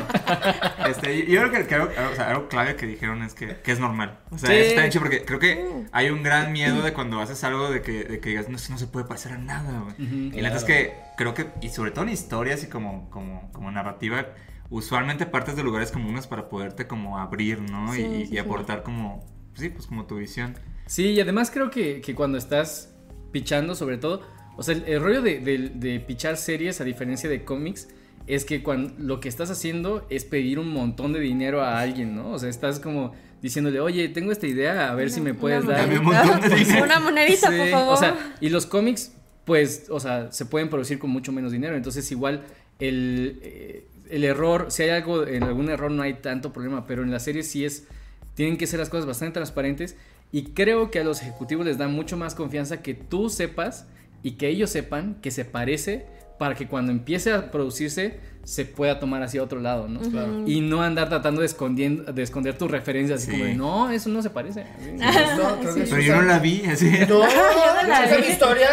Este, 0.88 1.26
yo 1.28 1.42
creo 1.42 1.52
que, 1.52 1.68
que 1.68 1.76
algo, 1.76 1.88
o 2.12 2.16
sea, 2.16 2.30
algo 2.30 2.48
clave 2.48 2.76
que 2.76 2.86
dijeron 2.86 3.24
es 3.24 3.34
que, 3.34 3.58
que 3.58 3.72
es 3.72 3.80
normal. 3.80 4.20
O 4.32 4.38
sea, 4.38 4.50
Sí. 4.50 4.56
está 4.56 4.82
bien 4.82 4.92
chido 4.92 5.02
porque 5.04 5.26
creo 5.26 5.40
que 5.40 5.86
hay 5.92 6.10
un 6.10 6.24
gran 6.24 6.52
miedo 6.52 6.82
de 6.82 6.94
cuando 6.94 7.20
haces 7.20 7.44
algo 7.44 7.70
de 7.70 7.82
que, 7.82 8.04
de 8.04 8.20
que 8.20 8.30
digas, 8.30 8.50
no, 8.50 8.58
no 8.70 8.78
se 8.78 8.88
puede 8.88 9.06
parecer 9.06 9.34
a 9.34 9.38
nada, 9.38 9.82
güey. 9.82 9.96
Y 10.34 10.42
la 10.42 10.50
neta 10.50 10.58
es 10.58 10.64
que 10.64 10.94
creo 11.18 11.34
que, 11.34 11.48
y 11.62 11.70
sobre 11.70 11.92
todo 11.92 12.04
en 12.06 12.12
historias 12.12 12.64
y 12.64 12.68
como, 12.68 13.10
como, 13.10 13.52
como 13.52 13.72
narrativa, 13.72 14.26
usualmente 14.70 15.26
partes 15.26 15.56
de 15.56 15.64
lugares 15.64 15.92
comunes 15.92 16.28
para 16.28 16.50
poderte 16.50 16.88
como 16.88 17.18
abrir, 17.20 17.62
¿no? 17.62 17.94
Sí, 17.94 18.02
y, 18.02 18.06
y 18.06 18.26
sí, 18.26 18.32
sí. 18.32 18.38
aportar 18.38 18.84
como, 18.84 19.26
sí, 19.54 19.70
pues 19.70 19.88
como 19.88 20.06
tu 20.06 20.18
visión. 20.18 20.58
Sí, 20.88 21.08
y 21.12 21.20
además 21.22 21.50
creo 21.52 21.70
que, 21.72 22.02
que 22.02 22.14
cuando 22.16 22.38
estás 22.38 22.92
pichando, 23.32 23.76
sobre 23.76 23.98
todo, 23.98 24.22
o 24.58 24.64
sea, 24.64 24.76
el, 24.76 24.84
el 24.86 25.02
rollo 25.02 25.22
de, 25.22 25.40
de, 25.40 25.70
de 25.74 26.00
pichar 26.00 26.38
series, 26.38 26.82
a 26.82 26.84
diferencia 26.84 27.30
de 27.30 27.44
cómics, 27.44 27.88
es 28.28 28.46
que 28.46 28.64
cuando 28.64 28.94
lo 28.98 29.20
que 29.20 29.30
estás 29.30 29.52
haciendo 29.52 30.06
es 30.10 30.26
pedir 30.26 30.60
un 30.60 30.70
montón 30.70 31.14
de 31.14 31.20
dinero 31.20 31.62
a 31.62 31.80
alguien, 31.80 32.16
¿no? 32.16 32.32
O 32.32 32.40
sea, 32.40 32.50
estás 32.50 32.80
como 32.80 33.14
diciéndole, 33.42 33.80
oye, 33.80 34.10
tengo 34.10 34.32
esta 34.32 34.48
idea, 34.48 34.90
a 34.92 34.96
ver 34.96 35.12
si 35.12 35.22
me 35.22 35.34
puedes 35.34 35.64
Una 35.64 35.74
dar. 35.78 35.90
Un 35.90 36.06
montón 36.06 36.42
de 36.42 36.56
dinero. 36.56 36.86
Una 36.86 37.00
monedita, 37.00 37.52
Sí, 37.52 37.58
por 37.58 37.70
favor. 37.70 37.94
O 37.94 37.98
sea, 37.98 38.36
y 38.42 38.50
los 38.50 38.66
cómics, 38.66 39.14
pues, 39.46 39.86
o 39.90 40.00
sea, 40.00 40.32
se 40.32 40.46
pueden 40.46 40.70
producir 40.70 40.98
con 40.98 41.12
mucho 41.12 41.32
menos 41.32 41.52
dinero. 41.52 41.76
Entonces, 41.76 42.12
igual, 42.12 42.44
el, 42.80 43.40
eh, 43.44 43.86
el 44.10 44.24
error, 44.24 44.68
si 44.70 44.84
hay 44.84 44.90
algo, 44.90 45.28
en 45.28 45.44
algún 45.44 45.70
error 45.70 45.92
no 45.92 46.02
hay 46.02 46.16
tanto 46.16 46.52
problema, 46.52 46.88
pero 46.88 47.04
en 47.04 47.12
la 47.12 47.20
serie 47.20 47.44
sí 47.44 47.64
es, 47.64 47.86
tienen 48.34 48.58
que 48.58 48.66
ser 48.66 48.80
las 48.80 48.90
cosas 48.90 49.06
bastante 49.06 49.34
transparentes. 49.34 49.96
Y 50.32 50.46
creo 50.46 50.90
que 50.90 51.00
a 51.00 51.04
los 51.04 51.22
ejecutivos 51.22 51.66
les 51.68 51.78
da 51.78 51.88
mucho 51.88 52.18
más 52.18 52.34
confianza 52.34 52.82
que 52.82 52.96
tú 52.96 53.30
sepas 53.30 53.86
y 54.26 54.32
que 54.38 54.48
ellos 54.48 54.72
sepan 54.72 55.16
que 55.22 55.30
se 55.30 55.46
parece 55.46 56.08
para 56.40 56.56
que 56.56 56.68
cuando 56.68 56.92
empiece 56.92 57.32
a 57.32 57.52
producirse 57.52 58.20
se 58.44 58.66
pueda 58.66 59.00
tomar 59.00 59.22
hacia 59.24 59.42
otro 59.42 59.60
lado, 59.60 59.88
¿no? 59.88 60.02
Claro. 60.02 60.44
Y 60.46 60.62
no 60.62 60.82
andar 60.84 61.10
tratando 61.10 61.42
de, 61.42 61.48
escondiendo, 61.48 62.12
de 62.12 62.22
esconder 62.24 62.58
tus 62.58 62.70
referencias, 62.70 63.22
así 63.22 63.32
Sí. 63.32 63.38
como 63.38 63.46
de, 63.46 63.54
no, 63.56 63.90
eso 63.92 64.10
no 64.10 64.22
se 64.22 64.30
parece. 64.30 64.62
Así. 64.62 64.92
No, 65.38 65.60
creo 65.60 65.74
que 65.76 65.82
Pero 65.82 65.96
sí, 66.02 66.04
yo 66.08 66.16
no 66.16 66.22
la 66.24 66.40
vi, 66.40 66.64
así. 66.70 66.92
No, 67.10 67.20
la 67.20 68.04
esa 68.06 68.06
es 68.16 68.18
vi. 68.18 68.24
mi 68.28 68.34
historia. 68.34 68.70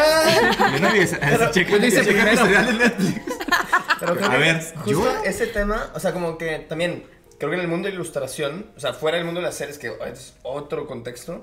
Yo 0.75 0.79
no 0.81 0.93
vi 0.93 0.99
esa. 1.01 1.17
esa- 1.19 1.51
Checa, 1.51 1.71
Yo 1.71 1.79
primero. 1.79 2.33
historial 2.33 2.67
de 2.67 2.73
Netflix. 2.73 3.21
Pero 4.01 4.17
creo 4.17 4.29
A 4.29 4.31
que 4.33 4.39
ver, 4.39 4.57
justo 4.77 4.91
yo- 4.91 5.23
ese 5.25 5.47
tema, 5.47 5.91
o 5.95 6.01
sea, 6.01 6.13
como 6.13 6.37
que 6.37 6.59
también, 6.69 7.05
creo 7.39 7.51
que 7.51 7.57
en 7.57 7.63
el 7.63 7.69
mundo 7.69 7.87
de 7.87 7.91
la 7.93 7.95
ilustración, 7.97 8.67
o 8.77 8.81
sea, 8.81 8.93
fuera 8.95 9.17
del 9.19 9.27
mundo 9.27 9.41
de 9.41 9.47
las 9.47 9.55
series, 9.55 9.79
que 9.79 9.93
es 10.13 10.35
otro 10.43 10.87
contexto, 10.87 11.41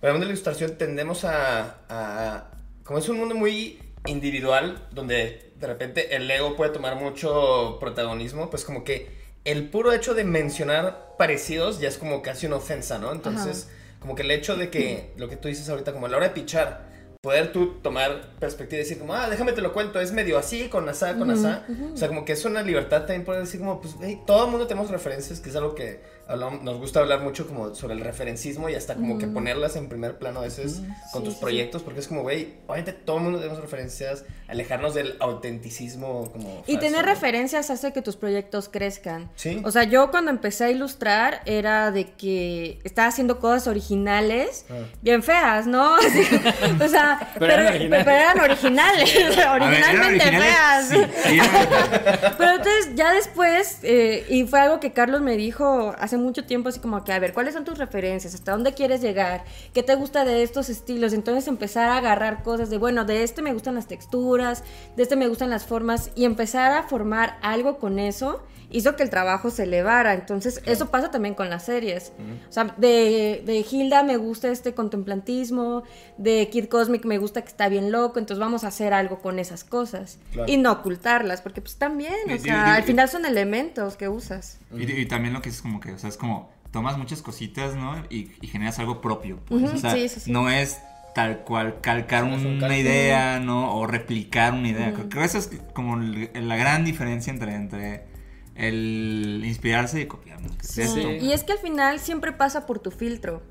pero 0.00 0.02
en 0.02 0.06
el 0.08 0.12
mundo 0.12 0.26
de 0.26 0.26
la 0.26 0.32
ilustración 0.32 0.76
tendemos 0.76 1.24
a, 1.24 1.78
a- 1.88 2.50
como 2.84 2.98
es 2.98 3.08
un 3.08 3.18
mundo 3.18 3.34
muy 3.34 3.80
individual, 4.06 4.86
donde 4.92 5.52
de 5.56 5.66
repente 5.66 6.14
el 6.14 6.30
ego 6.30 6.56
puede 6.56 6.70
tomar 6.70 6.96
mucho 6.96 7.78
protagonismo, 7.80 8.50
pues 8.50 8.64
como 8.64 8.84
que 8.84 9.08
el 9.44 9.68
puro 9.70 9.92
hecho 9.92 10.14
de 10.14 10.24
mencionar 10.24 11.14
parecidos 11.18 11.80
ya 11.80 11.88
es 11.88 11.98
como 11.98 12.22
casi 12.22 12.46
una 12.46 12.56
ofensa, 12.56 12.98
¿no? 12.98 13.12
Entonces, 13.12 13.68
como 14.00 14.14
que 14.14 14.22
el 14.22 14.30
hecho 14.30 14.56
de 14.56 14.70
que, 14.70 15.12
lo 15.16 15.28
que 15.28 15.36
tú 15.36 15.48
dices 15.48 15.68
ahorita, 15.68 15.92
como 15.92 16.06
a 16.06 16.08
la 16.08 16.18
hora 16.18 16.28
de 16.28 16.34
pichar, 16.34 16.92
poder 17.22 17.52
tú 17.52 17.76
tomar 17.82 18.34
perspectiva 18.38 18.80
y 18.80 18.82
decir 18.82 18.98
como, 18.98 19.14
ah, 19.14 19.30
déjame 19.30 19.52
te 19.52 19.62
lo 19.62 19.72
cuento, 19.72 19.98
es 19.98 20.12
medio 20.12 20.36
así, 20.36 20.68
con 20.68 20.86
asá, 20.90 21.16
con 21.16 21.30
asá. 21.30 21.66
O 21.94 21.96
sea, 21.96 22.08
como 22.08 22.26
que 22.26 22.34
es 22.34 22.44
una 22.44 22.60
libertad 22.60 23.00
también 23.00 23.24
poder 23.24 23.40
decir 23.40 23.60
como, 23.60 23.80
pues, 23.80 23.96
hey, 24.02 24.20
todo 24.26 24.44
el 24.44 24.50
mundo 24.50 24.66
tenemos 24.66 24.90
referencias, 24.90 25.40
que 25.40 25.48
es 25.48 25.56
algo 25.56 25.74
que 25.74 26.02
hablamos- 26.28 26.62
nos 26.62 26.78
gusta 26.78 27.00
hablar 27.00 27.20
mucho 27.20 27.46
como 27.46 27.74
sobre 27.74 27.94
el 27.94 28.00
referencismo 28.00 28.68
y 28.68 28.74
hasta 28.74 28.94
como 28.94 29.18
que 29.18 29.26
ponerlas 29.26 29.76
en 29.76 29.88
primer 29.88 30.18
plano 30.18 30.40
a 30.40 30.42
veces 30.44 30.80
con 31.12 31.22
Sí, 31.22 31.26
tus 31.28 31.34
sí, 31.34 31.40
proyectos, 31.40 31.82
porque 31.82 32.00
es 32.00 32.08
como, 32.08 32.22
güey, 32.22 32.54
obviamente 32.66 32.92
todo 32.92 33.18
el 33.18 33.22
mundo 33.24 33.38
tenemos 33.38 33.60
referencias, 33.60 34.24
alejarnos 34.48 34.94
del 34.94 35.16
autenticismo 35.20 36.30
como... 36.32 36.62
Y 36.66 36.78
tener 36.78 37.04
¿no? 37.04 37.10
referencias 37.12 37.70
hace 37.70 37.92
que 37.92 38.02
tus 38.02 38.16
proyectos 38.16 38.68
crezcan. 38.68 39.30
Sí. 39.36 39.60
O 39.64 39.70
sea, 39.70 39.84
yo 39.84 40.10
cuando 40.10 40.30
empecé 40.30 40.64
a 40.64 40.70
ilustrar 40.70 41.42
era 41.46 41.90
de 41.90 42.06
que 42.12 42.78
estaba 42.84 43.08
haciendo 43.08 43.38
cosas 43.38 43.66
originales, 43.68 44.64
Ah. 44.70 44.74
bien 45.02 45.22
feas, 45.22 45.66
¿no? 45.66 45.94
o 46.84 46.88
sea, 46.88 47.32
Pero 47.38 47.52
eran 47.52 47.66
originales. 47.68 48.04
pero 48.04 48.16
eran 48.16 48.40
originales, 48.40 49.16
A 49.16 49.18
ver, 49.18 49.38
¿eran 49.38 49.62
originalmente 49.62 50.24
originales? 50.24 50.54
feas. 50.54 50.88
Sí, 50.88 51.28
sí, 51.28 51.38
eran- 51.38 52.34
Pero 52.38 52.50
entonces 52.52 52.94
ya 52.94 53.12
después, 53.12 53.78
eh, 53.82 54.26
y 54.28 54.44
fue 54.46 54.60
algo 54.60 54.80
que 54.80 54.92
Carlos 54.92 55.20
me 55.20 55.36
dijo 55.36 55.94
hace 55.98 56.13
mucho 56.18 56.44
tiempo, 56.44 56.68
así 56.68 56.80
como 56.80 57.04
que, 57.04 57.12
a 57.12 57.18
ver, 57.18 57.32
¿cuáles 57.32 57.54
son 57.54 57.64
tus 57.64 57.78
referencias? 57.78 58.34
¿Hasta 58.34 58.52
dónde 58.52 58.74
quieres 58.74 59.00
llegar? 59.00 59.44
¿Qué 59.72 59.82
te 59.82 59.94
gusta 59.94 60.24
de 60.24 60.42
estos 60.42 60.68
estilos? 60.68 61.12
Entonces 61.12 61.48
empezar 61.48 61.88
a 61.90 61.98
agarrar 61.98 62.42
cosas 62.42 62.70
de, 62.70 62.78
bueno, 62.78 63.04
de 63.04 63.22
este 63.22 63.42
me 63.42 63.52
gustan 63.52 63.74
las 63.74 63.86
texturas, 63.86 64.64
de 64.96 65.02
este 65.02 65.16
me 65.16 65.28
gustan 65.28 65.50
las 65.50 65.64
formas, 65.64 66.10
y 66.14 66.24
empezar 66.24 66.72
a 66.72 66.84
formar 66.84 67.38
algo 67.42 67.78
con 67.78 67.98
eso 67.98 68.42
hizo 68.76 68.96
que 68.96 69.02
el 69.04 69.10
trabajo 69.10 69.50
se 69.50 69.62
elevara. 69.62 70.14
Entonces, 70.14 70.60
eso 70.66 70.90
pasa 70.90 71.10
también 71.10 71.34
con 71.34 71.48
las 71.48 71.64
series. 71.66 72.12
O 72.48 72.52
sea, 72.52 72.74
de, 72.76 73.42
de 73.46 73.64
Hilda 73.70 74.02
me 74.02 74.16
gusta 74.16 74.48
este 74.48 74.74
contemplantismo, 74.74 75.84
de 76.18 76.48
Kid 76.50 76.66
Cosmic 76.66 77.04
me 77.04 77.18
gusta 77.18 77.42
que 77.42 77.48
está 77.48 77.68
bien 77.68 77.92
loco, 77.92 78.18
entonces 78.18 78.40
vamos 78.40 78.64
a 78.64 78.68
hacer 78.68 78.92
algo 78.92 79.20
con 79.20 79.38
esas 79.38 79.64
cosas. 79.64 80.18
Claro. 80.32 80.50
Y 80.50 80.56
no 80.56 80.72
ocultarlas, 80.72 81.40
porque 81.40 81.60
pues 81.60 81.76
también, 81.76 82.14
Y- 82.28 82.32
o 82.32 82.36
y- 82.36 82.38
sea, 82.40 82.66
y- 82.66 82.76
al 82.78 82.82
final 82.82 83.08
son 83.08 83.24
elementos 83.26 83.96
que 83.96 84.08
usas. 84.08 84.58
Y, 84.76 84.90
y 84.90 85.06
también 85.06 85.34
lo 85.34 85.42
que 85.42 85.48
es 85.50 85.62
como 85.62 85.80
que, 85.80 85.92
o 85.92 85.98
sea, 85.98 86.08
es 86.08 86.16
como 86.16 86.50
tomas 86.72 86.98
muchas 86.98 87.22
cositas, 87.22 87.76
¿no? 87.76 87.96
Y, 88.10 88.32
y 88.40 88.48
generas 88.48 88.78
algo 88.80 89.00
propio. 89.00 89.38
Pues. 89.46 89.62
Ujú, 89.62 89.76
o 89.76 89.78
sea, 89.78 89.92
sí, 89.92 90.08
no 90.32 90.50
es 90.50 90.78
tal 91.14 91.44
cual 91.44 91.80
calcar 91.80 92.24
no 92.26 92.34
un 92.34 92.44
una 92.64 92.76
idea, 92.76 93.38
¿no? 93.38 93.76
O 93.76 93.86
replicar 93.86 94.52
una 94.52 94.68
idea. 94.68 94.92
Creo 94.92 95.08
que 95.08 95.24
esa 95.24 95.38
es 95.38 95.48
como 95.72 95.96
la 95.96 96.56
gran 96.56 96.84
diferencia 96.84 97.32
entre, 97.32 97.54
entre 97.54 98.13
el 98.56 99.42
inspirarse 99.44 100.00
y 100.00 100.06
copiar, 100.06 100.38
es. 100.60 100.96
Y 100.96 101.32
es 101.32 101.44
que 101.44 101.52
al 101.52 101.58
final 101.58 101.98
siempre 101.98 102.32
pasa 102.32 102.66
por 102.66 102.78
tu 102.78 102.90
filtro. 102.90 103.42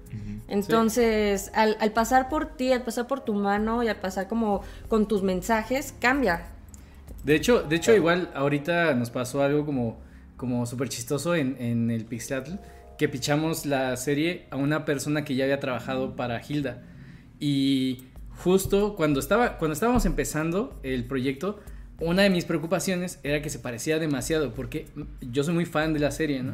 Entonces, 0.48 1.52
al, 1.56 1.78
al 1.80 1.92
pasar 1.94 2.30
por 2.30 2.46
ti, 2.46 2.72
al 2.72 2.84
pasar 2.84 3.08
por 3.08 3.22
tu 3.22 3.34
mano 3.34 3.82
y 3.84 3.88
al 3.88 3.96
pasar 3.96 4.28
como 4.28 4.62
con 4.88 5.08
tus 5.08 5.24
mensajes, 5.24 5.94
cambia. 6.00 6.48
De 7.24 7.36
hecho, 7.36 7.64
de 7.64 7.78
hecho 7.78 7.96
igual 7.96 8.30
ahorita 8.36 8.94
nos 8.96 9.10
pasó 9.10 9.42
algo 9.42 9.66
como, 9.66 10.00
como 10.38 10.66
súper 10.66 10.90
chistoso 10.90 11.36
en, 11.36 11.56
en 11.60 11.90
el 11.90 12.06
Pixlatl, 12.06 12.56
que 12.98 13.10
pichamos 13.10 13.66
la 13.66 13.96
serie 13.98 14.48
a 14.52 14.58
una 14.58 14.86
persona 14.86 15.24
que 15.24 15.36
ya 15.36 15.46
había 15.46 15.60
trabajado 15.60 16.16
para 16.16 16.42
Hilda. 16.46 16.84
Y 17.40 18.06
justo 18.38 18.96
cuando, 18.96 19.20
estaba, 19.20 19.58
cuando 19.58 19.74
estábamos 19.74 20.06
empezando 20.06 20.80
el 20.84 21.06
proyecto, 21.06 21.60
una 22.00 22.24
de 22.24 22.30
mis 22.30 22.46
preocupaciones 22.46 23.20
era 23.24 23.42
que 23.42 23.50
se 23.50 23.60
parecía 23.60 24.00
demasiado, 24.00 24.54
porque 24.54 24.88
yo 25.22 25.44
soy 25.44 25.54
muy 25.54 25.66
fan 25.66 25.94
de 25.94 26.00
la 26.00 26.12
serie, 26.12 26.44
¿no? 26.44 26.54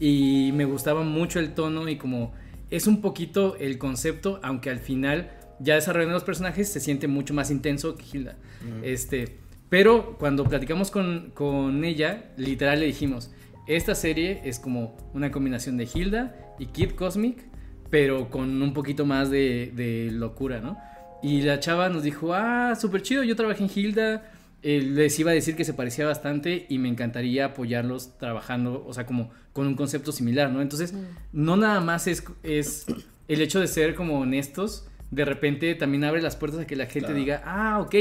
Y 0.00 0.50
me 0.54 0.64
gustaba 0.64 1.02
mucho 1.02 1.38
el 1.38 1.54
tono 1.54 1.88
y 1.88 1.96
como 1.96 2.32
es 2.70 2.86
un 2.86 3.00
poquito 3.00 3.56
el 3.56 3.78
concepto, 3.78 4.40
aunque 4.42 4.70
al 4.70 4.78
final 4.78 5.30
ya 5.60 5.76
desarrollando 5.76 6.14
los 6.14 6.24
personajes 6.24 6.68
se 6.68 6.80
siente 6.80 7.06
mucho 7.06 7.34
más 7.34 7.50
intenso 7.50 7.96
que 7.96 8.04
Hilda. 8.12 8.36
Este, 8.82 9.38
pero 9.68 10.16
cuando 10.18 10.44
platicamos 10.44 10.90
con, 10.90 11.30
con 11.34 11.84
ella, 11.84 12.32
literal 12.36 12.80
le 12.80 12.86
dijimos, 12.86 13.30
esta 13.66 13.94
serie 13.94 14.40
es 14.44 14.58
como 14.58 14.96
una 15.14 15.30
combinación 15.30 15.76
de 15.76 15.88
Hilda 15.92 16.34
y 16.58 16.66
Kid 16.66 16.92
Cosmic, 16.92 17.44
pero 17.90 18.30
con 18.30 18.60
un 18.60 18.72
poquito 18.72 19.06
más 19.06 19.30
de, 19.30 19.70
de 19.74 20.10
locura, 20.10 20.60
¿no? 20.60 20.78
Y 21.22 21.42
la 21.42 21.60
chava 21.60 21.88
nos 21.88 22.02
dijo, 22.02 22.34
ah, 22.34 22.74
súper 22.74 23.02
chido, 23.02 23.22
yo 23.22 23.36
trabajé 23.36 23.62
en 23.62 23.70
Hilda, 23.72 24.31
eh, 24.62 24.80
les 24.82 25.18
iba 25.18 25.30
a 25.30 25.34
decir 25.34 25.56
que 25.56 25.64
se 25.64 25.74
parecía 25.74 26.06
bastante 26.06 26.66
y 26.68 26.78
me 26.78 26.88
encantaría 26.88 27.46
apoyarlos 27.46 28.16
trabajando, 28.18 28.84
o 28.86 28.92
sea, 28.94 29.06
como 29.06 29.30
con 29.52 29.66
un 29.66 29.74
concepto 29.74 30.12
similar, 30.12 30.50
¿no? 30.50 30.62
Entonces, 30.62 30.94
no 31.32 31.56
nada 31.56 31.80
más 31.80 32.06
es, 32.06 32.24
es 32.42 32.86
el 33.28 33.40
hecho 33.42 33.60
de 33.60 33.66
ser 33.68 33.94
como 33.94 34.20
honestos, 34.20 34.88
de 35.10 35.24
repente 35.24 35.74
también 35.74 36.04
abre 36.04 36.22
las 36.22 36.36
puertas 36.36 36.60
a 36.60 36.66
que 36.66 36.76
la 36.76 36.86
gente 36.86 37.08
Claro. 37.08 37.14
diga, 37.16 37.42
ah, 37.44 37.80
ok, 37.80 37.94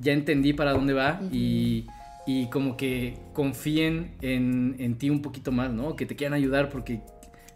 ya 0.00 0.12
entendí 0.12 0.52
para 0.52 0.72
dónde 0.72 0.94
va 0.94 1.20
y, 1.30 1.86
y 2.26 2.46
como 2.50 2.76
que 2.76 3.16
confíen 3.34 4.16
en, 4.20 4.74
en 4.78 4.96
ti 4.98 5.10
un 5.10 5.22
poquito 5.22 5.52
más, 5.52 5.70
¿no? 5.72 5.94
Que 5.96 6.06
te 6.06 6.16
quieran 6.16 6.34
ayudar 6.34 6.70
porque 6.70 7.02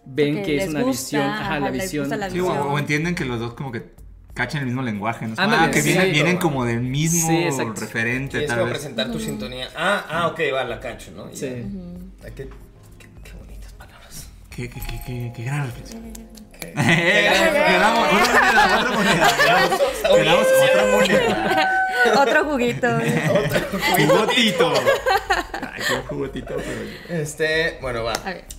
ven 0.06 0.36
Porque 0.36 0.42
que 0.44 0.56
es 0.58 0.68
una 0.68 0.82
gusta, 0.82 0.90
visión, 1.18 1.22
ajá, 1.22 1.40
ajá, 1.56 1.60
la 1.60 1.70
visión. 1.70 2.06
Sí, 2.08 2.14
o, 2.14 2.28
visión. 2.30 2.58
o 2.68 2.78
entienden 2.78 3.14
que 3.16 3.24
los 3.24 3.40
dos 3.40 3.54
como 3.54 3.72
que 3.72 3.82
cachan 4.40 4.60
el 4.60 4.66
mismo 4.66 4.82
lenguaje, 4.82 5.26
¿no? 5.26 5.34
Ándale, 5.36 5.64
ah, 5.66 5.70
que 5.70 5.82
sí. 5.82 5.88
vienen, 5.90 6.12
vienen 6.12 6.36
como 6.38 6.64
del 6.64 6.80
mismo 6.80 7.28
Sí, 7.28 7.48
referente, 7.76 8.38
Sí, 8.38 8.44
es 8.44 8.48
tal 8.48 8.58
como 8.60 8.70
vez. 8.70 8.78
presentar 8.78 9.10
tu 9.12 9.20
sintonía. 9.20 9.68
Ah, 9.76 10.04
ah, 10.08 10.26
ok, 10.28 10.40
va, 10.54 10.64
la 10.64 10.80
cacho, 10.80 11.10
¿no? 11.12 11.28
Sí. 11.34 11.46
qué, 12.24 12.32
qué- 12.34 12.48
qué 13.24 13.32
bonitas 13.38 13.72
palabras. 13.74 14.28
Qué, 14.54 14.68
qué, 14.70 14.80
qué, 14.80 15.00
qué, 15.06 15.32
qué 15.36 15.42
gran 15.44 15.66
reflexión. 15.66 16.12
Qué- 16.12 16.72
Le 16.76 17.78
damos 17.78 18.08
otra 18.12 18.90
moneda, 18.92 19.28
otra 19.28 19.62
moneda. 19.62 20.16
Le 20.16 20.24
damos 20.24 20.46
otra 20.70 20.84
moneda. 20.90 21.76
Otro 22.22 22.44
juguito. 22.46 22.88
Jugotito. 23.96 24.72
Ay, 25.72 25.82
qué 25.86 25.94
jugotito, 26.08 26.56
pero... 26.56 27.20
Este, 27.20 27.78
bueno, 27.82 28.04
va. 28.04 28.14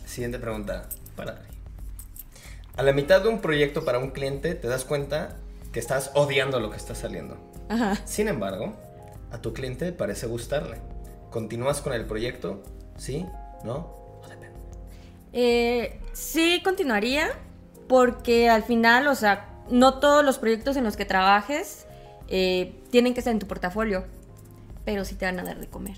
Siguiente 0.05 0.37
pregunta 0.37 0.87
para. 1.15 1.41
A 2.77 2.83
la 2.83 2.93
mitad 2.93 3.21
de 3.21 3.29
un 3.29 3.41
proyecto 3.41 3.83
para 3.83 3.97
un 3.97 4.11
cliente 4.11 4.53
te 4.53 4.67
das 4.67 4.85
cuenta 4.85 5.37
que 5.71 5.79
estás 5.79 6.11
odiando 6.13 6.59
lo 6.59 6.69
que 6.69 6.77
está 6.77 6.95
saliendo. 6.95 7.37
Ajá. 7.69 7.95
Sin 8.05 8.27
embargo, 8.27 8.75
a 9.31 9.39
tu 9.39 9.53
cliente 9.53 9.91
parece 9.91 10.27
gustarle. 10.27 10.77
¿Continúas 11.29 11.81
con 11.81 11.93
el 11.93 12.05
proyecto? 12.05 12.61
¿Sí? 12.97 13.25
¿No? 13.63 14.19
O 14.21 14.27
depende. 14.27 14.59
Eh, 15.33 15.99
sí, 16.13 16.61
continuaría, 16.63 17.29
porque 17.87 18.49
al 18.49 18.63
final, 18.63 19.07
o 19.07 19.15
sea, 19.15 19.47
no 19.69 19.99
todos 19.99 20.25
los 20.25 20.37
proyectos 20.37 20.75
en 20.75 20.83
los 20.83 20.97
que 20.97 21.05
trabajes 21.05 21.85
eh, 22.27 22.75
tienen 22.91 23.13
que 23.13 23.21
estar 23.21 23.31
en 23.31 23.39
tu 23.39 23.47
portafolio, 23.47 24.05
pero 24.83 25.05
sí 25.05 25.15
te 25.15 25.25
van 25.25 25.39
a 25.39 25.43
dar 25.43 25.59
de 25.59 25.67
comer. 25.67 25.97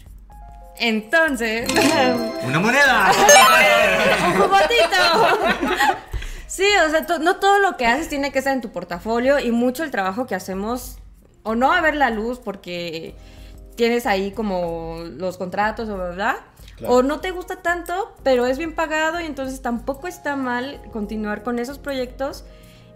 Entonces, 0.78 1.72
¡Una 2.44 2.60
moneda! 2.60 3.12
¡un 4.26 4.34
jugotito! 4.34 5.02
Sí, 6.64 6.70
o 6.88 6.90
sea, 6.90 7.18
no 7.20 7.36
todo 7.38 7.60
lo 7.60 7.76
que 7.76 7.86
haces 7.86 8.08
tiene 8.08 8.32
que 8.32 8.40
estar 8.40 8.54
en 8.54 8.62
tu 8.62 8.70
portafolio 8.72 9.38
y 9.38 9.52
mucho 9.52 9.84
el 9.84 9.92
trabajo 9.92 10.28
que 10.28 10.34
hacemos, 10.34 10.98
o 11.44 11.56
no 11.56 11.74
a 11.74 11.82
ver 11.82 11.94
la 11.96 12.10
luz 12.10 12.40
porque 12.40 13.16
tienes 13.76 14.06
ahí 14.06 14.32
como 14.32 15.00
los 15.18 15.38
contratos 15.38 15.90
o 15.90 15.98
verdad, 15.98 16.38
Claro. 16.78 16.94
o 16.96 17.04
no 17.04 17.20
te 17.20 17.32
gusta 17.32 17.58
tanto, 17.58 18.16
pero 18.24 18.46
es 18.46 18.58
bien 18.58 18.74
pagado 18.76 19.20
y 19.20 19.26
entonces 19.26 19.62
tampoco 19.62 20.08
está 20.08 20.38
mal 20.38 20.82
continuar 20.94 21.44
con 21.44 21.60
esos 21.60 21.80
proyectos. 21.80 22.46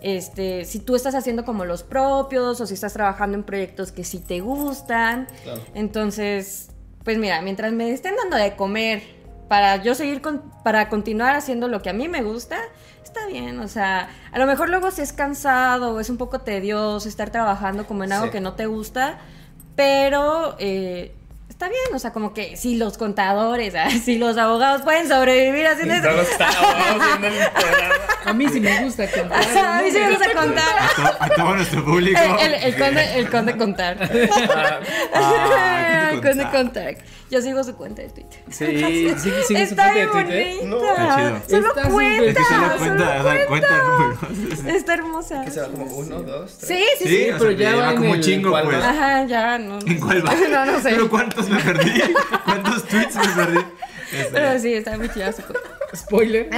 Este, 0.01 0.63
si 0.63 0.79
tú 0.79 0.95
estás 0.95 1.13
haciendo 1.13 1.43
como 1.43 1.65
los 1.65 1.83
propios 1.83 2.61
o 2.61 2.65
si 2.67 2.73
estás 2.73 2.93
trabajando 2.93 3.37
en 3.37 3.43
proyectos 3.43 3.91
que 3.91 4.05
sí 4.05 4.19
te 4.19 4.39
gustan. 4.39 5.27
Claro. 5.43 5.61
Entonces, 5.73 6.69
pues 7.03 7.17
mira, 7.17 7.41
mientras 7.41 7.73
me 7.73 7.91
estén 7.91 8.15
dando 8.15 8.37
de 8.37 8.55
comer 8.55 9.03
para 9.49 9.77
yo 9.83 9.93
seguir 9.93 10.21
con, 10.21 10.41
para 10.63 10.87
continuar 10.89 11.35
haciendo 11.35 11.67
lo 11.67 11.81
que 11.81 11.89
a 11.89 11.93
mí 11.93 12.07
me 12.07 12.21
gusta, 12.23 12.57
está 13.07 13.25
bien, 13.27 13.59
o 13.59 13.67
sea, 13.67 14.09
a 14.31 14.39
lo 14.39 14.45
mejor 14.45 14.69
luego 14.69 14.91
si 14.91 15.01
es 15.01 15.13
cansado 15.13 15.93
o 15.95 15.99
es 15.99 16.09
un 16.09 16.17
poco 16.17 16.39
tedioso 16.39 17.07
estar 17.09 17.29
trabajando 17.29 17.85
como 17.87 18.03
en 18.03 18.11
algo 18.13 18.25
Sí. 18.27 18.31
que 18.31 18.41
no 18.41 18.53
te 18.53 18.65
gusta, 18.65 19.17
pero 19.75 20.55
eh, 20.59 21.13
está 21.49 21.67
bien, 21.69 21.81
o 21.93 21.99
sea, 21.99 22.11
como 22.13 22.33
que 22.33 22.55
si 22.57 22.75
los 22.75 22.97
contadores, 22.97 23.73
ah, 23.75 23.89
si 23.89 24.17
los 24.17 24.37
abogados 24.37 24.81
pueden 24.81 25.07
sobrevivir 25.07 25.65
haciendo 25.67 25.95
eso. 25.95 26.31
A 28.25 28.33
mí 28.33 28.47
sí 28.49 28.59
me 28.59 28.83
gusta 28.83 29.09
contar. 29.09 29.41
a 29.57 29.81
mí 29.81 29.91
sí 29.91 29.97
me 29.99 30.09
gusta 30.09 30.33
contar. 30.33 30.75
A, 30.79 30.87
to- 30.95 31.17
a 31.23 31.29
todo 31.29 31.55
nuestro 31.55 31.85
público. 31.85 32.19
El, 32.41 32.53
el- 32.53 32.63
el 32.63 32.77
conde, 32.77 33.19
el 33.19 33.29
conde 33.29 33.57
contar. 33.57 33.97
Ah, 35.13 36.09
el 36.11 36.21
conde 36.21 36.43
conde 36.43 36.51
contar. 36.51 36.95
Yo 37.29 37.41
sigo 37.41 37.61
su 37.63 37.75
cuenta 37.75 38.01
de 38.03 38.09
Twitter. 38.09 38.39
Sí, 38.49 38.65
sí, 38.65 39.09
sí, 39.17 39.31
sí, 39.31 39.43
su 39.47 39.53
Está 39.55 39.91
cuenta 39.91 40.23
de 40.23 40.33
bien 40.33 40.59
Twitter. 40.59 40.65
No. 40.69 40.77
bonita. 40.77 41.37
Está 41.37 41.47
chido. 41.47 41.59
Solo 41.61 41.67
Está 41.75 41.89
cuenta. 41.89 42.23
Es 42.23 42.37
que 42.37 42.43
solo 42.43 42.67
solo 42.67 42.77
cuenta, 42.77 43.45
cuenta. 43.47 44.71
Está 44.77 44.93
hermosa. 44.95 45.41
Que 45.45 45.51
se 45.51 45.61
va 45.61 45.67
como 45.67 45.85
uno, 45.85 46.21
dos, 46.23 46.57
tres. 46.57 46.67
Sí, 46.69 46.85
sí, 46.99 47.03
sí. 47.09 47.17
Sí, 47.25 47.29
pero 47.37 47.51
ya 47.51 47.75
va 47.75 47.91
en 47.91 47.97
como 47.97 48.15
el- 48.15 48.21
chingo, 48.21 48.49
¿cuál 48.51 48.63
pues. 48.65 48.79
va? 48.79 48.89
Ajá, 48.89 49.25
ya, 49.25 49.57
no. 49.59 49.79
¿En 49.85 49.99
cuál 49.99 50.25
va? 50.25 50.33
No, 50.49 50.65
no 50.65 50.79
sé. 50.79 50.89
¿Pero 50.91 51.09
cuántos 51.09 51.49
me 51.49 51.59
perdí? 51.59 52.01
¿Cuántos 52.45 52.83
tweets 52.85 53.15
me 53.15 53.27
perdí? 53.45 53.59
Este, 54.09 54.29
Pero 54.31 54.59
sí, 54.59 54.73
está 54.73 54.97
muy 54.97 55.09
chida 55.09 55.33
su 55.33 55.41
cuenta. 55.41 55.59
Spoiler. 55.93 56.49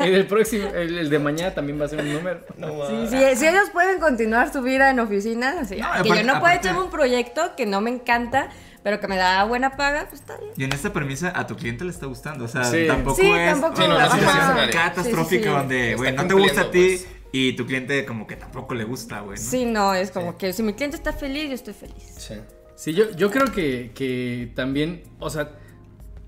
El, 0.00 0.12
del 0.12 0.26
próximo, 0.26 0.68
el, 0.74 0.98
el 0.98 1.10
de 1.10 1.18
mañana 1.18 1.52
también 1.54 1.80
va 1.80 1.86
a 1.86 1.88
ser 1.88 2.00
un 2.00 2.12
número. 2.12 2.40
No 2.56 2.86
Sí, 2.86 2.92
más. 2.92 3.10
sí, 3.10 3.36
si 3.36 3.46
ellos 3.48 3.70
pueden 3.72 3.98
continuar 3.98 4.52
su 4.52 4.62
vida 4.62 4.90
en 4.90 5.00
oficina, 5.00 5.56
así, 5.60 5.76
No, 5.76 5.90
que 5.90 5.98
aparte- 5.98 6.08
yo 6.08 6.14
no 6.22 6.32
puedo 6.34 6.36
aparte- 6.46 6.58
echarme 6.68 6.82
un 6.82 6.90
proyecto 6.90 7.56
que 7.56 7.66
no 7.66 7.80
me 7.80 7.90
encanta, 7.90 8.48
pero 8.84 9.00
que 9.00 9.08
me 9.08 9.16
da 9.16 9.42
buena 9.44 9.76
paga, 9.76 10.06
pues 10.08 10.20
está 10.20 10.36
bien. 10.38 10.52
Y 10.56 10.62
en 10.62 10.72
esta 10.72 10.92
premisa 10.92 11.32
a 11.34 11.46
tu 11.48 11.56
cliente 11.56 11.84
le 11.84 11.90
está 11.90 12.06
gustando. 12.06 12.44
O 12.44 12.48
sea, 12.48 12.62
Sí. 12.64 12.84
tampoco 12.86 13.20
Sí, 13.20 13.26
es 13.28 13.50
tampoco- 13.60 13.76
Sí, 13.82 13.88
no, 13.88 13.96
una 13.96 14.06
es 14.06 14.12
una 14.12 14.20
situación 14.32 14.70
catastrófica 14.70 15.24
Sí, 15.24 15.36
sí, 15.36 15.42
sí. 15.42 15.48
donde, 15.48 15.94
güey, 15.96 16.12
no 16.12 16.26
te 16.28 16.34
gusta 16.34 16.60
a 16.60 16.70
ti 16.70 16.86
pues. 16.98 17.08
y 17.32 17.52
tu 17.54 17.66
cliente 17.66 18.04
como 18.04 18.26
que 18.28 18.36
tampoco 18.36 18.74
le 18.74 18.84
gusta, 18.84 19.20
güey. 19.20 19.36
¿no? 19.38 19.42
Sí, 19.44 19.64
no, 19.64 19.94
es 19.94 20.12
como 20.12 20.38
que 20.38 20.52
si 20.52 20.62
mi 20.62 20.74
cliente 20.74 20.96
está 20.96 21.12
feliz, 21.12 21.48
yo 21.48 21.54
estoy 21.56 21.74
feliz. 21.74 22.14
Sí. 22.18 22.34
Sí, 22.76 22.92
yo, 22.94 23.10
yo 23.16 23.30
creo 23.30 23.50
que, 23.52 23.90
que 23.94 24.52
también, 24.54 25.02
o 25.18 25.30
sea, 25.30 25.50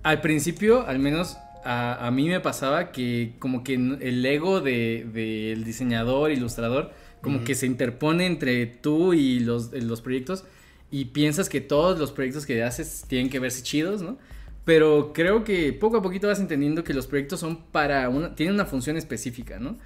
al 0.02 0.20
principio, 0.20 0.86
al 0.86 0.98
menos 0.98 1.36
a, 1.64 2.07
a 2.07 2.11
mí 2.12 2.28
me 2.28 2.38
pasaba 2.40 2.92
que 2.92 3.34
como 3.40 3.64
que 3.64 3.74
el 3.74 4.24
ego 4.24 4.61
de- 4.61 5.04
del 5.12 5.64
diseñador, 5.64 6.30
ilustrador, 6.30 6.92
como 7.20 7.42
que 7.42 7.57
se 7.57 7.66
interpone 7.66 8.24
entre 8.26 8.66
tú 8.66 9.12
y 9.12 9.40
los, 9.40 9.72
los 9.72 10.00
proyectos 10.00 10.44
y 10.91 11.07
piensas 11.07 11.49
que 11.49 11.61
todos 11.61 11.99
los 11.99 12.12
proyectos 12.12 12.47
que 12.47 12.62
haces 12.62 13.05
tienen 13.09 13.30
que 13.30 13.39
verse 13.39 13.62
chidos, 13.62 14.03
¿no? 14.03 14.18
Pero 14.64 15.12
creo 15.12 15.45
que 15.45 15.72
poco 15.72 15.99
a 15.99 16.03
poquito 16.03 16.26
vas 16.26 16.41
entendiendo 16.41 16.84
que 16.84 16.95
los 16.95 17.07
proyectos 17.07 17.41
son 17.41 17.64
para 17.70 18.09
una, 18.09 18.34
tienen 18.34 18.55
una 18.55 18.66
función 18.66 18.97
específica, 18.97 19.59
¿no? 19.59 19.78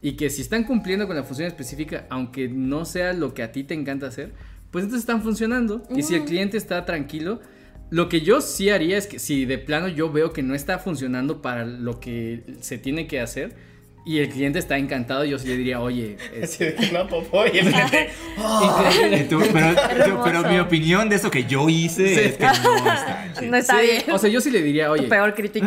Y 0.00 0.12
que 0.12 0.30
si 0.30 0.42
están 0.42 0.64
cumpliendo 0.64 1.06
con 1.06 1.16
la 1.16 1.24
función 1.24 1.48
específica, 1.48 2.06
aunque 2.08 2.48
no 2.48 2.84
sea 2.84 3.12
lo 3.12 3.34
que 3.34 3.42
a 3.42 3.50
ti 3.50 3.64
te 3.64 3.74
encanta 3.74 4.06
hacer, 4.06 4.32
pues 4.70 4.84
entonces 4.84 5.02
están 5.02 5.22
funcionando. 5.22 5.82
Y 5.94 6.02
si 6.02 6.14
el 6.14 6.24
cliente 6.24 6.56
está 6.56 6.84
tranquilo, 6.84 7.40
lo 7.90 8.08
que 8.08 8.20
yo 8.20 8.40
sí 8.40 8.70
haría 8.70 8.98
es 8.98 9.06
que 9.06 9.18
si 9.18 9.44
de 9.44 9.58
plano 9.58 9.88
yo 9.88 10.12
veo 10.12 10.32
que 10.32 10.42
no 10.42 10.54
está 10.54 10.78
funcionando 10.78 11.42
para 11.42 11.64
lo 11.64 11.98
que 12.00 12.44
se 12.60 12.78
tiene 12.78 13.06
que 13.06 13.20
hacer 13.20 13.56
y 14.08 14.20
el 14.20 14.30
cliente 14.30 14.58
está 14.58 14.78
encantado, 14.78 15.22
yo 15.26 15.38
sí 15.38 15.46
le 15.48 15.56
diría, 15.58 15.80
oye, 15.80 16.16
no, 16.92 17.06
popó 17.06 17.44
y 17.46 17.58
el 17.58 17.66
cliente. 17.72 18.10
Y 19.20 19.28
tú, 19.28 19.40
pero, 19.52 20.22
pero 20.24 20.42
mi 20.48 20.58
opinión 20.58 21.08
de 21.10 21.16
eso 21.16 21.30
que 21.30 21.44
yo 21.44 21.68
hice 21.68 22.14
Sí. 22.14 22.20
es 22.20 22.36
que 22.38 22.44
no 22.44 22.50
está. 22.50 23.32
No 23.42 23.56
está 23.56 23.80
Sí, 23.80 23.86
bien. 23.86 24.02
O 24.10 24.18
sea, 24.18 24.30
yo 24.30 24.40
sí 24.40 24.50
le 24.50 24.62
diría, 24.62 24.86
Tu 24.86 24.92
oye, 24.92 25.02
peor 25.08 25.34
crítico. 25.34 25.66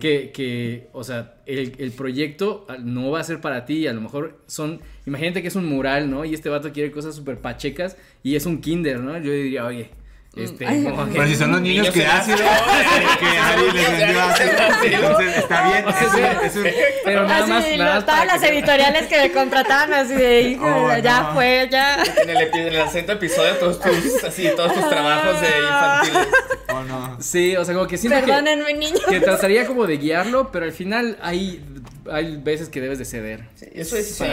Que, 0.00 0.30
que, 0.32 0.88
o 0.92 1.04
sea, 1.04 1.34
el, 1.46 1.74
el 1.78 1.90
proyecto 1.92 2.66
no 2.82 3.10
va 3.10 3.20
a 3.20 3.24
ser 3.24 3.40
para 3.40 3.64
ti. 3.64 3.86
A 3.86 3.92
lo 3.92 4.00
mejor 4.00 4.40
son. 4.46 4.80
Imagínate 5.06 5.42
que 5.42 5.48
es 5.48 5.56
un 5.56 5.66
mural, 5.66 6.10
¿no? 6.10 6.24
Y 6.24 6.34
este 6.34 6.48
vato 6.48 6.72
quiere 6.72 6.90
cosas 6.90 7.14
súper 7.14 7.38
pachecas 7.38 7.96
y 8.22 8.34
es 8.34 8.46
un 8.46 8.60
kinder, 8.60 8.98
¿no? 9.00 9.16
Yo 9.18 9.30
diría, 9.30 9.66
oye, 9.66 9.90
este. 10.36 10.66
Ay, 10.66 10.84
como 10.84 11.06
que- 11.06 11.12
Pero 11.12 11.26
si 11.26 11.34
son 11.36 11.50
los 11.52 11.60
niños 11.60 11.88
Niños 11.88 11.94
que 11.94 12.06
ácido, 12.18 12.36
que 12.36 13.26
Ari 13.38 13.70
les 13.72 13.90
vendió 13.98 14.20
ácido, 14.22 14.50
entonces 14.84 15.36
está 15.38 15.68
bien. 15.68 15.84
O 15.86 15.92
sea, 15.92 16.06
es 16.06 16.14
un- 16.14 16.46
es 16.46 16.56
un- 16.56 16.80
Pero 17.04 17.22
nada 17.26 17.38
Así, 17.42 17.50
más. 17.50 17.68
lo- 17.70 17.76
Nada 17.78 17.94
más 17.96 18.04
todas 18.06 18.20
para 18.20 18.32
las 18.34 18.40
que- 18.40 18.48
editoriales 18.48 19.06
que 19.08 19.16
me 19.18 19.32
contrataban 19.32 19.92
así 19.94 20.14
de, 20.14 20.40
hijo, 20.50 20.64
Oh, 20.66 20.96
ya 20.98 21.22
no. 21.22 21.34
fue, 21.34 21.68
ya. 21.70 22.02
En 22.22 22.30
el, 22.30 22.36
en 22.42 22.66
el 22.68 22.80
acento 22.80 23.12
episodio, 23.12 23.56
todos 23.56 23.80
tus, 23.80 24.24
así, 24.24 24.48
todos 24.56 24.72
tus 24.74 24.88
trabajos 24.88 25.40
de 25.40 25.48
infantiles. 25.48 26.28
Oh, 26.72 26.82
no. 26.84 27.16
Sí, 27.20 27.56
o 27.56 27.64
sea, 27.64 27.74
como 27.74 27.86
que 27.88 27.98
siento 27.98 28.20
que, 28.20 28.26
Perdónenme, 28.26 28.72
niños. 28.74 29.00
que 29.08 29.20
trataría 29.20 29.66
como 29.66 29.86
de 29.86 29.96
guiarlo, 29.98 30.52
pero 30.52 30.64
al 30.64 30.72
final 30.72 31.18
hay, 31.20 31.64
hay 32.10 32.36
veces 32.36 32.68
que 32.68 32.80
debes 32.80 32.98
de 33.00 33.04
ceder. 33.04 33.48
Sí, 33.56 33.66
eso 33.74 33.96
es 33.96 34.14
Sí, 34.14 34.24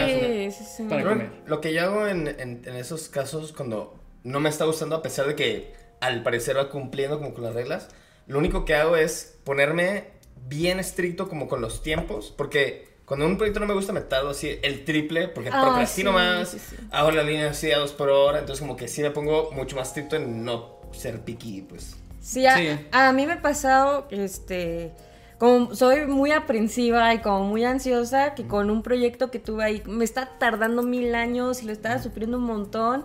sí, 0.56 0.64
sí. 0.76 0.82
Para 0.84 1.02
comer. 1.02 1.30
Lo 1.46 1.60
que 1.60 1.72
yo 1.74 1.82
hago 1.82 2.06
en, 2.06 2.28
en- 2.28 2.62
en 2.64 2.76
esos 2.76 3.08
casos 3.08 3.52
cuando 3.52 3.98
no 4.22 4.38
me 4.40 4.48
está 4.48 4.64
gustando, 4.64 4.94
a 4.96 5.02
pesar 5.02 5.26
de 5.26 5.34
que 5.34 5.72
al 6.00 6.22
parecer 6.22 6.56
va 6.56 6.70
cumpliendo 6.70 7.18
como 7.18 7.34
con 7.34 7.44
las 7.44 7.54
reglas, 7.54 7.88
lo 8.26 8.38
único 8.38 8.64
que 8.64 8.74
hago 8.74 8.96
es 8.96 9.38
ponerme 9.44 10.04
bien 10.48 10.78
estricto 10.80 11.28
como 11.28 11.48
con 11.48 11.60
los 11.60 11.82
tiempos, 11.82 12.32
porque 12.36 12.88
cuando 13.04 13.26
un 13.26 13.36
proyecto 13.38 13.60
no 13.60 13.66
me 13.66 13.74
gusta 13.74 13.92
me 13.92 14.02
tardo 14.02 14.30
así 14.30 14.58
el 14.62 14.84
triple, 14.84 15.28
porque 15.28 15.50
Ah, 15.52 15.62
procrastino 15.62 16.10
sí, 16.10 16.14
más, 16.16 16.48
sí, 16.50 16.58
sí. 16.58 16.76
hago 16.90 17.10
la 17.10 17.22
línea 17.22 17.50
así 17.50 17.70
a 17.72 17.78
dos 17.78 17.92
por 17.92 18.10
hora, 18.10 18.38
entonces 18.38 18.60
como 18.60 18.76
que 18.76 18.86
sí 18.88 19.02
me 19.02 19.10
pongo 19.10 19.50
mucho 19.52 19.76
más 19.76 19.88
estricto 19.88 20.16
en 20.16 20.44
no 20.44 20.78
ser 20.92 21.20
picky, 21.20 21.62
pues. 21.62 21.96
Sí, 22.20 22.46
a, 22.46 22.56
Sí. 22.56 22.68
a 22.92 23.12
mí 23.12 23.26
me 23.26 23.34
ha 23.34 23.42
pasado, 23.42 24.06
este, 24.10 24.92
como 25.38 25.74
soy 25.74 26.06
muy 26.06 26.32
aprensiva 26.32 27.14
y 27.14 27.20
como 27.20 27.44
muy 27.44 27.64
ansiosa, 27.64 28.34
que 28.34 28.46
con 28.46 28.70
un 28.70 28.82
proyecto 28.82 29.30
que 29.30 29.38
tuve 29.38 29.64
ahí 29.64 29.82
me 29.86 30.04
está 30.04 30.36
tardando 30.38 30.82
mil 30.82 31.14
años 31.14 31.62
y 31.62 31.66
lo 31.66 31.72
estaba 31.72 32.02
sufriendo 32.02 32.36
un 32.36 32.44
montón 32.44 33.04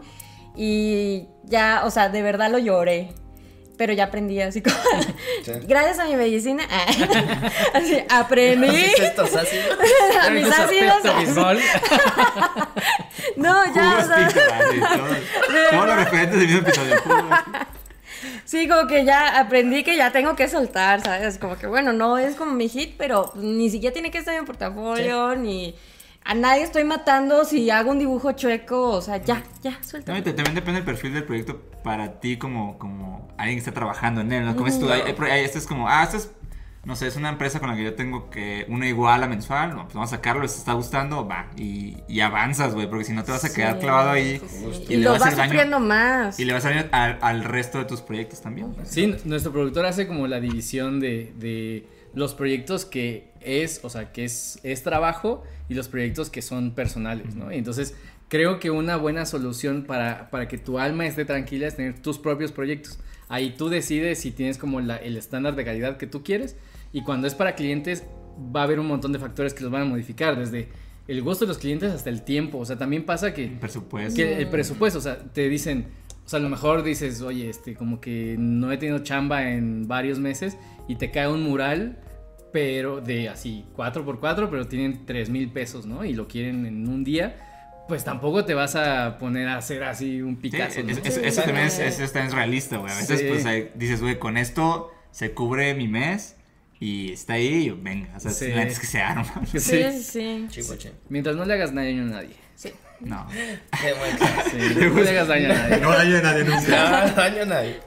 y 0.56 1.28
ya, 1.43 1.82
o 1.86 1.91
sea, 1.91 2.10
de 2.10 2.22
verdad 2.22 2.49
lo 2.51 2.60
lloré. 2.60 3.10
Pero 3.76 3.91
ya 3.91 4.06
aprendí 4.06 4.39
así 4.39 4.62
como... 4.62 4.76
Sí. 5.43 5.51
Gracias 5.68 5.97
a 5.97 6.06
mi 6.06 6.16
medicina, 6.16 6.64
así 7.74 8.04
aprendí. 8.08 8.70
¿Qué 8.70 8.86
es 8.86 8.99
esto? 8.99 9.24
¿Ácido? 9.24 9.74
a 10.22 10.30
mis 10.30 10.47
ácidos. 10.51 11.01
No, 13.36 13.74
ya, 13.74 13.97
o 13.99 14.08
sea, 14.08 14.30
Todos 15.72 15.88
los 15.88 15.95
referentes 15.95 16.39
del 16.39 16.47
mismo 16.47 16.68
episodio. 16.68 17.01
Sí, 18.45 18.68
como 18.68 18.88
que 18.88 19.06
ya 19.06 19.39
aprendí 19.39 19.84
que 19.84 19.95
ya 19.95 20.12
tengo 20.12 20.36
que 20.36 20.47
soltar, 20.47 21.01
¿sabes? 21.01 21.38
Como 21.38 21.58
que 21.58 21.68
bueno, 21.68 21.93
no 21.93 22.18
es 22.18 22.36
como 22.36 22.54
mi 22.54 22.70
hit, 22.70 22.95
pero 22.97 23.32
ni 23.36 23.70
siquiera 23.70 23.93
tiene 23.93 24.12
que 24.12 24.20
estar 24.20 24.34
en 24.36 24.41
mi 24.41 24.45
portafolio, 24.45 25.36
ni 25.36 25.76
a 26.26 26.34
nadie 26.36 26.63
estoy 26.63 26.84
matando 26.84 27.43
si 27.45 27.69
hago 27.69 27.91
un 27.91 27.99
dibujo 27.99 28.32
chueco, 28.34 28.89
o 28.91 29.01
sea, 29.01 29.17
ya, 29.17 29.43
ya, 29.61 29.78
suelta. 29.84 30.13
No, 30.13 30.24
también 30.24 30.55
depende 30.55 30.74
del 30.80 30.84
perfil 30.86 31.13
del 31.13 31.24
proyecto 31.26 31.61
para 31.84 32.19
ti 32.19 32.38
como, 32.38 32.78
como 32.78 33.28
alguien 33.38 33.57
que 33.57 33.59
está 33.59 33.74
trabajando 33.74 34.21
en 34.21 34.32
él, 34.32 34.45
¿no? 34.45 34.55
Como 34.55 34.69
hay- 34.91 35.01
hay 35.32 35.43
esto 35.43 35.57
es 35.57 35.67
como, 35.67 35.88
ah, 35.89 36.03
esto 36.03 36.17
es, 36.17 36.32
no 36.86 36.95
sé, 36.97 37.07
es 37.07 37.15
una 37.15 37.30
empresa 37.30 37.59
con 37.61 37.69
la 37.69 37.76
que 37.78 37.84
yo 37.84 37.93
tengo 37.95 38.30
que 38.30 38.65
una 38.69 38.88
iguala 38.88 39.28
mensual, 39.28 39.69
no, 39.76 39.84
pues 39.84 39.95
vamos 39.95 40.11
a 40.11 40.17
sacarlo, 40.17 40.41
les 40.41 40.57
está 40.57 40.74
gustando, 40.74 41.26
va, 41.28 41.47
y, 41.55 41.97
y 42.09 42.19
avanzas, 42.19 42.74
güey, 42.74 42.89
porque 42.89 43.05
si 43.05 43.13
no 43.13 43.24
te 43.24 43.32
vas 43.32 43.45
a 43.45 43.53
quedar 43.53 43.76
Sí, 43.76 43.80
clavado 43.80 44.09
ahí 44.11 44.41
sí, 44.49 44.86
y, 44.89 44.93
Y, 44.93 44.97
le 44.97 45.03
lo 45.03 45.11
vas 45.11 45.21
a 45.21 45.26
vas 45.26 45.34
hacer 45.34 45.38
daño, 45.38 45.49
sufriendo 45.51 45.80
más. 45.80 46.39
y 46.39 46.45
le 46.45 46.53
vas 46.53 46.65
a 46.65 46.69
daño 46.69 46.86
al, 46.91 47.19
al 47.21 47.43
resto 47.45 47.78
de 47.80 47.86
tus 47.86 48.01
proyectos 48.01 48.41
también. 48.41 48.76
Sí, 48.84 49.15
nuestro 49.26 49.51
productor 49.53 49.86
hace 49.86 50.07
como 50.07 50.28
la 50.28 50.39
división 50.41 50.99
de, 50.99 51.34
de 51.38 51.88
los 52.14 52.34
proyectos 52.34 52.86
que 52.86 53.32
es, 53.41 53.80
o 53.84 53.89
sea, 53.89 54.11
que 54.11 54.26
es, 54.26 54.59
es 54.64 54.84
trabajo 54.84 55.43
y 55.70 55.74
los 55.74 55.88
proyectos 55.88 56.30
que 56.30 56.41
son 56.41 56.72
personales, 56.76 57.36
¿no? 57.36 57.51
Y 57.51 57.57
entonces 57.57 57.95
creo 58.30 58.59
que 58.59 58.70
una 58.72 58.97
buena 58.97 59.26
solución 59.26 59.84
para, 59.84 60.30
para 60.30 60.47
que 60.47 60.57
tu 60.57 60.80
alma 60.80 61.05
esté 61.05 61.26
tranquila 61.26 61.68
es 61.68 61.76
tener 61.76 61.99
tus 61.99 62.18
propios 62.20 62.51
proyectos. 62.51 62.99
Ahí 63.30 63.55
tú 63.57 63.70
decides 63.70 64.20
si 64.20 64.32
tienes 64.32 64.57
como 64.57 64.80
la- 64.82 64.97
el 64.97 65.18
estándar 65.18 65.55
de 65.55 65.64
calidad 65.66 65.97
que 65.97 66.07
tú 66.07 66.24
quieres 66.24 66.55
y 66.91 67.01
cuando 67.03 67.26
es 67.28 67.34
para 67.36 67.55
clientes 67.55 68.03
va 68.55 68.61
a 68.61 68.64
haber 68.64 68.80
un 68.80 68.88
montón 68.88 69.11
de 69.11 69.20
factores 69.20 69.53
que 69.53 69.64
los 69.64 69.72
van 69.72 69.84
a 69.84 69.86
modificar, 69.86 70.38
desde 70.38 70.70
el 71.07 71.22
gusto 71.22 71.45
de 71.45 71.49
los 71.49 71.57
clientes 71.57 71.91
hasta 71.91 72.09
el 72.09 72.24
tiempo. 72.24 72.59
O 72.59 72.66
sea, 72.66 72.78
también 72.78 73.05
pasa 73.05 73.34
que 73.34 73.45
El 73.45 73.59
presupuesto. 73.59 74.16
que 74.16 74.38
el 74.38 74.47
presupuesto, 74.49 74.99
o 74.99 75.01
sea, 75.01 75.18
te 75.18 75.49
dicen, 75.49 75.88
o 76.26 76.30
sea, 76.30 76.39
a 76.39 76.41
lo 76.41 76.49
mejor 76.49 76.84
dices, 76.84 77.22
oye, 77.22 77.49
este, 77.49 77.74
como 77.76 77.99
que 77.99 78.36
no 78.39 78.72
he 78.72 78.78
tenido 78.78 78.99
chamba 78.99 79.49
en 79.51 79.88
varios 79.88 80.20
meses 80.20 80.57
y 80.88 80.95
te 80.95 81.11
cae 81.11 81.28
un 81.28 81.43
mural, 81.43 81.99
pero 82.54 83.01
de 83.01 83.28
así, 83.30 83.66
4x4, 83.76 84.47
pero 84.49 84.68
tienen 84.68 85.06
3 85.06 85.30
mil 85.30 85.49
pesos, 85.51 85.86
¿no? 85.86 86.06
Y 86.06 86.14
lo 86.14 86.28
quieren 86.28 86.66
en 86.66 86.88
un 86.88 87.04
día, 87.04 87.36
pues 87.89 88.04
tampoco 88.06 88.45
te 88.45 88.54
vas 88.54 88.76
a 88.78 89.18
poner 89.18 89.47
a 89.49 89.58
hacer 89.58 89.84
así 89.84 90.22
un 90.22 90.36
Sí, 90.36 90.41
Picasso, 90.43 90.82
¿no? 90.84 90.89
es- 90.91 90.97
es- 91.04 91.14
Sí, 91.16 91.22
eso 91.24 91.41
también 91.41 91.68
es, 91.68 91.74
sí. 91.74 91.82
eso 91.82 92.04
también 92.06 92.28
es 92.28 92.34
realista, 92.34 92.78
güey. 92.78 92.93
A 92.93 92.95
veces, 92.95 93.20
Sí. 93.20 93.26
pues, 93.28 93.45
ahí 93.45 93.70
dices, 93.76 93.99
güey, 94.01 94.20
con 94.20 94.38
esto 94.38 94.91
se 95.12 95.32
cubre 95.34 95.74
mi 95.74 95.88
mes 95.88 96.38
y 96.80 97.12
está 97.12 97.34
ahí, 97.34 97.66
y 97.66 97.70
venga. 97.72 98.16
O 98.16 98.20
sea, 98.20 98.32
Sí. 98.32 98.47
la 98.49 98.64
es 98.64 98.80
que 98.80 98.86
se 98.88 99.01
arma. 99.01 99.26
Sí, 99.51 99.60
Sí. 99.60 99.84
sí, 99.91 100.04
sí. 100.04 100.45
Chico, 100.49 100.76
che. 100.78 100.91
Mientras 101.10 101.36
no 101.36 101.43
le 101.45 101.54
hagas 101.56 101.74
daño 101.74 102.04
a 102.04 102.06
nadie. 102.06 102.36
sí. 102.56 102.70
No. 102.99 103.28
Qué 103.82 103.93
buen 103.93 104.16
clase. 104.16 104.51
Sí, 104.51 104.76
no 104.80 105.01
le 105.01 105.10
hagas 105.10 105.28
daño 105.28 105.49
a 105.49 105.54
nadie. 105.54 105.78
No 105.82 105.91
daño 105.91 106.18
a 106.18 106.22
nadie 106.22 106.43
nunca. 106.45 107.06
No 107.08 107.16
daño 107.16 107.41
a 107.41 107.45
nadie. 107.45 107.80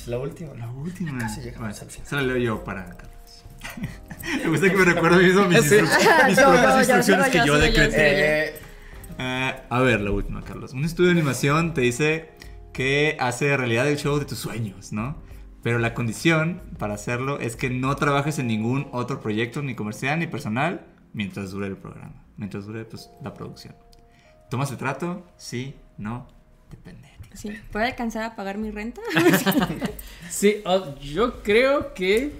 Es 0.00 0.08
la 0.08 0.18
última. 0.18 0.54
La 0.54 0.70
última. 0.70 1.18
Casi 1.18 1.40
llegamos 1.40 1.68
Bueno, 1.68 1.82
al 1.82 1.90
final. 1.90 2.08
Se 2.08 2.16
la 2.16 2.22
leo 2.22 2.36
yo 2.38 2.64
para 2.64 2.84
Carlos. 2.96 3.44
me 4.44 4.48
gusta 4.48 4.70
que 4.70 4.76
me 4.76 4.84
recuerde 4.84 5.22
mismo 5.22 5.44
mis, 5.46 5.60
Sí. 5.64 5.76
mis 6.26 6.36
Yo, 6.38 6.44
propias 6.44 6.74
yo, 6.74 6.78
instrucciones 6.80 7.28
que 7.28 7.46
yo, 7.46 7.58
decreté. 7.58 8.48
Eh, 8.48 8.54
Ah, 9.22 9.64
a 9.68 9.80
ver, 9.80 10.00
la 10.00 10.12
última, 10.12 10.40
Carlos. 10.42 10.72
Un 10.72 10.86
estudio 10.86 11.08
de 11.08 11.16
animación 11.20 11.74
te 11.74 11.82
dice 11.82 12.30
que 12.72 13.18
hace 13.20 13.54
realidad 13.54 13.86
el 13.86 13.98
show 13.98 14.18
de 14.18 14.24
tus 14.24 14.38
sueños, 14.38 14.92
¿no? 14.94 15.18
Pero 15.62 15.78
la 15.78 15.92
condición 15.92 16.62
para 16.78 16.94
hacerlo 16.94 17.38
es 17.38 17.54
que 17.54 17.68
no 17.68 17.94
trabajes 17.96 18.38
en 18.38 18.46
ningún 18.46 18.88
otro 18.92 19.20
proyecto, 19.20 19.60
ni 19.60 19.74
comercial 19.74 20.18
ni 20.18 20.26
personal, 20.26 20.86
mientras 21.12 21.50
dure 21.50 21.66
el 21.66 21.76
programa, 21.76 22.24
mientras 22.38 22.64
dure 22.64 22.86
pues, 22.86 23.10
la 23.22 23.34
producción. 23.34 23.76
¿Tomas 24.48 24.70
el 24.70 24.78
trato? 24.78 25.26
Sí, 25.36 25.74
no, 25.98 26.26
depende. 26.70 27.10
Sí. 27.34 27.58
¿Puede 27.70 27.86
alcanzar 27.86 28.24
a 28.24 28.36
pagar 28.36 28.58
mi 28.58 28.70
renta? 28.70 29.00
Sí, 30.30 30.62
oh, 30.64 30.94
yo 31.00 31.42
creo 31.42 31.92
que. 31.92 32.30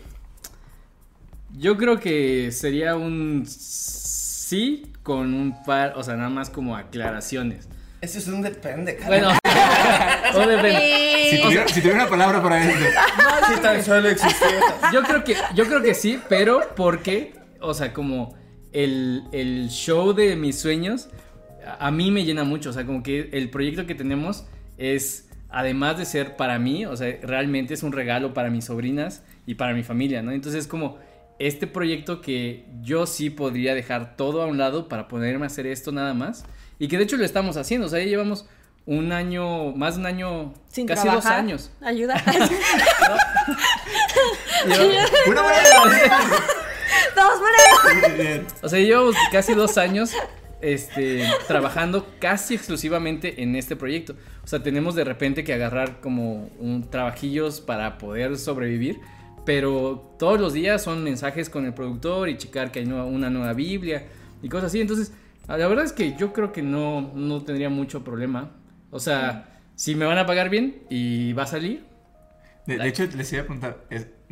Yo 1.59 1.76
creo 1.76 1.99
que 1.99 2.53
sería 2.53 2.95
un 2.95 3.45
sí 3.47 4.93
con 5.03 5.34
un 5.34 5.64
par, 5.64 5.95
o 5.97 6.05
sea, 6.05 6.14
nada 6.14 6.30
más 6.30 6.51
como 6.51 6.76
aclaraciones. 6.76 7.68
Eso 8.01 8.18
es 8.18 8.28
un 8.28 8.41
depende, 8.43 8.99
Bueno, 9.07 9.30
o 10.34 10.38
depende. 10.38 11.28
Si 11.30 11.43
tuviera, 11.43 11.68
si 11.68 11.80
tuviera 11.80 12.03
una 12.03 12.09
palabra 12.09 12.43
para 12.43 12.64
eso, 12.64 12.86
Si 13.49 13.61
tan 13.61 13.84
solo 13.84 14.09
existiera. 14.09 14.91
Yo 14.93 15.03
creo 15.03 15.24
que, 15.24 15.36
yo 15.55 15.66
creo 15.66 15.82
que 15.82 15.95
sí, 15.95 16.20
pero 16.28 16.61
porque, 16.76 17.34
o 17.61 17.74
sea, 17.74 17.93
como 17.93 18.36
el, 18.72 19.24
el 19.32 19.68
show 19.68 20.12
de 20.14 20.36
mis 20.36 20.59
sueños, 20.59 21.09
a, 21.66 21.88
a 21.88 21.91
mí 21.91 22.11
me 22.11 22.24
llena 22.24 22.45
mucho. 22.45 22.70
O 22.70 22.72
sea, 22.72 22.86
como 22.86 23.03
que 23.03 23.28
el 23.32 23.51
proyecto 23.51 23.86
que 23.86 23.95
tenemos 23.95 24.47
es 24.81 25.28
además 25.51 25.99
de 25.99 26.07
ser 26.07 26.37
para 26.37 26.59
mí, 26.59 26.87
o 26.87 26.97
sea, 26.97 27.16
realmente 27.22 27.74
es 27.74 27.83
un 27.83 27.93
regalo 27.93 28.33
para 28.35 28.51
mis 28.51 28.64
sobrinas 28.64 29.22
y 29.47 29.55
para 29.55 29.74
mi 29.74 29.83
familia, 29.83 30.22
¿no? 30.22 30.33
Entonces 30.33 30.62
es 30.62 30.66
como 30.66 30.99
este 31.39 31.66
proyecto 31.66 32.20
que 32.20 32.64
yo 32.83 33.07
sí 33.07 33.31
podría 33.31 33.74
dejar 33.74 34.16
todo 34.16 34.43
a 34.43 34.47
un 34.47 34.59
lado 34.59 34.89
para 34.89 35.09
ponerme 35.09 35.45
a 35.45 35.49
hacer 35.49 35.66
esto 35.66 35.93
nada 35.93 36.14
más. 36.14 36.45
Y 36.78 36.89
que 36.89 36.97
de 36.97 37.05
hecho 37.05 37.16
lo 37.16 37.24
estamos 37.24 37.57
haciendo, 37.57 37.87
o 37.87 37.91
sea, 37.91 37.99
ya 37.99 38.07
llevamos 38.07 38.47
un 38.87 39.12
año, 39.12 39.72
más 39.72 39.95
de 39.95 40.01
un 40.01 40.07
año, 40.07 40.55
Sin 40.68 40.87
casi 40.87 41.03
trabajar. 41.03 41.33
dos 41.33 41.39
años. 41.39 41.70
Ayuda. 41.81 42.22
Una 45.26 45.43
buena 45.43 45.59
Vamos 47.16 47.39
por 47.39 47.49
ahí. 47.49 48.12
Bien. 48.16 48.47
O 48.62 48.68
sea, 48.68 48.78
llevamos 48.78 49.14
casi 49.31 49.55
dos 49.55 49.76
años 49.78 50.12
este, 50.63 51.25
trabajando 51.49 52.07
casi 52.21 52.55
exclusivamente 52.55 53.43
en 53.43 53.57
este 53.57 53.77
proyecto. 53.77 54.15
O 54.45 54.47
sea, 54.47 54.63
tenemos 54.63 54.95
de 54.95 55.05
repente 55.05 55.45
que 55.45 55.53
agarrar 55.55 56.01
como 56.01 56.49
un 56.59 56.89
trabajillos 56.91 57.61
para 57.61 57.99
poder 57.99 58.37
sobrevivir. 58.39 59.01
Pero 59.47 60.15
todos 60.19 60.39
los 60.39 60.53
días 60.53 60.83
son 60.83 61.03
mensajes 61.03 61.49
con 61.49 61.65
el 61.65 61.73
productor 61.75 62.29
y 62.29 62.37
checar 62.37 62.71
que 62.71 62.81
hay 62.81 62.87
nueva- 62.87 63.07
una 63.07 63.31
nueva 63.31 63.55
Biblia 63.55 64.05
y 64.43 64.49
cosas 64.49 64.67
así. 64.67 64.81
Entonces, 64.81 65.13
la 65.49 65.67
verdad 65.67 65.85
es 65.85 65.93
que 65.93 66.15
yo 66.17 66.33
creo 66.33 66.53
que 66.53 66.63
no, 66.63 67.11
no 67.15 67.43
tendría 67.43 67.71
mucho 67.71 68.05
problema. 68.05 68.51
O 68.91 69.01
sea, 69.01 69.59
si 69.77 69.95
me 69.95 70.05
van 70.05 70.19
a 70.19 70.27
pagar 70.27 70.51
bien 70.51 70.83
y 70.91 71.33
va 71.33 71.45
a 71.45 71.47
salir, 71.47 71.85
De, 72.67 72.77
de 72.77 72.87
hecho, 72.89 73.05
les 73.17 73.33
iba 73.33 73.43
a 73.43 73.45
preguntar, 73.47 73.79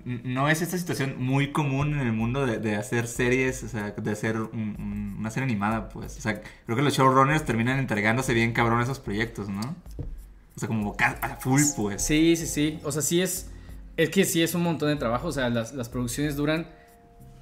¿no 0.05 0.49
es 0.49 0.63
esta 0.63 0.79
situación 0.79 1.15
muy 1.19 1.53
común 1.53 1.95
en 1.95 2.01
el 2.07 2.13
mundo 2.13 2.47
de, 2.47 2.59
de 2.59 2.77
hacer 2.77 3.07
series, 3.07 3.63
o 3.65 3.69
sea, 3.69 3.91
de 3.93 4.11
hacer 4.11 4.37
un- 4.41 4.51
un- 4.79 5.17
una 5.19 5.31
serie 5.31 5.45
animada, 5.45 5.89
pues? 5.89 6.17
O 6.19 6.21
sea, 6.21 6.41
creo 6.67 6.77
que 6.77 6.83
los 6.83 6.95
showrunners 6.97 7.45
terminan 7.45 7.79
entregándose 7.79 8.35
bien 8.35 8.53
cabrón 8.53 8.81
a 8.81 8.83
esos 8.85 9.01
proyectos, 9.01 9.49
¿no? 9.49 9.61
O 10.57 10.59
sea, 10.61 10.67
como 10.69 10.97
a 10.99 11.37
full, 11.41 11.63
pues. 11.77 12.03
Sí, 12.03 12.35
sí, 12.37 12.47
sí. 12.47 12.81
O 12.85 12.91
sea, 12.93 13.03
sí 13.03 13.21
es. 13.21 13.51
Es 13.97 14.11
que 14.11 14.25
sí 14.25 14.43
es 14.43 14.55
un 14.55 14.63
montón 14.63 14.89
de 14.89 14.97
trabajo. 14.97 15.29
O 15.29 15.33
sea, 15.33 15.49
las, 15.51 15.73
las 15.75 15.89
producciones 15.89 16.35
duran. 16.37 16.67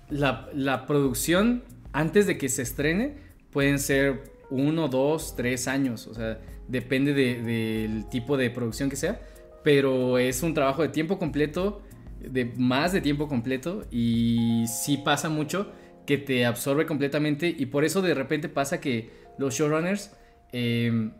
La, 0.08 0.48
la 0.54 0.86
producción, 0.86 1.64
antes 1.92 2.26
de 2.26 2.38
que 2.38 2.48
se 2.48 2.62
estrene, 2.62 3.16
pueden 3.50 3.78
ser 3.78 4.32
uno, 4.50 4.88
dos, 4.88 5.34
tres 5.34 5.66
años. 5.66 6.06
O 6.06 6.14
sea, 6.14 6.38
depende 6.68 7.14
de- 7.14 7.42
del 7.42 8.08
tipo 8.08 8.36
de 8.36 8.50
producción 8.50 8.88
que 8.90 8.96
sea. 8.96 9.20
Pero 9.64 10.18
es 10.18 10.42
un 10.42 10.54
trabajo 10.54 10.82
de 10.82 10.88
tiempo 10.90 11.18
completo, 11.18 11.82
de 12.30 12.44
más 12.56 12.92
de 12.92 13.00
tiempo 13.00 13.28
completo. 13.28 13.84
Y 13.90 14.64
sí 14.68 14.98
pasa 14.98 15.28
mucho 15.28 15.70
que 16.06 16.18
te 16.18 16.46
absorbe 16.46 16.86
completamente. 16.86 17.48
Y 17.56 17.66
por 17.66 17.84
eso 17.84 18.02
de 18.02 18.14
repente 18.14 18.48
pasa 18.48 18.80
que 18.80 19.10
los 19.38 19.54
showrunners. 19.54 20.10
eh, 20.52 21.10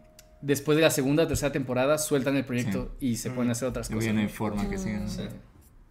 después 0.43 0.77
de 0.77 0.83
la 0.83 0.91
segunda 0.91 1.25
o 1.25 1.27
tercera 1.27 1.51
temporada 1.51 1.97
sueltan 1.99 2.37
el 2.37 2.45
proyecto 2.45 2.95
y 3.01 3.17
se 3.17 3.31
pueden 3.31 3.51
hacer 3.51 3.67
otras 3.69 3.91
Y 3.91 3.95
cosas. 3.95 4.13
no 4.15 4.21
hay 4.21 4.27
¿no? 4.27 4.33
forma 4.33 4.69
que 4.69 4.79
sigan. 4.79 5.09
Sí. 5.09 5.23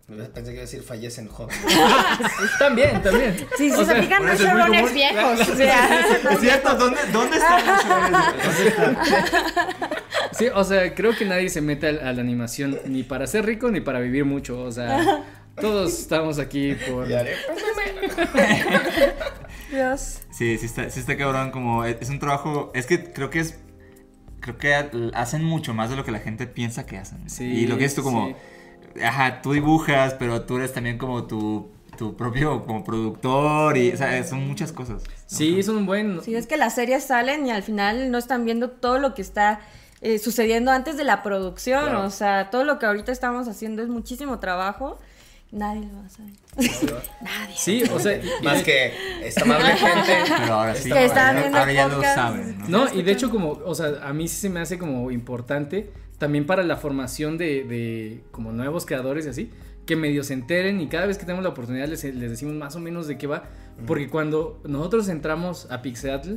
Pensé 0.08 0.44
que 0.44 0.52
iba 0.52 0.60
a 0.60 0.62
decir 0.62 0.84
fallecen 0.84 1.28
jóvenes. 1.28 1.66
También, 2.60 3.02
también. 3.02 3.36
Sí, 3.58 3.72
sí, 3.72 3.72
O 3.72 3.84
se 3.84 3.98
es 4.00 4.08
muy 4.08 4.38
showrunners 4.38 4.94
viejos. 4.94 5.40
O 5.50 5.56
sea, 5.56 6.00
Es 6.32 6.40
cierto, 6.40 6.76
¿dónde, 6.76 7.00
dónde 7.12 7.38
están 7.38 7.66
los 7.66 7.84
showrunners? 7.86 9.06
Sí, 10.38 10.48
o 10.54 10.64
sea, 10.64 10.94
creo 10.94 11.16
que 11.16 11.26
nadie 11.26 11.50
se 11.50 11.62
mete 11.62 11.88
a, 11.88 12.14
la 12.14 12.22
animación 12.22 12.80
ni 12.86 13.04
para 13.04 13.26
ser 13.28 13.46
rico 13.46 13.72
ni 13.72 13.82
para 13.82 14.00
vivir 14.00 14.26
mucho. 14.26 14.62
O 14.62 14.72
sea, 14.72 15.24
todos 15.60 16.00
estamos 16.00 16.40
aquí 16.40 16.76
por. 16.90 17.08
Dios. 19.72 20.20
Sí, 20.32 20.58
sí 20.58 20.66
está, 20.66 20.90
sí 20.90 21.00
está 21.00 21.16
cabrón, 21.18 21.52
como 21.52 21.86
es, 21.86 21.98
es 22.02 22.10
un 22.10 22.20
trabajo, 22.20 22.72
es 22.76 22.86
que 22.86 23.12
creo 23.12 23.30
que 23.30 23.40
es, 23.40 23.58
creo 24.40 24.58
que 24.58 24.74
hacen 25.14 25.44
mucho 25.44 25.74
más 25.74 25.90
de 25.90 25.96
lo 25.96 26.06
que 26.06 26.12
la 26.12 26.20
gente 26.20 26.48
piensa 26.48 26.86
que 26.86 26.98
hacen. 26.98 27.30
Sí, 27.30 27.46
y 27.46 27.68
lo 27.68 27.78
que 27.78 27.86
es 27.86 27.96
tú 27.96 28.04
como, 28.04 28.28
sí. 28.28 28.36
ajá, 29.02 29.42
tú 29.42 29.54
dibujas, 29.54 30.14
pero 30.14 30.44
tú 30.44 30.58
eres 30.58 30.74
también 30.74 30.98
como 30.98 31.26
tu, 31.26 31.72
tu 31.98 32.16
propio 32.16 32.66
como 32.66 32.84
productor 32.84 33.78
y, 33.78 33.92
o 33.92 33.98
sea, 33.98 34.24
son 34.24 34.48
muchas 34.48 34.72
cosas. 34.72 35.04
¿no? 35.04 35.10
Sí, 35.26 35.60
es 35.60 35.68
un 35.68 35.86
buen. 35.86 36.22
Sí, 36.22 36.36
es 36.36 36.48
que 36.48 36.58
las 36.58 36.76
series 36.76 37.04
salen 37.04 37.48
y 37.48 37.52
al 37.52 37.64
final 37.64 38.12
no 38.12 38.18
están 38.18 38.46
viendo 38.46 38.70
todo 38.70 39.00
lo 39.00 39.14
que 39.14 39.22
está 39.22 39.62
eh, 40.06 40.20
sucediendo 40.20 40.70
antes 40.70 40.98
de 40.98 41.04
la 41.04 41.24
producción. 41.24 41.86
Claro. 41.86 42.04
O 42.04 42.12
sea, 42.12 42.52
todo 42.52 42.64
lo 42.64 42.78
que 42.78 42.86
ahorita 42.86 43.12
estamos 43.12 43.48
haciendo 43.48 43.82
es 43.82 43.90
muchísimo 43.90 44.38
trabajo. 44.38 45.00
Nadie 45.52 45.88
lo 45.88 45.98
va 45.98 46.06
a 46.06 46.10
saber. 46.10 46.34
Nadie. 47.22 47.56
Sí, 47.56 47.84
o 47.92 48.00
sea. 48.00 48.22
Más 48.44 48.62
que 48.62 48.94
esta 49.24 49.42
amable 49.42 49.66
gente. 49.76 50.32
Pero 50.38 50.54
ahora 50.54 50.76
sí, 50.76 50.92
Que 50.92 51.06
están 51.06 51.38
ahora, 51.38 51.42
viendo 51.42 51.58
ahora 51.58 51.74
ya 51.74 51.88
lo 51.88 52.02
saben, 52.04 52.58
¿no? 52.68 52.86
No, 52.86 52.94
y 52.94 53.02
de 53.02 53.12
hecho 53.14 53.32
como, 53.32 53.54
o 53.66 53.74
sea, 53.74 53.94
a 54.04 54.14
mí 54.14 54.28
sí 54.28 54.36
se 54.36 54.50
me 54.52 54.60
hace 54.60 54.78
como 54.78 55.10
importante 55.10 55.92
también 56.20 56.46
para 56.46 56.62
la 56.62 56.78
formación 56.78 57.40
de, 57.40 57.64
de 57.64 58.22
como 58.30 58.52
nuevos 58.52 58.86
creadores 58.86 59.26
y 59.26 59.30
así, 59.30 59.52
que 59.88 59.96
medio 59.96 60.24
se 60.24 60.34
enteren 60.34 60.82
y 60.82 60.88
cada 60.88 61.08
vez 61.08 61.18
que 61.18 61.26
tenemos 61.26 61.44
la 61.44 61.50
oportunidad 61.50 61.88
les, 61.88 62.04
les 62.04 62.30
decimos 62.30 62.54
más 62.54 62.76
o 62.76 62.80
menos 62.80 63.08
de 63.08 63.18
qué 63.18 63.26
va, 63.26 63.46
porque 63.88 64.08
cuando 64.08 64.62
nosotros 64.66 65.10
entramos 65.10 65.68
a 65.72 65.82
Pixelatl 65.82 66.36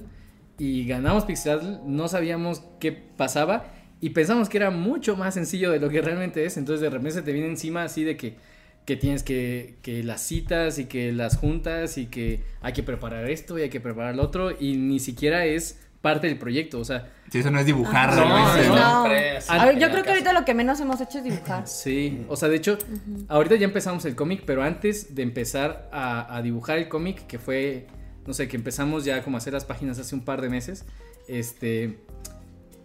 y 0.58 0.86
ganamos 0.86 1.24
Pixelatl, 1.24 1.78
no 1.86 2.08
sabíamos 2.08 2.62
qué 2.80 2.92
pasaba 2.92 3.66
y 4.00 4.10
pensamos 4.10 4.48
que 4.48 4.56
era 4.58 4.70
mucho 4.70 5.16
más 5.16 5.34
sencillo 5.34 5.70
de 5.70 5.80
lo 5.80 5.88
que 5.88 6.00
realmente 6.02 6.44
es, 6.44 6.56
entonces 6.56 6.80
de 6.80 6.90
repente 6.90 7.12
se 7.12 7.22
te 7.22 7.32
viene 7.32 7.48
encima 7.48 7.82
así 7.84 8.04
de 8.04 8.16
que 8.16 8.36
que 8.84 8.96
tienes 8.96 9.22
que, 9.22 9.76
que 9.82 10.02
las 10.02 10.22
citas 10.22 10.78
y 10.78 10.86
que 10.86 11.12
las 11.12 11.36
juntas 11.36 11.98
y 11.98 12.06
que 12.06 12.42
hay 12.62 12.72
que 12.72 12.82
preparar 12.82 13.28
esto 13.28 13.58
y 13.58 13.62
hay 13.62 13.68
que 13.68 13.80
preparar 13.80 14.16
lo 14.16 14.22
otro 14.22 14.50
y 14.58 14.76
ni 14.78 14.98
siquiera 14.98 15.44
es 15.44 15.78
parte 16.00 16.26
del 16.26 16.38
proyecto, 16.38 16.78
o 16.80 16.84
sea, 16.86 17.06
Sí, 17.30 17.40
eso 17.40 17.50
no 17.50 17.58
es 17.60 17.66
dibujar, 17.66 18.14
No, 18.14 18.22
realmente, 18.24 18.68
no. 18.68 18.74
¿no? 18.76 19.02
Siempre 19.02 19.36
así, 19.36 19.52
A 19.52 19.64
ver, 19.66 19.74
en 19.74 19.80
yo 19.80 19.90
creo 19.90 20.02
que 20.04 20.10
ahorita 20.10 20.32
lo 20.32 20.44
que 20.46 20.54
menos 20.54 20.80
hemos 20.80 20.98
hecho 21.02 21.18
es 21.18 21.24
dibujar. 21.24 21.66
sí, 21.68 22.24
o 22.28 22.36
sea, 22.36 22.48
de 22.48 22.56
hecho, 22.56 22.78
ahorita 23.28 23.56
ya 23.56 23.66
empezamos 23.66 24.06
el 24.06 24.14
cómic, 24.14 24.44
pero 24.46 24.62
antes 24.62 25.14
de 25.14 25.22
empezar 25.22 25.90
a, 25.92 26.34
a 26.34 26.40
dibujar 26.40 26.78
el 26.78 26.88
cómic, 26.88 27.26
que 27.26 27.38
fue, 27.38 27.88
no 28.28 28.34
sé, 28.34 28.46
que 28.46 28.56
empezamos 28.56 29.04
ya 29.04 29.24
como 29.24 29.36
a 29.36 29.38
hacer 29.38 29.52
las 29.54 29.64
páginas 29.64 29.98
hace 29.98 30.14
un 30.14 30.20
par 30.20 30.40
de 30.40 30.48
meses, 30.48 30.84
este, 31.26 31.96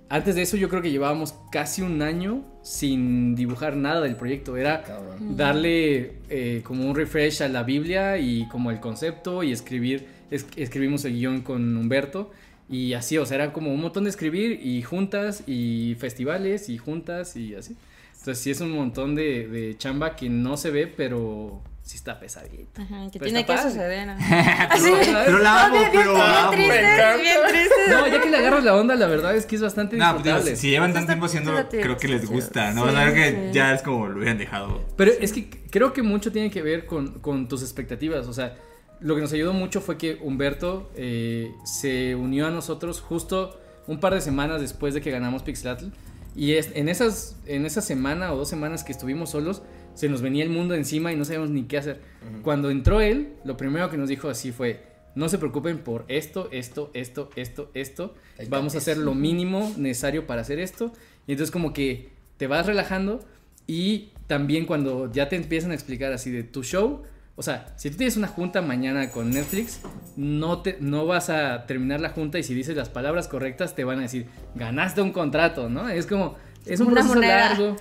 antes 0.10 0.36
de 0.36 0.42
eso 0.44 0.58
yo 0.58 0.70
creo 0.70 0.82
que 0.82 0.90
llevábamos 0.92 1.36
casi 1.52 1.82
un 1.82 2.02
año 2.02 2.44
sin 2.62 3.36
dibujar 3.36 3.76
nada 3.76 4.02
del 4.02 4.16
proyecto, 4.16 4.58
era 4.58 4.84
Cabrón. 4.84 5.36
darle 5.38 6.14
eh, 6.30 6.62
como 6.64 6.86
un 6.90 6.96
refresh 6.96 7.42
a 7.44 7.48
la 7.50 7.64
Biblia 7.64 8.18
y 8.18 8.48
como 8.48 8.72
el 8.72 8.80
concepto 8.80 9.44
y 9.44 9.52
escribir, 9.52 10.08
es- 10.32 10.46
escribimos 10.56 11.04
el 11.06 11.14
guion 11.14 11.42
con 11.42 11.76
Humberto 11.78 12.32
y 12.70 12.94
así, 12.94 13.18
o 13.18 13.26
sea, 13.26 13.36
era 13.36 13.54
como 13.54 13.74
un 13.74 13.82
montón 13.82 14.06
de 14.06 14.10
escribir 14.12 14.60
y 14.66 14.82
juntas 14.82 15.44
y 15.48 15.96
festivales 16.00 16.70
y 16.70 16.78
juntas 16.78 17.36
y 17.36 17.56
así. 17.56 17.76
Entonces 18.20 18.38
sí 18.42 18.52
es 18.52 18.62
un 18.62 18.72
montón 18.72 19.16
de, 19.16 19.48
de 19.50 19.78
chamba 19.78 20.16
que 20.16 20.30
no 20.30 20.56
se 20.56 20.72
ve, 20.72 20.88
pero 20.88 21.62
sí 21.84 21.98
está 21.98 22.20
pesadita. 22.20 22.82
Ajá, 22.82 23.10
que 23.12 23.20
Pero 23.20 23.26
tiene 23.26 23.42
que 23.46 23.54
padre. 23.54 23.70
suceder. 23.70 24.08
¿no? 24.08 24.16
pero, 24.18 24.98
pero 25.26 25.38
la 25.40 25.66
amo, 25.66 25.78
bien, 25.78 25.90
pero 25.92 26.14
bien 26.14 26.26
amo. 26.26 26.52
triste, 26.52 26.80
encanta. 26.80 27.18
bien 27.18 27.38
triste. 27.50 27.76
No, 27.90 28.08
ya 28.08 28.22
que 28.22 28.30
le 28.30 28.38
agarras 28.38 28.64
la 28.64 28.76
onda, 28.76 28.96
la 28.96 29.08
verdad 29.08 29.36
es 29.36 29.46
que 29.46 29.56
es 29.58 29.62
bastante 29.62 29.98
No, 29.98 30.12
pues 30.14 30.24
digo, 30.24 30.36
disfrutable. 30.38 30.56
si, 30.62 30.70
llevan 30.70 30.94
tanto 30.94 31.08
tiempo 31.08 31.26
haciendo, 31.26 31.60
está 31.60 31.70
creo 31.78 31.98
que 31.98 32.08
les 32.08 32.26
gusta, 32.26 32.72
¿no? 32.72 32.84
Sí, 32.84 32.90
O 32.90 32.92
sea, 32.94 33.14
que 33.14 33.30
sí. 33.32 33.38
ya 33.54 33.74
es 33.74 33.82
como 33.82 34.08
lo 34.08 34.16
hubieran 34.18 34.38
dejado. 34.38 34.82
Pero 34.98 35.12
es 35.20 35.34
que 35.34 35.50
creo 35.70 35.94
que 35.94 36.02
mucho 36.02 36.32
tiene 36.32 36.50
que 36.50 36.62
ver 36.62 36.86
con, 36.86 37.20
con 37.20 37.48
tus 37.48 37.62
expectativas. 37.62 38.28
O 38.28 38.34
sea, 38.34 38.56
lo 39.02 39.16
que 39.16 39.22
nos 39.22 39.34
ayudó 39.34 39.52
mucho 39.54 39.82
fue 39.82 39.98
que 39.98 40.18
Humberto 40.22 40.90
eh, 40.96 41.52
se 41.66 42.16
unió 42.16 42.48
a 42.48 42.50
nosotros 42.52 43.02
justo 43.02 43.60
un 43.88 44.00
par 44.00 44.14
de 44.14 44.22
semanas 44.22 44.62
después 44.62 44.94
de 44.94 45.02
que 45.02 45.12
ganamos 45.12 45.44
Pixelatl. 45.44 45.88
Y 46.36 46.54
es, 46.54 46.70
en, 46.74 46.88
esas, 46.90 47.36
en 47.46 47.66
esa 47.66 47.82
semana 47.82 48.32
o 48.32 48.38
dos 48.38 48.48
semanas 48.50 48.84
que 48.84 48.92
estuvimos 48.94 49.32
solos, 49.32 49.62
se 49.94 50.10
nos 50.10 50.22
venía 50.22 50.44
el 50.44 50.50
mundo 50.50 50.74
encima 50.76 51.12
y 51.12 51.16
no 51.16 51.26
sabíamos 51.26 51.50
ni 51.50 51.64
qué 51.64 51.78
hacer. 51.78 52.02
Cuando 52.42 52.70
entró 52.70 53.02
él, 53.02 53.34
lo 53.46 53.58
primero 53.58 53.90
que 53.90 53.98
nos 53.98 54.10
dijo 54.10 54.30
así 54.30 54.52
fue, 54.52 54.84
no 55.16 55.30
se 55.30 55.38
preocupen 55.38 55.80
por 55.80 56.06
esto, 56.08 56.50
esto, 56.52 56.90
esto, 56.94 57.30
esto, 57.36 57.70
esto. 57.74 58.14
Vamos 58.50 58.76
a 58.76 58.80
hacer 58.80 58.98
lo 58.98 59.14
mínimo 59.14 59.72
necesario 59.78 60.26
para 60.26 60.42
hacer 60.42 60.60
esto. 60.60 60.92
Y 61.28 61.34
entonces 61.34 61.52
como 61.52 61.74
que 61.74 62.10
te 62.38 62.48
vas 62.48 62.66
relajando 62.66 63.24
y 63.68 64.10
también 64.28 64.66
cuando 64.66 65.12
ya 65.12 65.30
te 65.30 65.36
empiezan 65.36 65.72
a 65.72 65.74
explicar 65.76 66.12
así 66.14 66.32
de 66.32 66.44
tu 66.44 66.64
show, 66.64 67.04
o 67.36 67.42
sea, 67.42 67.74
si 67.78 67.90
tú 67.90 67.98
tienes 67.98 68.16
una 68.18 68.28
junta 68.28 68.62
mañana 68.62 69.10
con 69.10 69.32
Netflix, 69.32 69.82
no, 70.18 70.62
te, 70.62 70.78
no 70.80 71.06
vas 71.06 71.30
a 71.30 71.66
terminar 71.66 72.00
la 72.00 72.10
junta 72.10 72.38
y 72.40 72.44
si 72.44 72.54
dices 72.54 72.76
las 72.76 72.90
palabras 72.90 73.28
correctas 73.28 73.74
te 73.76 73.84
van 73.84 74.00
a 74.00 74.02
decir, 74.04 74.28
ganaste 74.56 75.02
un 75.02 75.12
contrato, 75.12 75.70
¿no? 75.70 75.90
Es 75.90 76.06
como, 76.06 76.36
es 76.66 76.80
un 76.80 76.88
Una 76.88 76.96
proceso 77.02 77.16
moneda. 77.16 77.50
largo. 77.50 77.76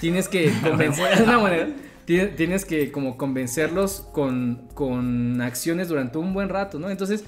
Tienes 0.00 0.28
que 0.28 0.52
convencer, 0.62 1.22
una 1.22 1.38
moneda. 1.38 1.68
Tien- 2.06 2.34
Tienes 2.36 2.64
que 2.64 2.92
como 2.92 3.16
convencerlos 3.16 4.00
con, 4.12 4.68
con 4.74 5.40
acciones 5.40 5.88
durante 5.88 6.18
un 6.18 6.34
buen 6.34 6.48
rato, 6.48 6.78
¿no? 6.78 6.90
Entonces, 6.90 7.24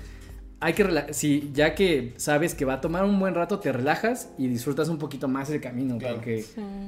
hay 0.60 0.72
que 0.74 1.06
si 1.12 1.50
ya 1.54 1.74
que 1.74 2.14
sabes 2.16 2.54
que 2.54 2.64
va 2.64 2.74
a 2.74 2.80
tomar 2.80 3.04
un 3.04 3.18
buen 3.18 3.34
rato, 3.34 3.58
te 3.58 3.72
relajas 3.72 4.30
y 4.38 4.48
disfrutas 4.48 4.88
un 4.88 4.98
poquito 4.98 5.28
más 5.28 5.50
el 5.50 5.60
camino, 5.60 5.98
Claro. 5.98 6.16
porque 6.16 6.44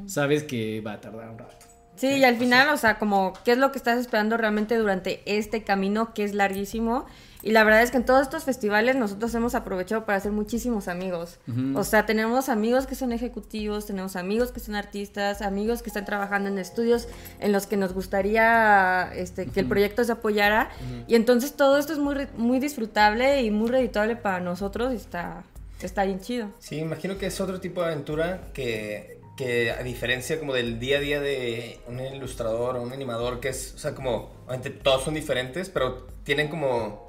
sabes 0.06 0.42
que 0.42 0.80
va 0.80 0.94
a 0.94 1.00
tardar 1.00 1.30
un 1.30 1.38
rato. 1.38 1.66
Sí, 1.96 2.06
y 2.08 2.24
al 2.24 2.36
final, 2.36 2.68
o 2.68 2.76
sea, 2.76 2.98
como 2.98 3.32
qué 3.44 3.52
es 3.52 3.58
lo 3.58 3.72
que 3.72 3.78
estás 3.78 3.98
esperando 3.98 4.36
realmente 4.36 4.76
durante 4.76 5.20
este 5.26 5.64
camino 5.64 6.14
que 6.14 6.22
es 6.24 6.32
larguísimo 6.32 7.06
Y 7.42 7.52
la 7.52 7.62
verdad 7.62 7.82
es 7.82 7.90
que 7.90 7.98
en 7.98 8.04
todos 8.04 8.22
estos 8.22 8.44
festivales 8.44 8.96
nosotros 8.96 9.32
hemos 9.34 9.54
aprovechado 9.54 10.04
para 10.04 10.18
hacer 10.18 10.32
muchísimos 10.32 10.88
amigos. 10.88 11.38
O 11.74 11.84
sea, 11.84 12.04
tenemos 12.04 12.48
amigos 12.48 12.86
que 12.86 12.94
son 12.94 13.12
ejecutivos, 13.12 13.86
tenemos 13.86 14.16
amigos 14.16 14.50
que 14.50 14.60
son 14.60 14.74
artistas, 14.74 15.40
amigos 15.40 15.82
que 15.82 15.88
están 15.90 16.04
trabajando 16.04 16.48
en 16.48 16.58
estudios 16.58 17.08
en 17.38 17.52
los 17.52 17.66
que 17.66 17.76
nos 17.76 17.92
gustaría 17.92 19.12
este, 19.14 19.46
que 19.46 19.60
el 19.60 19.66
proyecto 19.66 20.02
se 20.02 20.12
apoyara. 20.12 20.70
Y 21.06 21.14
entonces 21.14 21.54
todo 21.54 21.78
esto 21.78 21.92
es 21.92 21.98
muy, 21.98 22.26
muy 22.36 22.58
disfrutable 22.58 23.42
y 23.42 23.50
muy 23.50 23.68
redituable 23.68 24.16
para 24.16 24.40
nosotros 24.40 24.92
y 24.92 24.96
está, 24.96 25.44
está 25.80 26.04
bien 26.04 26.20
chido. 26.20 26.48
Sí, 26.58 26.78
imagino 26.78 27.18
que 27.18 27.26
es 27.26 27.40
otro 27.40 27.60
tipo 27.60 27.82
de 27.82 27.92
aventura 27.92 28.48
que, 28.52 29.20
que 29.36 29.70
a 29.70 29.84
diferencia 29.84 30.40
como 30.40 30.54
del 30.54 30.80
día 30.80 30.98
a 30.98 31.00
día 31.00 31.20
de 31.20 31.78
un 31.86 32.00
ilustrador 32.00 32.76
o 32.76 32.82
un 32.82 32.92
animador, 32.92 33.38
que 33.38 33.50
es, 33.50 33.74
o 33.76 33.78
sea, 33.78 33.94
como, 33.94 34.32
obviamente 34.46 34.70
todos 34.70 35.04
son 35.04 35.14
diferentes, 35.14 35.70
pero 35.70 36.08
tienen 36.24 36.48
como 36.48 37.07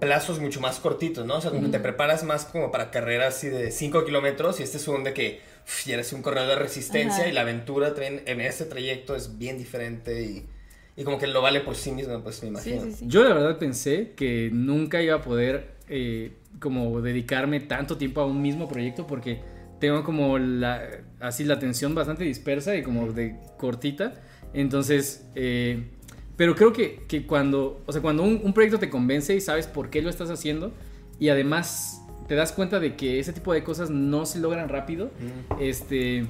plazos 0.00 0.40
mucho 0.40 0.60
más 0.60 0.78
cortitos, 0.80 1.24
¿no? 1.26 1.36
O 1.36 1.40
sea, 1.40 1.50
como 1.50 1.62
que 1.64 1.68
te 1.70 1.80
preparas 1.80 2.24
más 2.24 2.44
como 2.44 2.70
para 2.70 2.90
carreras 2.90 3.36
así 3.36 3.48
de 3.48 3.70
5 3.70 4.04
kilómetros 4.04 4.60
y 4.60 4.62
este 4.62 4.76
es 4.78 4.88
un 4.88 5.04
de 5.04 5.14
que 5.14 5.40
uf, 5.66 5.86
ya 5.86 5.94
eres 5.94 6.12
un 6.12 6.22
corredor 6.22 6.48
de 6.50 6.56
resistencia 6.56 7.20
Ajá. 7.22 7.28
y 7.28 7.32
la 7.32 7.42
aventura 7.42 7.94
en 7.98 8.40
ese 8.40 8.64
trayecto 8.66 9.16
es 9.16 9.38
bien 9.38 9.56
diferente 9.56 10.22
y, 10.22 10.46
y 10.96 11.04
como 11.04 11.18
que 11.18 11.26
lo 11.26 11.40
vale 11.42 11.60
por 11.60 11.74
sí 11.76 11.90
mismo, 11.92 12.20
pues 12.22 12.42
me 12.42 12.48
Sí, 12.60 12.70
imagino. 12.70 12.82
sí, 12.82 12.92
sí. 13.00 13.04
Yo 13.08 13.24
la 13.24 13.34
verdad 13.34 13.58
pensé 13.58 14.12
que 14.16 14.50
nunca 14.52 15.00
iba 15.00 15.16
a 15.16 15.22
poder 15.22 15.74
eh, 15.88 16.32
como 16.60 17.00
dedicarme 17.00 17.60
tanto 17.60 17.96
tiempo 17.96 18.20
a 18.20 18.26
un 18.26 18.42
mismo 18.42 18.68
proyecto 18.68 19.06
porque 19.06 19.40
tengo 19.80 20.02
como 20.04 20.38
la 20.38 20.82
así 21.20 21.44
la 21.44 21.54
atención 21.54 21.94
bastante 21.94 22.24
dispersa 22.24 22.76
y 22.76 22.82
como 22.82 23.12
de 23.12 23.36
cortita. 23.58 24.14
Entonces, 24.52 25.26
eh, 25.34 25.82
pero 26.36 26.54
creo 26.54 26.72
que, 26.72 27.02
que 27.08 27.26
cuando, 27.26 27.80
o 27.86 27.92
sea, 27.92 28.02
cuando 28.02 28.22
un, 28.22 28.40
un 28.42 28.52
proyecto 28.52 28.78
te 28.78 28.90
convence 28.90 29.34
y 29.34 29.40
sabes 29.40 29.66
por 29.66 29.90
qué 29.90 30.02
lo 30.02 30.10
estás 30.10 30.30
haciendo 30.30 30.72
y 31.20 31.28
además 31.28 32.00
te 32.28 32.34
das 32.34 32.52
cuenta 32.52 32.80
de 32.80 32.96
que 32.96 33.18
ese 33.20 33.32
tipo 33.32 33.52
de 33.52 33.62
cosas 33.62 33.90
no 33.90 34.24
se 34.26 34.38
logran 34.40 34.68
rápido, 34.68 35.10
este, 35.60 36.26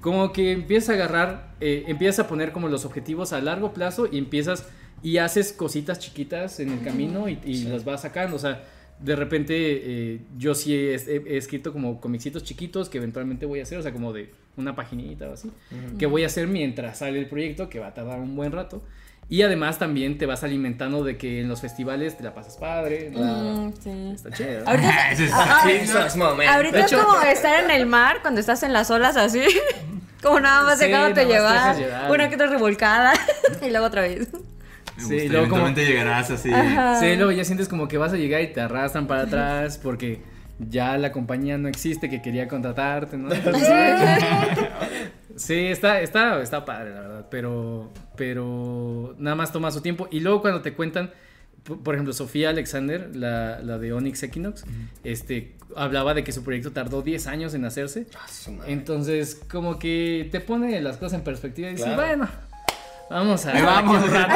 como 0.00 0.32
que 0.32 0.52
empiezas 0.52 0.90
a 0.90 0.92
agarrar, 0.94 1.54
eh, 1.60 1.84
empiezas 1.86 2.24
a 2.26 2.28
poner 2.28 2.52
como 2.52 2.68
los 2.68 2.84
objetivos 2.84 3.32
a 3.32 3.40
largo 3.40 3.72
plazo 3.72 4.08
y 4.10 4.18
empiezas 4.18 4.66
y 5.02 5.18
haces 5.18 5.52
cositas 5.52 5.98
chiquitas 6.00 6.58
en 6.60 6.70
el 6.70 6.82
camino 6.82 7.28
y, 7.28 7.38
y 7.44 7.64
las 7.64 7.84
vas 7.84 8.02
sacando. 8.02 8.36
O 8.36 8.38
sea, 8.38 8.64
de 9.00 9.14
repente 9.14 9.54
eh, 9.56 10.20
yo 10.38 10.54
sí 10.56 10.74
he, 10.74 10.94
he- 10.96 11.22
he 11.28 11.36
escrito 11.36 11.72
como 11.72 12.00
comicitos 12.00 12.42
chiquitos 12.42 12.88
que 12.88 12.98
eventualmente 12.98 13.46
voy 13.46 13.60
a 13.60 13.62
hacer, 13.62 13.78
o 13.78 13.82
sea, 13.82 13.92
como 13.92 14.12
de 14.12 14.30
una 14.56 14.74
paginita 14.74 15.28
o 15.30 15.34
así, 15.34 15.50
que 15.98 16.06
voy 16.06 16.24
a 16.24 16.26
hacer 16.26 16.48
mientras 16.48 16.98
sale 16.98 17.18
el 17.20 17.26
proyecto, 17.28 17.68
que 17.68 17.78
va 17.78 17.88
a 17.88 17.94
tardar 17.94 18.18
un 18.20 18.34
buen 18.34 18.50
rato. 18.50 18.82
Y 19.30 19.42
además 19.42 19.78
también 19.78 20.16
te 20.16 20.24
vas 20.24 20.42
alimentando 20.42 21.04
de 21.04 21.18
que 21.18 21.40
en 21.42 21.48
los 21.48 21.60
festivales 21.60 22.16
te 22.16 22.22
la 22.24 22.32
pasas 22.34 22.56
padre. 22.56 23.10
¿no? 23.12 23.20
Mm, 23.68 23.72
sí. 23.78 24.12
Está 24.14 24.30
chido. 24.30 24.62
Ahorita, 24.66 25.12
es- 25.12 25.30
Ah, 25.32 25.60
ah. 25.62 26.54
Ahorita 26.54 26.80
es 26.86 26.92
como 26.92 27.20
estar 27.22 27.64
en 27.64 27.70
el 27.70 27.84
mar 27.86 28.18
cuando 28.22 28.40
estás 28.40 28.62
en 28.62 28.72
las 28.72 28.90
olas 28.90 29.16
así. 29.16 29.42
Como 30.22 30.40
nada 30.40 30.64
más 30.64 30.80
Sí, 30.80 30.86
dejándote 30.86 31.26
llevar. 31.26 31.76
Una 32.10 32.28
que 32.28 32.34
otra 32.34 32.48
revolcada. 32.48 33.12
y 33.64 33.70
luego 33.70 33.86
otra 33.86 34.02
vez. 34.02 34.26
Me 34.96 35.02
Sí, 35.04 35.14
y 35.14 35.28
luego 35.28 35.48
como- 35.48 35.68
llegarás 35.68 36.28
así. 36.32 36.52
Ajá. 36.52 36.98
Sí, 36.98 37.14
luego 37.14 37.30
ya 37.30 37.44
sientes 37.44 37.68
como 37.68 37.86
que 37.86 37.98
vas 37.98 38.12
a 38.12 38.16
llegar 38.16 38.40
y 38.40 38.48
te 38.52 38.60
arrastran 38.60 39.06
para 39.06 39.22
atrás 39.22 39.78
porque 39.80 40.20
ya 40.58 40.98
la 40.98 41.12
compañía 41.12 41.56
no 41.56 41.68
existe 41.68 42.10
que 42.10 42.20
quería 42.20 42.48
contratarte, 42.48 43.16
¿no? 43.16 43.28
Sí, 45.36 45.66
está, 45.66 46.00
está, 46.00 46.40
está 46.42 46.64
padre, 46.64 46.90
la 46.94 47.00
verdad, 47.02 47.26
pero, 47.30 47.92
pero 48.18 49.14
nada 49.18 49.36
más 49.36 49.52
toma 49.52 49.70
su 49.70 49.80
tiempo. 49.80 50.08
Y 50.10 50.20
luego 50.20 50.42
cuando 50.42 50.60
te 50.60 50.74
cuentan, 50.74 51.10
por 51.84 51.94
ejemplo, 51.94 52.12
Sofía 52.12 52.50
Alexander, 52.50 53.10
la, 53.14 53.60
la 53.62 53.78
de 53.78 53.92
Onyx 53.94 54.22
Equinox, 54.24 54.64
este, 55.04 55.56
hablaba 55.76 56.12
de 56.14 56.24
que 56.24 56.32
su 56.32 56.42
proyecto 56.44 56.72
tardó 56.72 57.00
10 57.02 57.26
años 57.28 57.54
en 57.54 57.64
hacerse. 57.64 58.06
Ah. 58.16 58.26
Entonces, 58.66 59.40
como 59.50 59.78
que 59.78 60.28
te 60.32 60.40
pone 60.40 60.80
las 60.82 60.96
cosas 60.98 61.14
en 61.14 61.24
perspectiva 61.24 61.68
y 61.68 61.72
dices, 61.72 61.86
Claro. 61.86 62.02
bueno, 62.02 62.28
vamos 63.10 63.46
a... 63.46 63.52
Ahí 63.52 63.62
vamos. 63.62 63.96
aquí 63.98 64.08
un 64.08 64.14
rato". 64.14 64.34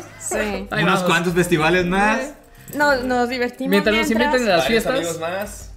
Sí. 0.20 0.66
Unos 0.70 1.02
cuantos 1.02 1.34
festivales 1.34 1.86
más. 1.86 2.34
Nos, 2.76 3.02
nos 3.04 3.28
divertimos. 3.28 3.70
Mientras 3.70 3.96
nos 3.96 4.10
inviten 4.10 4.42
a 4.48 4.56
las 4.58 4.66
fiestas. 4.66 4.94
amigos 4.96 5.18
más. 5.18 5.69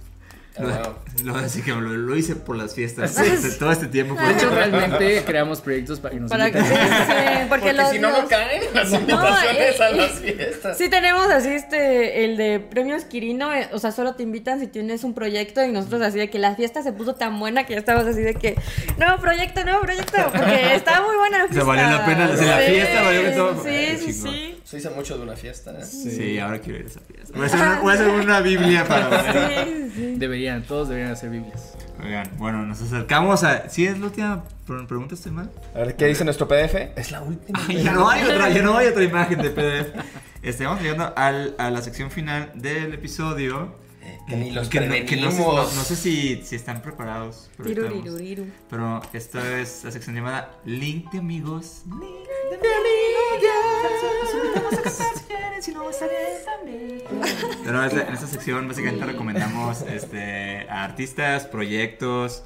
Ah, 0.56 0.92
Lo, 1.24 1.32
lo- 1.32 1.38
así 1.38 1.62
que 1.62 1.72
lo, 1.72 1.80
lo 1.80 2.16
hice 2.16 2.36
por 2.36 2.56
las 2.56 2.74
fiestas. 2.74 3.18
Este- 3.18 3.50
todo 3.58 3.72
este 3.72 3.86
tiempo 3.88 4.14
fue 4.14 4.24
De 4.28 4.32
hecho, 4.34 4.50
realmente 4.50 5.22
creamos 5.26 5.60
proyectos 5.60 5.98
para 5.98 6.14
que 6.14 6.20
nos 6.20 6.30
Para 6.30 6.50
que, 6.52 6.60
sí, 6.60 6.66
sí, 6.68 6.74
porque, 6.78 7.46
Porque 7.48 7.72
los, 7.72 7.90
si 7.90 7.98
no, 7.98 8.10
no 8.22 8.28
caen 8.28 8.62
las 8.72 8.92
invitaciones 8.92 9.80
eh, 9.80 9.82
a 9.84 9.90
las 9.90 10.10
fiestas. 10.12 10.78
Sí 10.78 10.88
tenemos 10.88 11.26
así 11.30 11.48
este, 11.48 12.24
el 12.24 12.36
de 12.36 12.60
premios 12.60 13.04
Quirino, 13.04 13.52
eh, 13.52 13.68
o 13.72 13.78
sea, 13.80 13.90
solo 13.90 14.14
te 14.14 14.22
invitan 14.22 14.60
si 14.60 14.68
tienes 14.68 15.02
un 15.02 15.12
proyecto 15.14 15.64
y 15.64 15.72
nosotros 15.72 16.02
así 16.02 16.18
de 16.18 16.30
que 16.30 16.38
la 16.38 16.54
fiesta 16.54 16.82
se 16.84 16.92
puso 16.92 17.14
tan 17.16 17.38
buena 17.40 17.66
que 17.66 17.72
ya 17.72 17.80
estábamos 17.80 18.08
así 18.08 18.20
de 18.22 18.34
que, 18.34 18.54
nuevo 18.96 19.18
proyecto, 19.20 19.64
nuevo 19.64 19.80
proyecto, 19.80 20.18
porque 20.32 20.74
estaba 20.76 21.04
muy 21.06 21.16
buena 21.16 21.38
la 21.38 21.44
O 21.44 21.48
sea, 21.48 21.54
fiesta. 21.64 21.64
valió 21.64 21.98
la 21.98 22.06
pena, 22.06 22.30
o 22.32 22.36
sea, 22.36 22.60
la 22.60 22.66
Sí, 22.66 22.72
fiesta 22.72 23.02
valió 23.02 23.22
que 23.22 23.30
todo- 23.30 23.62
Sí, 23.64 23.68
Ay, 23.70 23.98
sí, 24.04 24.12
sí. 24.12 24.60
Se 24.64 24.76
dice 24.78 24.90
mucho 24.90 25.16
de 25.18 25.22
una 25.24 25.36
fiesta. 25.36 25.72
¿eh? 25.78 25.84
Sí, 25.84 26.38
ahora 26.38 26.58
quiero 26.58 26.78
ir 26.80 26.86
a 26.86 26.88
esa 26.88 27.00
fiesta. 27.00 27.32
Voy 27.34 27.42
a 27.42 27.46
hacer 27.46 27.60
una, 27.60 27.80
voy 27.80 27.90
a 27.90 27.94
hacer 27.94 28.08
una 28.08 28.40
Biblia 28.40 28.84
para. 28.86 29.64
Sí, 29.64 29.90
sí. 29.94 30.14
Deberían, 30.44 30.62
todos 30.68 30.88
deberían 30.88 31.10
hacer 31.12 31.30
Biblias. 31.30 31.74
Oigan, 32.04 32.28
bueno, 32.36 32.66
nos 32.66 32.82
acercamos 32.82 33.44
a. 33.44 33.70
¿Sí 33.70 33.86
es 33.86 33.98
la 33.98 34.04
última 34.06 34.44
pre- 34.66 34.84
pregunta, 34.86 35.14
estoy 35.14 35.32
mal? 35.32 35.50
A 35.74 35.78
ver, 35.78 35.96
¿qué 35.96 36.04
dice 36.06 36.22
nuestro 36.22 36.46
PDF? 36.46 36.74
Es 36.96 37.10
la 37.10 37.22
última. 37.22 37.58
Ay, 37.66 37.82
ya 37.82 37.92
no 37.92 38.10
hay 38.10 38.24
otra, 38.24 38.50
ya 38.50 38.60
no 38.62 38.76
hay 38.76 38.88
otra 38.88 39.02
imagen 39.04 39.40
de 39.40 39.48
PDF. 39.48 39.94
Este, 40.42 40.66
vamos 40.66 40.82
llegando 40.82 41.14
al- 41.16 41.54
a 41.56 41.70
la 41.70 41.80
sección 41.80 42.10
final 42.10 42.50
del 42.56 42.92
episodio. 42.92 43.74
Que 44.26 44.36
ni 44.36 44.50
los 44.52 44.68
que 44.70 44.80
no, 44.80 44.94
que 44.94 45.00
no 45.02 45.06
sé, 45.30 45.36
prevenimos. 45.36 45.54
no- 45.54 45.74
no 45.78 45.84
sé 45.84 45.96
si, 45.96 46.42
si 46.44 46.56
están 46.56 46.80
preparados. 46.80 47.50
pero. 47.56 47.86
Pero 48.70 49.02
esta 49.12 49.58
es 49.60 49.84
la 49.84 49.90
sección 49.90 50.14
llamada 50.16 50.50
Link 50.64 51.10
de 51.12 51.18
Amigos. 51.18 51.82
Link 51.86 52.00
de 52.50 52.56
Amigos. 52.56 54.24
Pero 57.64 57.84
en 57.84 58.14
esta 58.14 58.26
sección 58.26 58.68
básicamente 58.68 59.04
recomendamos 59.04 59.82
este, 59.82 60.68
a 60.68 60.84
artistas, 60.84 61.46
proyectos, 61.46 62.44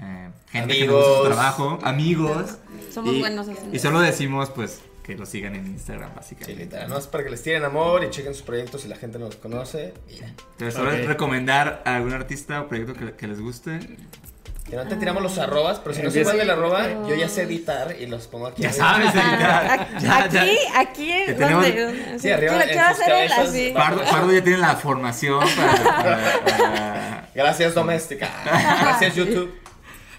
eh, 0.00 0.30
gente 0.50 0.78
que 0.78 0.86
nos 0.86 0.96
gusta 0.96 1.08
su 1.08 1.14
Amigos. 1.14 1.28
trabajo, 1.34 1.78
amigos. 1.82 2.58
Somos 2.92 3.14
y, 3.14 3.20
buenos 3.20 3.46
Y 3.72 3.78
solo 3.78 4.00
decimos 4.00 4.50
pues 4.50 4.80
que 5.08 5.16
lo 5.16 5.24
sigan 5.26 5.54
en 5.56 5.66
Instagram 5.66 6.10
Sí, 6.10 6.16
básicamente. 6.16 6.64
literal. 6.64 6.88
No 6.88 6.98
es 6.98 7.06
para 7.06 7.24
que 7.24 7.30
les 7.30 7.42
tiren 7.42 7.64
amor 7.64 8.04
y 8.04 8.10
chequen 8.10 8.34
sus 8.34 8.42
proyectos 8.42 8.82
si 8.82 8.88
la 8.88 8.96
gente 8.96 9.18
no 9.18 9.24
los 9.26 9.36
conoce. 9.36 9.94
Mira. 10.06 10.28
Entonces, 10.28 10.74
solo 10.74 10.90
Ok. 10.90 10.98
recomendar 11.06 11.82
a 11.86 11.96
algún 11.96 12.12
artista 12.12 12.60
o 12.60 12.68
proyecto 12.68 12.92
que, 12.94 13.12
que 13.14 13.26
les 13.26 13.40
guste. 13.40 13.80
Que 14.68 14.76
no 14.76 14.86
te 14.86 14.96
tiramos 14.96 15.22
los 15.22 15.38
arrobas, 15.38 15.78
pero 15.78 15.94
si 15.94 16.02
no 16.02 16.10
se 16.10 16.18
Empieza. 16.20 16.28
van 16.36 16.38
del 16.40 16.50
arroba, 16.50 17.08
yo 17.08 17.14
ya 17.14 17.26
sé 17.30 17.44
editar 17.44 17.96
y 17.98 18.06
los 18.06 18.26
pongo 18.28 18.48
aquí. 18.48 18.60
Ya 18.60 18.68
arriba. 18.68 18.84
sabes, 18.86 19.14
editar. 19.14 19.88
Ya, 19.98 20.28
ya. 20.28 20.42
Aquí, 20.42 20.58
aquí 20.76 21.06
Que 21.06 21.30
es 21.30 21.38
donde. 21.38 22.18
Sí, 22.18 22.30
arriba 22.30 22.56
hacer 22.90 23.10
él 23.12 23.32
así. 23.32 23.70
Pardo, 23.74 24.02
Pardo 24.04 24.30
ya 24.30 24.42
tiene 24.44 24.58
la 24.58 24.76
formación 24.76 25.40
para- 25.56 26.02
para- 26.02 26.40
para 26.44 27.28
Gracias, 27.34 27.72
doméstica. 27.74 28.28
Gracias, 28.44 29.14
YouTube. 29.14 29.54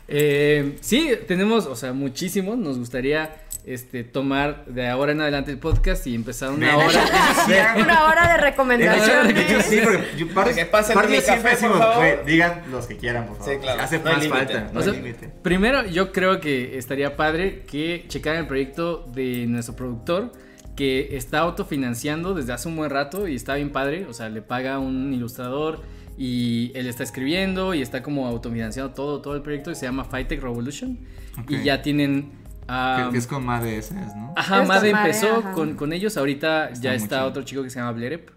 Eh, 0.09 0.77
sí, 0.81 1.11
tenemos, 1.27 1.65
o 1.65 1.75
sea, 1.75 1.93
muchísimos. 1.93 2.57
Nos 2.57 2.77
gustaría 2.79 3.35
este, 3.65 4.03
tomar 4.03 4.65
de 4.65 4.87
ahora 4.87 5.11
en 5.11 5.21
adelante 5.21 5.51
el 5.51 5.59
podcast 5.59 6.05
y 6.07 6.15
empezar 6.15 6.49
una 6.51 6.75
hora. 6.77 6.89
sí, 7.45 7.53
Una 7.81 8.05
hora 8.05 8.31
de 8.33 8.37
recomendaciones. 8.49 9.35
de 9.35 9.41
hecho, 9.41 9.61
sí, 9.61 9.79
porque 9.83 10.03
yo, 10.17 10.27
Pardo- 10.29 10.55
Que 10.55 10.65
pasen 10.65 10.97
mi 11.09 11.17
café, 11.21 11.67
por 11.67 11.77
favor. 11.77 12.25
digan 12.25 12.63
los 12.71 12.87
que 12.87 12.97
quieran, 12.97 13.27
por 13.27 13.37
favor. 13.37 13.53
Sí, 13.53 13.59
claro. 13.61 13.81
Hace 13.81 13.97
No 13.99 14.03
más 14.05 14.27
falta. 14.27 14.69
No 14.73 14.79
O 14.79 14.83
sea, 14.83 14.93
hay 14.93 14.99
límite. 15.01 15.29
primero, 15.43 15.85
yo 15.85 16.11
creo 16.11 16.39
que 16.39 16.77
estaría 16.77 17.15
padre 17.15 17.63
que 17.69 18.05
checaran 18.07 18.41
el 18.41 18.47
proyecto 18.47 19.05
de 19.13 19.45
nuestro 19.47 19.75
productor 19.75 20.31
que 20.75 21.17
está 21.17 21.39
autofinanciando 21.39 22.33
desde 22.33 22.53
hace 22.53 22.69
un 22.69 22.77
buen 22.77 22.89
rato 22.89 23.27
y 23.27 23.35
está 23.35 23.55
bien 23.55 23.71
padre. 23.71 24.05
O 24.09 24.13
sea, 24.13 24.29
le 24.29 24.41
paga 24.41 24.79
un 24.79 25.13
ilustrador 25.13 25.81
y 26.21 26.71
él 26.75 26.85
está 26.87 27.03
escribiendo 27.03 27.73
y 27.73 27.81
está 27.81 28.03
como 28.03 28.27
autofinanciando 28.27 28.93
todo, 28.93 29.21
todo 29.21 29.35
el 29.35 29.41
proyecto 29.41 29.71
y 29.71 29.75
se 29.75 29.85
llama 29.85 30.03
Fightech 30.03 30.41
Revolution. 30.41 30.99
Ok. 31.41 31.51
Y 31.51 31.63
ya 31.63 31.81
tienen. 31.81 32.31
ah, 32.67 33.03
Que, 33.05 33.11
que 33.13 33.17
es 33.19 33.25
con 33.25 33.45
más 33.45 33.63
de 33.63 33.77
esas, 33.77 34.13
¿no? 34.17 34.33
Ajá, 34.35 34.61
Es 34.63 34.67
Made 34.67 34.91
con 34.91 34.99
Made, 34.99 35.07
empezó 35.07 35.35
ajá. 35.37 35.51
con, 35.53 35.75
con 35.75 35.93
ellos. 35.93 36.17
Ahorita 36.17 36.71
Está 36.71 36.81
ya 36.81 36.93
está 36.93 37.15
chido. 37.19 37.27
otro 37.27 37.43
chico 37.43 37.63
que 37.63 37.69
se 37.69 37.79
llama 37.79 37.93
Blerep 37.93 38.29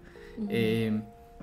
eh, 0.49 1.01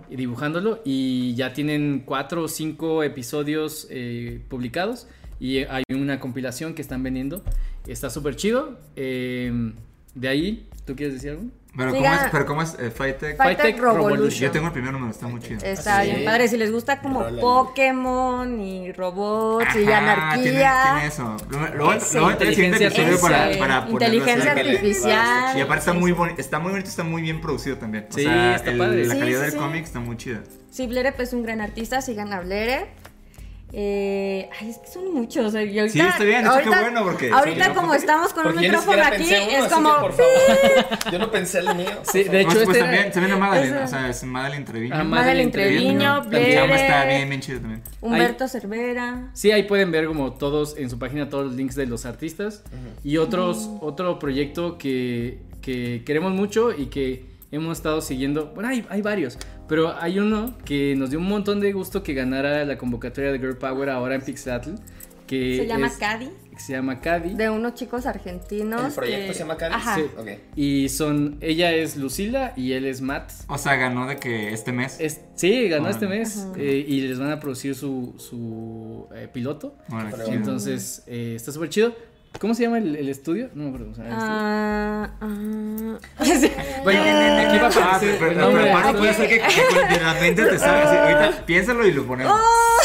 dibujándolo. 0.10 0.82
Y 0.86 1.36
ya 1.36 1.52
tienen 1.54 2.04
cuatro 2.06 2.44
o 2.44 2.48
cinco 2.48 3.04
episodios 3.04 3.88
eh, 3.90 4.42
publicados. 4.48 5.08
Y 5.42 5.58
hay 5.60 5.84
una 5.94 6.20
compilación 6.22 6.74
que 6.74 6.82
están 6.82 7.04
vendiendo. 7.04 7.44
Está 7.86 8.10
súper 8.10 8.36
chido. 8.38 8.80
Eh, 8.96 9.74
de 10.16 10.28
ahí, 10.28 10.68
¿tú 10.86 10.96
quieres 10.96 11.16
decir 11.16 11.32
algo? 11.32 11.44
Pero, 11.80 11.92
Sigan- 11.94 12.02
¿cómo 12.04 12.14
es? 12.26 12.32
Pero 12.32 12.46
¿cómo 12.46 12.62
es? 12.62 12.74
Eh, 12.78 12.94
Revolution. 12.98 13.96
Revolution. 13.96 14.30
Yo 14.42 14.52
tengo 14.52 14.68
el 14.68 14.74
primer 14.74 14.92
número, 14.94 15.12
está 15.12 15.28
muy 15.28 15.40
chido. 15.40 15.60
Está 15.64 16.04
Sí. 16.04 16.12
bien 16.12 16.26
padre. 16.26 16.48
Si 16.48 16.58
les 16.58 16.72
gusta 16.72 17.00
como 17.02 17.24
Rola. 17.24 17.42
Pokémon 17.42 18.60
y 18.60 18.92
robots 18.92 19.76
y 19.76 19.92
anarquía. 19.92 20.44
Tiene, 20.44 20.60
tiene 21.00 21.06
eso. 21.08 21.38
Luego, 21.50 21.68
luego, 21.76 21.94
Ese, 21.94 22.14
luego 22.18 22.32
entra 22.32 22.48
el 22.50 22.56
siguiente 22.56 22.84
inteligencia 22.84 23.14
episodio 23.14 23.22
para, 23.30 23.50
Ese, 23.50 23.60
para 23.60 23.86
ponerlo 23.88 24.16
inteligencia 24.16 24.52
artificial. 24.52 25.58
Y 25.58 25.62
aparte 25.62 25.80
está 25.80 25.94
muy 25.94 26.12
bonito, 26.12 26.42
está 26.42 26.60
muy 26.60 26.72
bonito, 26.72 26.90
está 26.90 27.04
muy 27.04 27.22
bien 27.22 27.42
producido 27.42 27.78
también. 27.78 28.08
O 28.10 28.14
Sí, 28.14 28.24
sea, 28.24 28.56
está 28.56 28.72
el- 28.72 28.78
padre. 28.78 29.06
La 29.06 29.14
Sí, 29.14 29.20
calidad 29.20 29.38
sí, 29.40 29.44
del 29.46 29.52
sí. 29.54 29.58
cómic 29.58 29.84
está 29.86 30.00
muy 30.00 30.18
chida. 30.18 30.40
Sí, 30.72 30.86
Blerep 30.88 31.20
es 31.20 31.34
un 31.34 31.44
gran 31.44 31.62
artista, 31.62 32.02
sigan 32.02 32.32
a 32.34 32.42
Blerep. 32.42 32.88
Eh, 33.72 34.50
ay, 34.60 34.70
es 34.72 34.78
que 34.80 34.88
son 34.88 35.14
muchos. 35.14 35.54
eh, 35.54 35.66
y 35.66 35.78
ahorita, 35.80 35.94
Sí, 35.94 36.00
está 36.00 36.24
bien, 36.24 36.42
eso 36.42 36.50
qué 36.50 36.58
ahorita- 36.64 36.82
bueno, 36.82 37.04
porque- 37.04 37.32
Ahorita, 37.32 37.64
sí, 37.66 37.70
¿no? 37.70 37.76
como 37.76 37.88
Porque- 37.90 38.00
estamos 38.02 38.34
con 38.34 38.48
un 38.48 38.56
micrófono 38.56 39.04
aquí, 39.04 39.24
uno, 39.28 39.66
es 39.66 39.74
como. 39.74 39.94
que, 39.96 40.02
por 40.02 40.14
favor. 40.14 40.32
Yo 41.12 41.20
no 41.20 41.32
pensé 41.32 41.60
el 41.60 41.76
mío. 41.76 41.90
Sí, 42.12 42.24
de 42.24 42.42
hecho, 42.42 42.50
Pues, 42.52 42.64
pues 42.66 42.78
este 42.78 42.80
también, 42.80 43.04
era- 43.04 43.12
también 43.12 43.34
a 43.34 43.38
Madeline, 43.38 43.78
o 43.78 43.88
sea, 43.88 44.10
es 44.10 44.24
Madeline 44.24 44.66
Treviño. 44.66 44.96
Ah, 44.96 45.04
Madeline 45.04 45.52
Treviño, 45.52 46.00
chamba 46.32 46.76
está 46.76 47.06
bien, 47.06 47.30
bien 47.30 47.42
chido 47.42 47.60
también. 47.60 47.84
Humberto 48.02 48.48
Cervera. 48.48 49.30
Sí, 49.34 49.52
ahí 49.52 49.64
pueden 49.64 49.92
ver 49.92 50.08
como 50.08 50.34
todos 50.34 50.76
en 50.78 50.90
su 50.90 50.98
página 50.98 51.30
todos 51.30 51.46
los 51.46 51.56
links 51.56 51.76
de 51.76 51.86
los 51.86 52.06
artistas 52.08 52.64
y 53.04 53.18
otros 53.18 53.70
otro 53.82 54.18
proyecto 54.18 54.78
que, 54.80 55.40
que 55.62 56.02
queremos 56.06 56.32
mucho 56.34 56.72
y 56.72 56.88
que 56.88 57.26
hemos 57.52 57.78
estado 57.78 58.02
siguiendo. 58.02 58.48
Bueno, 58.56 58.70
hay, 58.70 58.86
hay 58.90 59.02
varios, 59.02 59.38
pero 59.70 59.96
hay 60.02 60.20
uno 60.20 60.58
que 60.66 60.96
nos 60.98 61.10
dio 61.12 61.20
un 61.20 61.28
montón 61.30 61.60
de 61.62 61.72
gusto 61.72 62.04
que 62.04 62.14
ganara 62.14 62.66
la 62.66 62.78
convocatoria 62.78 63.32
de 63.32 63.40
Girl 63.40 63.58
Power 63.58 63.90
ahora 63.90 64.16
en 64.16 64.22
Pixatl, 64.22 64.72
que 65.28 65.58
Se 65.58 65.68
llama 65.68 65.88
es- 65.88 65.98
Cadi. 65.98 66.30
que 66.52 66.60
se 66.60 66.74
llama 66.74 67.00
Cadi. 67.02 67.36
De 67.36 67.50
unos 67.52 67.76
chicos 67.76 68.06
argentinos. 68.08 68.84
¿El 68.84 68.92
proyecto 68.94 69.28
que- 69.28 69.34
se 69.34 69.40
llama 69.40 69.56
Cadi? 69.58 69.74
Ajá. 69.76 69.96
Sí. 69.96 70.02
Ok. 70.18 70.28
Y 70.56 70.90
son 70.90 71.38
ella 71.40 71.72
es 71.72 71.96
Lucila 71.98 72.54
y 72.58 72.72
él 72.74 72.86
es 72.86 73.00
Matt. 73.02 73.32
O 73.48 73.58
sea, 73.60 73.76
ganó 73.76 74.08
de 74.08 74.18
que 74.18 74.52
este 74.54 74.72
mes. 74.72 74.98
Es- 75.00 75.22
sí, 75.36 75.70
ganó 75.70 75.88
este 75.88 76.08
mes 76.08 76.48
eh, 76.58 76.84
y 76.86 77.02
les 77.02 77.20
van 77.20 77.32
a 77.32 77.40
producir 77.40 77.76
su, 77.76 78.16
su 78.18 79.08
eh, 79.16 79.30
piloto. 79.32 79.76
Chido. 79.88 80.34
Entonces, 80.34 81.04
eh, 81.08 81.34
está 81.36 81.52
súper 81.52 81.70
chido. 81.70 81.94
¿Cómo 82.40 82.54
se 82.54 82.64
llama 82.64 82.78
el, 82.78 82.96
el 82.96 83.10
estudio? 83.10 83.50
No 83.54 83.64
me 83.64 83.70
acuerdo. 83.70 83.86
cómo 83.88 83.96
se 83.96 84.04
llama 84.04 85.10
el 85.20 85.26
estudio. 85.26 86.00
Ah, 86.22 86.50
ah. 86.70 86.80
Bueno, 86.84 87.02
aquí 87.02 87.58
va 87.58 87.68
a 87.68 87.70
Ah, 87.70 87.96
aparecer 87.96 88.16
pero, 88.20 88.52
pero, 88.54 88.70
aparte 88.78 88.98
puede 88.98 89.14
ser 89.14 89.28
que, 89.28 89.36
de 89.40 90.02
la 90.02 90.14
mente 90.14 90.46
te 90.46 90.58
salga 90.60 90.90
así. 90.90 90.98
Ahorita 91.16 91.46
piénsalo 91.46 91.86
y 91.86 91.92
lo 91.92 92.06
ponemos. 92.06 92.40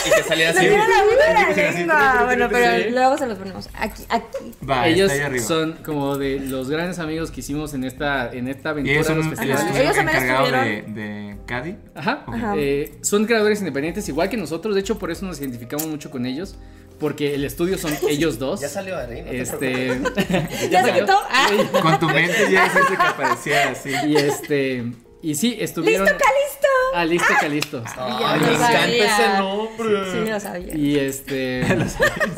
Y 0.07 0.11
que 0.11 0.23
saliera 0.25 0.53
Se 0.53 0.59
así. 0.59 0.69
la 0.69 1.73
lengua. 1.73 2.25
Bueno, 2.25 2.49
pero 2.51 2.91
luego 2.91 3.17
se 3.19 3.27
los 3.27 3.39
ponemos. 3.39 3.69
Aquí, 3.79 4.03
aquí. 4.09 4.53
Va, 4.69 4.89
Ellos 4.89 5.13
está 5.13 5.25
ahí 5.25 5.31
arriba. 5.31 5.45
son 5.45 5.73
como 5.85 6.17
de 6.19 6.41
los 6.41 6.69
grandes 6.69 6.99
amigos 6.99 7.31
que 7.31 7.41
hicimos 7.41 7.75
en 7.75 7.85
esta, 7.85 8.33
en 8.33 8.49
esta 8.49 8.71
y 8.71 8.73
aventura 8.73 8.93
ellos 8.95 9.07
de 9.07 9.15
son 9.15 9.17
los 9.19 9.27
el 9.27 9.37
festivales. 9.37 9.65
estudio 9.67 9.83
Ellos 9.83 9.97
también 9.97 10.17
encargado 10.17 10.45
de, 10.51 10.79
estuvieron- 10.79 10.95
de 10.95 11.37
Cadi. 11.47 11.77
Ajá. 11.95 12.25
Ok. 12.27 12.35
Ajá. 12.35 12.55
Eh, 12.57 12.99
son 13.03 13.25
creadores 13.27 13.61
independientes 13.61 14.09
igual 14.09 14.29
que 14.29 14.37
nosotros. 14.37 14.75
De 14.75 14.81
hecho, 14.81 14.99
por 14.99 15.11
eso 15.13 15.25
nos 15.27 15.39
identificamos 15.41 15.87
mucho 15.87 16.11
con 16.11 16.27
ellos. 16.27 16.57
Porque 16.99 17.35
el 17.35 17.45
estudio 17.45 17.77
son 17.79 17.93
ellos 18.09 18.39
dos. 18.39 18.61
Ya 18.61 18.69
salió 18.69 18.97
Ari, 18.97 19.23
no 19.23 19.31
te 19.31 19.41
Este. 19.41 19.87
¿Ya 20.71 20.85
se 20.85 20.91
salió. 20.91 21.07
Ah. 21.31 21.49
Con 21.83 21.99
tu 21.99 22.07
mente 22.09 22.51
ya 22.51 22.67
hiciste 22.67 22.97
que 22.97 23.03
apareciera 23.03 23.71
así. 23.71 23.91
Y 24.07 24.17
este. 24.17 24.85
Y 25.23 25.35
sí, 25.37 25.57
estuvieron. 25.59 26.07
¡Listo, 26.07 26.19
Calisto! 26.23 26.69
Ah, 26.95 27.05
listo, 27.07 27.35
Calisto. 27.41 27.83
Ay, 27.97 28.13
Ya 28.21 28.47
me 28.47 28.55
encanta 28.55 28.67
sabía. 28.83 29.17
ese 29.17 29.39
nombre. 29.39 30.13
Sí, 30.13 30.31
lo 30.31 30.41
sabía. 30.41 30.77
Y 30.77 30.99
este. 30.99 31.63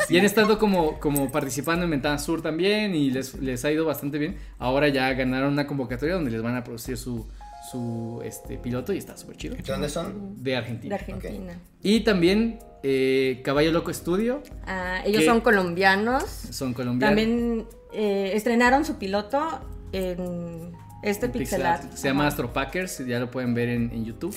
y 0.09 0.17
han 0.17 0.25
estado 0.25 0.57
como, 0.57 0.97
como 0.99 1.29
participando 1.29 1.83
en 1.83 1.91
Ventana 1.91 2.17
Sur 2.17 2.41
también. 2.41 2.95
Y 2.95 3.11
les, 3.11 3.33
les 3.35 3.65
ha 3.65 3.71
ido 3.71 3.83
bastante 3.85 4.17
bien. 4.17 4.37
Ahora 4.57 4.87
ya 4.87 5.11
ganaron 5.13 5.51
una 5.53 5.67
convocatoria 5.67 6.15
donde 6.15 6.31
les 6.31 6.41
van 6.41 6.55
a 6.55 6.63
producir 6.63 6.97
su, 6.97 7.27
su 7.71 8.21
este, 8.23 8.57
piloto. 8.57 8.93
Y 8.93 8.97
está 8.97 9.17
súper 9.17 9.37
chido. 9.37 9.55
¿De 9.55 9.63
dónde 9.63 9.89
son? 9.89 10.43
De 10.43 10.51
De 10.51 10.57
Argentina. 10.57 10.95
Argentina. 10.95 11.59
Y 11.83 12.01
también 12.01 12.59
eh, 12.83 13.41
Caballo 13.43 13.71
Loco 13.71 13.93
Studio. 13.93 14.41
Ah, 14.65 15.01
ellos 15.05 15.25
son 15.25 15.41
colombianos. 15.41 16.23
Son 16.23 16.73
colombianos. 16.73 17.15
También 17.15 17.65
eh, 17.93 18.31
estrenaron 18.33 18.85
su 18.85 18.97
piloto 18.97 19.61
en 19.91 20.73
este 21.03 21.29
pixel 21.29 21.65
art. 21.65 21.93
Se 21.93 22.07
llama 22.07 22.27
Astro 22.27 22.53
Packers. 22.53 23.05
Ya 23.05 23.19
lo 23.19 23.31
pueden 23.31 23.53
ver 23.53 23.69
en, 23.69 23.91
en 23.91 24.05
YouTube. 24.05 24.35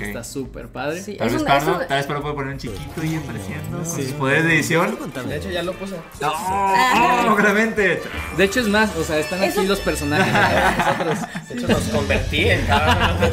Está 0.00 0.24
súper 0.24 0.68
padre. 0.68 1.00
Sí. 1.02 1.16
Tal 1.16 1.28
vez 1.30 1.40
un- 1.40 1.46
Pardo, 1.46 1.70
es 1.72 1.80
un- 1.82 1.86
tal 1.88 1.96
vez 1.98 2.06
Pardo 2.06 2.22
puede 2.22 2.34
poner 2.34 2.52
un 2.54 2.58
chiquito 2.58 3.04
y 3.04 3.16
apareciendo 3.16 3.76
con 3.78 3.86
sus 3.86 4.04
poderes 4.12 4.44
de 4.44 4.54
edición. 4.54 4.98
De 5.28 5.36
hecho, 5.36 5.50
ya 5.50 5.62
lo 5.62 5.72
puse. 5.74 5.96
¡No! 6.20 7.36
¡Claramente! 7.36 8.00
De 8.36 8.44
hecho, 8.44 8.60
es 8.60 8.68
más, 8.68 8.94
o 8.96 9.04
sea, 9.04 9.18
están 9.18 9.42
aquí 9.42 9.64
los 9.66 9.80
personajes. 9.80 10.32
Nosotros. 11.06 11.48
De 11.48 11.54
hecho, 11.54 11.68
nos 11.68 11.82
convertí 11.88 12.48
en 12.48 12.66
cada 12.66 13.16
uno. 13.16 13.28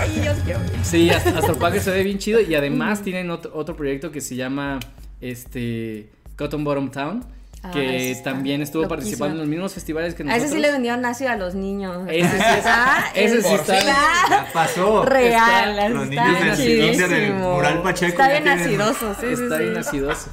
Ay, 0.00 0.20
Dios. 0.20 0.36
Sí, 0.82 1.10
Ast- 1.10 1.26
Astro 1.36 1.56
Packers 1.56 1.84
se 1.84 1.90
ve 1.90 2.02
bien 2.02 2.18
chido. 2.18 2.40
Y 2.40 2.54
además 2.54 3.02
tienen 3.02 3.30
otro, 3.30 3.50
otro 3.54 3.76
proyecto 3.76 4.10
que 4.10 4.20
se 4.20 4.36
llama 4.36 4.78
este 5.20 6.10
Cotton 6.36 6.64
Bottom 6.64 6.90
Town. 6.90 7.24
Ah, 7.64 7.70
Que 7.70 8.10
está 8.10 8.32
también 8.32 8.60
estuvo 8.60 8.88
participando 8.88 9.34
en 9.34 9.38
los 9.38 9.46
mismos 9.46 9.72
festivales 9.72 10.14
que 10.14 10.24
A 10.24 10.26
nosotros. 10.26 10.46
ese 10.46 10.54
sí 10.56 10.60
le 10.60 10.72
vendieron 10.72 11.04
ácido 11.04 11.30
a 11.30 11.36
los 11.36 11.54
niños. 11.54 12.06
Ese 12.08 12.28
sí 12.28 12.44
está, 12.58 13.04
ese 13.14 13.40
sí 13.42 13.54
está- 13.54 14.46
pasó. 14.52 15.04
real. 15.04 15.78
Está- 15.78 15.88
los 15.90 16.08
está 16.08 16.24
niños 16.26 16.58
del 16.98 17.08
del 17.10 17.34
Mural 17.34 17.82
Pacheco 17.82 18.10
Está 18.10 18.28
bien 18.30 18.48
acidoso, 18.48 19.14
sí, 19.20 19.26
sí, 19.36 19.42
está 19.44 19.58
sí. 19.58 19.62
bien 19.64 19.76
acidoso. 19.76 20.30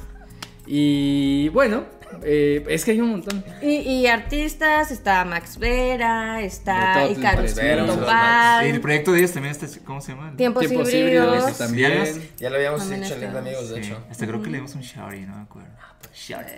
Y 0.66 1.48
bueno, 1.50 1.84
eh, 2.24 2.64
es 2.68 2.84
que 2.84 2.92
hay 2.92 3.00
un 3.00 3.10
montón. 3.10 3.44
Y, 3.62 3.76
y 3.80 4.06
artistas, 4.06 4.90
está 4.90 5.24
Max 5.24 5.58
Vera, 5.58 6.40
está 6.42 7.08
Icarus 7.10 7.54
Vera, 7.54 8.62
Y 8.66 8.70
el 8.70 8.80
proyecto 8.80 9.12
de 9.12 9.18
ellos 9.20 9.32
también 9.32 9.52
está, 9.54 9.66
¿cómo 9.84 10.00
se 10.00 10.12
llama? 10.12 10.34
Tiempos 10.36 10.66
Tiempos 10.66 10.92
híbridos. 10.92 11.34
híbridos 11.36 11.58
también. 11.58 12.22
Ya 12.38 12.50
lo 12.50 12.56
habíamos 12.56 12.80
También 12.80 13.02
dicho 13.02 13.14
en 13.14 13.20
Link 13.20 13.30
de 13.32 13.38
está. 13.38 13.48
Amigos, 13.50 13.68
de 13.70 13.82
Sí, 13.82 13.88
hecho. 13.88 14.02
hasta 14.10 14.26
creo 14.26 14.42
que 14.42 14.50
le 14.50 14.56
dimos 14.58 14.74
un 14.74 14.80
shouty, 14.82 15.20
no 15.20 15.36
me 15.36 15.42
acuerdo. 15.42 15.68
Shouty. 16.14 16.52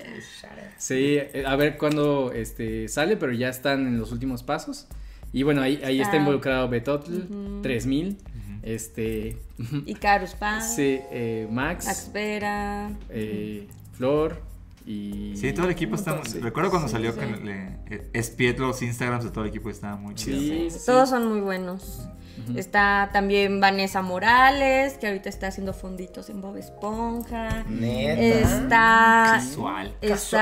Sí, 0.78 1.16
eh, 1.18 1.44
a 1.46 1.56
ver 1.56 1.76
cuándo 1.78 2.32
este, 2.32 2.88
sale, 2.88 3.16
pero 3.16 3.32
ya 3.32 3.48
están 3.48 3.86
en 3.86 3.98
los 3.98 4.12
últimos 4.12 4.42
pasos. 4.42 4.86
Y 5.32 5.44
bueno, 5.44 5.62
ahí, 5.62 5.80
ahí 5.84 5.96
está 6.00 6.10
Está. 6.12 6.16
involucrado 6.18 6.68
Betotl, 6.68 7.60
3000, 7.62 8.18
este, 8.62 9.36
Icarus 9.86 10.34
Pan, 10.34 10.62
sí, 10.62 11.00
eh, 11.10 11.46
Max, 11.50 11.86
Max 11.86 12.10
Vera. 12.12 12.90
eh, 13.08 13.66
Flor 13.94 14.42
y... 14.86 15.34
Sí, 15.36 15.52
todo 15.52 15.66
el 15.66 15.72
equipo 15.72 15.94
está 15.94 16.14
muy... 16.14 16.26
Sí. 16.26 16.40
Recuerdo 16.40 16.70
cuando 16.70 16.88
Sí, 16.88 16.92
salió 16.92 17.12
sí. 17.12 17.18
que 17.20 17.26
le, 17.26 17.78
eh, 17.90 18.10
espié 18.12 18.52
los 18.54 18.80
Instagrams 18.82 19.24
de 19.24 19.30
todo 19.30 19.44
el 19.44 19.50
equipo 19.50 19.70
estaba 19.70 19.96
muy 19.96 20.14
chido. 20.14 20.38
Sí, 20.38 20.68
sí. 20.70 20.78
Todos 20.86 21.08
son 21.10 21.28
muy 21.28 21.40
buenos. 21.40 22.08
Está 22.56 23.10
también 23.12 23.60
Vanessa 23.60 24.02
Morales, 24.02 24.94
que 24.94 25.06
ahorita 25.06 25.28
está 25.28 25.48
haciendo 25.48 25.72
fonditos 25.74 26.28
en 26.30 26.40
Bob 26.40 26.56
Esponja. 26.56 27.62
Neta. 27.68 28.20
Está, 28.20 29.22
Casual. 29.34 29.94
está 30.00 30.38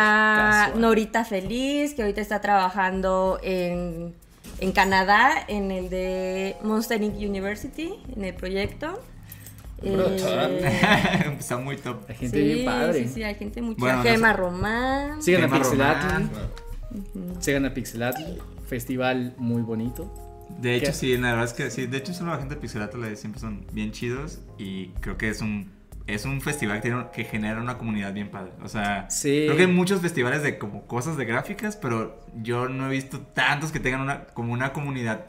Casual. 0.66 0.80
Norita 0.80 1.24
Feliz, 1.24 1.94
que 1.94 2.02
ahorita 2.02 2.20
está 2.20 2.40
trabajando 2.40 3.38
en, 3.42 4.14
en 4.60 4.72
Canadá, 4.72 5.32
en 5.48 5.70
el 5.72 5.90
de 5.90 6.56
Monster 6.62 7.02
Inc. 7.02 7.16
University, 7.16 7.92
en 8.16 8.24
el 8.24 8.34
proyecto. 8.34 9.00
Eh, 9.82 11.36
está 11.38 11.56
muy 11.58 11.76
top. 11.76 12.04
Hay 12.08 12.16
gente 12.16 12.36
sí, 12.38 12.44
bien 12.44 12.64
padre. 12.64 13.02
Sí, 13.06 13.14
sí, 13.14 13.22
hay 13.22 13.34
gente 13.34 13.62
muy 13.62 13.74
Bueno, 13.76 14.02
chida. 14.02 14.10
no 14.12 14.16
Gema 14.16 14.30
sé. 14.32 14.36
Román. 14.36 15.22
Sigan 15.22 15.42
a 15.42 15.46
Tema 15.46 15.58
Pixelatl, 15.58 16.06
Román. 16.06 17.42
sigan 17.42 17.64
a 17.64 17.74
Pixelatl, 17.74 18.22
festival 18.68 19.34
muy 19.38 19.62
bonito. 19.62 20.12
De 20.58 20.74
hecho, 20.74 20.86
¿Qué? 20.86 20.92
sí, 20.92 21.16
la 21.16 21.30
verdad 21.30 21.44
es 21.44 21.52
que 21.52 21.70
sí. 21.70 21.86
De 21.86 21.96
hecho, 21.98 22.12
solo 22.12 22.32
la 22.32 22.38
gente 22.38 22.56
de 22.56 22.60
Pixelato 22.60 22.98
siempre 23.16 23.40
son 23.40 23.64
bien 23.72 23.92
chidos 23.92 24.40
y 24.58 24.88
creo 25.00 25.16
que 25.16 25.28
es 25.28 25.40
un 25.40 25.70
es 26.06 26.24
un 26.24 26.40
festival 26.40 26.78
que, 26.80 26.88
tiene- 26.88 27.06
que 27.12 27.22
genera 27.24 27.60
una 27.60 27.78
comunidad 27.78 28.12
bien 28.12 28.30
padre. 28.30 28.50
O 28.64 28.68
sea, 28.68 29.08
Sí. 29.10 29.44
creo 29.46 29.54
que 29.56 29.62
hay 29.62 29.68
muchos 29.72 30.00
festivales 30.00 30.42
de 30.42 30.58
como 30.58 30.84
cosas 30.88 31.16
de 31.16 31.24
gráficas, 31.24 31.76
pero 31.76 32.18
yo 32.42 32.68
no 32.68 32.88
he 32.88 32.90
visto 32.90 33.20
tantos 33.20 33.70
que 33.70 33.78
tengan 33.78 34.00
una 34.00 34.24
como 34.24 34.52
una 34.52 34.72
comunidad 34.72 35.26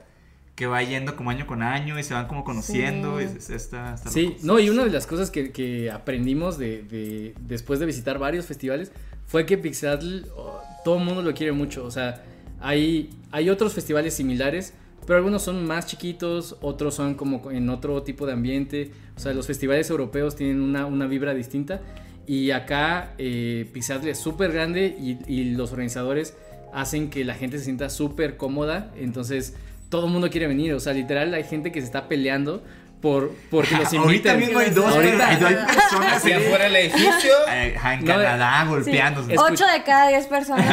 que 0.62 0.68
va 0.68 0.84
yendo 0.84 1.16
como 1.16 1.32
año 1.32 1.48
con 1.48 1.64
año 1.64 1.98
y 1.98 2.04
se 2.04 2.14
van 2.14 2.28
como 2.28 2.44
conociendo. 2.44 3.18
Sí. 3.18 3.24
y 3.34 3.38
es- 3.38 3.50
está, 3.50 3.96
está 3.96 4.12
Sí, 4.12 4.36
no, 4.44 4.60
y 4.60 4.70
una 4.70 4.84
de 4.84 4.92
las 4.92 5.08
cosas 5.08 5.32
que, 5.32 5.52
que 5.52 5.90
aprendimos 5.90 6.60
de, 6.60 6.84
de- 6.84 7.34
después 7.48 7.80
de 7.80 7.88
visitar 7.88 8.20
varios 8.20 8.46
festivales 8.46 8.92
fue 9.26 9.48
que 9.48 9.58
Pixelatl, 9.58 10.26
oh, 10.38 10.62
todo 10.86 11.00
el 11.00 11.04
mundo 11.04 11.24
lo 11.24 11.34
quiere 11.34 11.52
mucho. 11.52 11.84
O 11.84 11.90
sea, 11.90 12.24
hay, 12.60 13.10
hay 13.32 13.50
otros 13.50 13.74
festivales 13.74 14.14
similares, 14.14 14.76
pero 15.08 15.18
algunos 15.18 15.42
son 15.42 15.66
más 15.66 15.88
chiquitos, 15.88 16.58
otros 16.62 16.94
son 16.94 17.16
como 17.16 17.50
en 17.50 17.68
otro 17.72 18.04
tipo 18.04 18.28
de 18.28 18.34
ambiente. 18.34 18.92
O 19.16 19.20
sea, 19.20 19.34
los 19.34 19.48
festivales 19.48 19.90
europeos 19.90 20.36
tienen 20.36 20.62
una, 20.62 20.86
una 20.86 21.08
vibra 21.08 21.34
distinta. 21.34 21.82
Y 22.28 22.52
acá 22.52 23.16
eh, 23.18 23.68
Pixelatl 23.74 24.10
es 24.10 24.20
súper 24.20 24.52
grande 24.52 24.96
y, 25.00 25.18
y 25.28 25.56
los 25.56 25.72
organizadores 25.72 26.36
hacen 26.72 27.10
que 27.10 27.26
la 27.26 27.34
gente 27.34 27.58
se 27.58 27.64
sienta 27.64 27.90
súper 27.90 28.38
cómoda. 28.38 28.94
Entonces, 28.96 29.56
todo 29.92 30.08
el 30.08 30.12
mundo 30.12 30.32
quiere 30.32 30.48
venir. 30.48 30.74
O 30.74 30.80
sea, 30.80 30.94
literal, 30.94 31.32
hay 31.36 31.44
gente 31.44 31.72
que 31.72 31.80
se 31.82 31.86
está 31.86 32.08
peleando 32.08 32.64
por 33.02 33.32
porque 33.52 33.76
los 33.76 33.94
Ahorita 33.94 34.34
inviten. 34.34 34.38
mismo 34.40 34.60
hay 34.60 34.70
dos, 34.72 34.86
Ahorita- 34.96 35.28
hay 35.28 35.36
dos 35.38 35.52
personas 35.54 36.14
Hacia 36.18 36.38
afuera 36.38 36.64
del 36.66 36.76
edificio. 36.78 37.32
eh, 37.52 37.76
en 37.94 38.00
No, 38.00 38.06
Canadá 38.08 38.66
golpeándose. 38.66 39.36
Ocho 39.38 39.66
de 39.68 39.84
cada 39.84 40.08
diez 40.08 40.26
personas. 40.28 40.66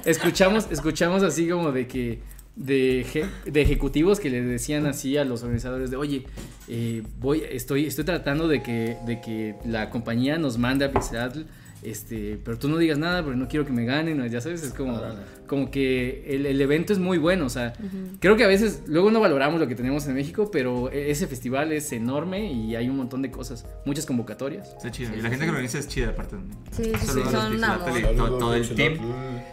escuchamos, 0.04 0.66
escuchamos 0.70 1.22
así 1.22 1.48
como 1.48 1.72
de 1.72 1.86
que, 1.86 2.20
de, 2.56 3.00
eje- 3.04 3.28
de 3.46 3.62
ejecutivos 3.62 4.20
que 4.20 4.30
le 4.30 4.42
decían 4.42 4.86
así 4.86 5.16
a 5.16 5.24
los 5.24 5.42
organizadores 5.42 5.90
de, 5.90 5.96
oye, 5.96 6.26
eh, 6.68 7.02
voy, 7.18 7.42
estoy, 7.50 7.86
estoy 7.86 8.04
tratando 8.04 8.46
de 8.48 8.62
que, 8.62 8.96
de 9.06 9.20
que 9.20 9.54
la 9.64 9.90
compañía 9.90 10.36
nos 10.38 10.58
mande 10.58 10.84
a 10.84 10.92
Pixelatl, 10.92 11.40
este, 11.82 12.38
pero 12.44 12.58
tú 12.58 12.68
no 12.68 12.76
digas 12.78 12.98
nada 12.98 13.22
porque 13.22 13.36
no 13.38 13.48
quiero 13.48 13.64
que 13.64 13.72
me 13.72 13.84
ganen, 13.84 14.26
ya 14.28 14.40
sabes, 14.40 14.62
es 14.62 14.72
como, 14.74 14.96
Órale. 14.98 15.20
como 15.46 15.70
que 15.70 16.24
el, 16.34 16.46
el 16.46 16.60
evento 16.60 16.92
es 16.92 16.98
muy 16.98 17.18
bueno, 17.18 17.46
o 17.46 17.50
sea, 17.50 17.72
creo 18.20 18.36
que 18.36 18.44
a 18.44 18.48
veces 18.48 18.82
luego 18.86 19.10
no 19.10 19.20
valoramos 19.20 19.60
lo 19.60 19.66
que 19.68 19.74
tenemos 19.74 20.06
en 20.06 20.14
México, 20.14 20.50
pero 20.50 20.90
e- 20.92 21.10
ese 21.10 21.26
festival 21.26 21.72
es 21.72 21.90
enorme 21.92 22.52
y 22.52 22.76
hay 22.76 22.88
un 22.88 22.96
montón 22.96 23.22
de 23.22 23.30
cosas, 23.30 23.64
muchas 23.86 24.04
convocatorias. 24.06 24.68
Está 24.76 24.90
chido. 24.90 25.14
y 25.16 25.22
la 25.22 25.28
gente 25.30 25.44
que 25.44 25.46
lo 25.46 25.52
organiza 25.52 25.78
es 25.78 25.88
chida, 25.88 26.08
aparte. 26.10 26.36
Sí, 26.72 26.92
son 27.06 27.60
todo, 28.16 28.38
todo 28.38 28.54
el 28.54 28.68
team. 28.74 28.98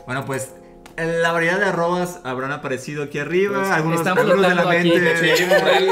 Bueno, 0.06 0.26
pues 0.26 0.52
la 0.98 1.32
variedad 1.32 1.60
de 1.60 1.66
arrobas 1.66 2.22
habrán 2.24 2.52
aparecido 2.52 3.04
aquí 3.04 3.20
arriba. 3.20 3.60
Pues, 3.60 3.70
algunos, 3.72 4.00
están 4.00 4.18
algunos 4.18 4.42
de 4.50 4.56
la 4.56 4.72
aquí. 4.72 4.90
mente. 4.90 5.34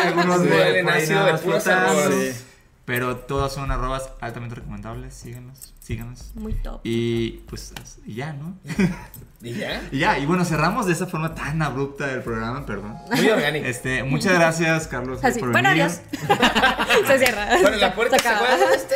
Algunos 0.01 0.37
un 0.39 0.45
de 0.49 0.83
puras. 1.43 1.63
Sí. 1.63 2.41
Pero 2.85 3.17
todas 3.17 3.53
son 3.53 3.69
arrobas 3.71 4.09
altamente 4.19 4.55
recomendables. 4.55 5.13
Síganos, 5.13 5.74
síganos. 5.85 6.31
Muy 6.33 6.53
top. 6.53 6.81
Y 6.83 7.43
pues 7.47 7.73
ya, 8.07 8.33
¿no? 8.33 8.57
¿Y 9.41 9.53
ya? 9.53 9.83
y 9.91 9.99
ya, 9.99 10.17
y 10.17 10.25
bueno, 10.25 10.43
cerramos 10.43 10.87
de 10.87 10.93
esa 10.93 11.05
forma 11.05 11.35
tan 11.35 11.61
abrupta 11.61 12.11
el 12.11 12.23
programa, 12.23 12.65
perdón. 12.65 12.95
Muy 13.15 13.29
orgánico. 13.29 13.67
Este, 13.67 14.03
muchas 14.03 14.33
gracias, 14.33 14.87
Carlos, 14.87 15.23
Así, 15.23 15.39
por 15.39 15.51
bueno, 15.51 15.69
venir. 15.69 15.83
adiós. 15.83 16.01
se 17.07 17.19
cierra. 17.19 17.47
Bueno, 17.61 17.77
la 17.77 17.93
puerta 17.93 18.17
se 18.17 18.27
acaba. 18.27 18.47
este. 18.75 18.95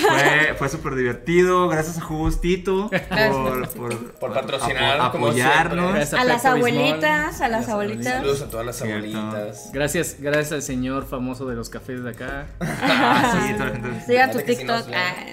Fue, 0.00 0.54
fue 0.56 0.68
súper 0.70 0.94
divertido. 0.94 1.68
Gracias 1.68 1.98
a 1.98 2.00
Justito 2.00 2.88
por, 2.88 3.68
por, 3.68 4.12
Por 4.12 4.32
patrocinar, 4.32 4.98
apoyarnos. 4.98 5.94
Gracias 5.94 6.18
A 6.18 6.24
las 6.24 6.44
abuelitas, 6.46 7.40
a 7.42 7.48
las 7.48 7.68
abuelitas. 7.68 8.14
Saludos 8.14 8.40
a 8.42 8.48
todas 8.48 8.64
las 8.64 8.76
Cierto. 8.76 8.96
abuelitas. 9.18 9.70
Gracias, 9.74 10.16
gracias 10.18 10.52
al 10.52 10.62
señor 10.62 11.06
famoso 11.06 11.46
de 11.46 11.56
los 11.56 11.68
cafés 11.68 12.02
de 12.02 12.10
acá. 12.10 12.46
Ah, 12.82 13.38
sí, 13.46 13.52
toda 13.54 13.66
la 13.66 13.72
gente. 13.72 13.88
Sí 14.06 14.14
nos 14.34 14.44
TikTok. 14.44 14.86
ah, 14.94 15.26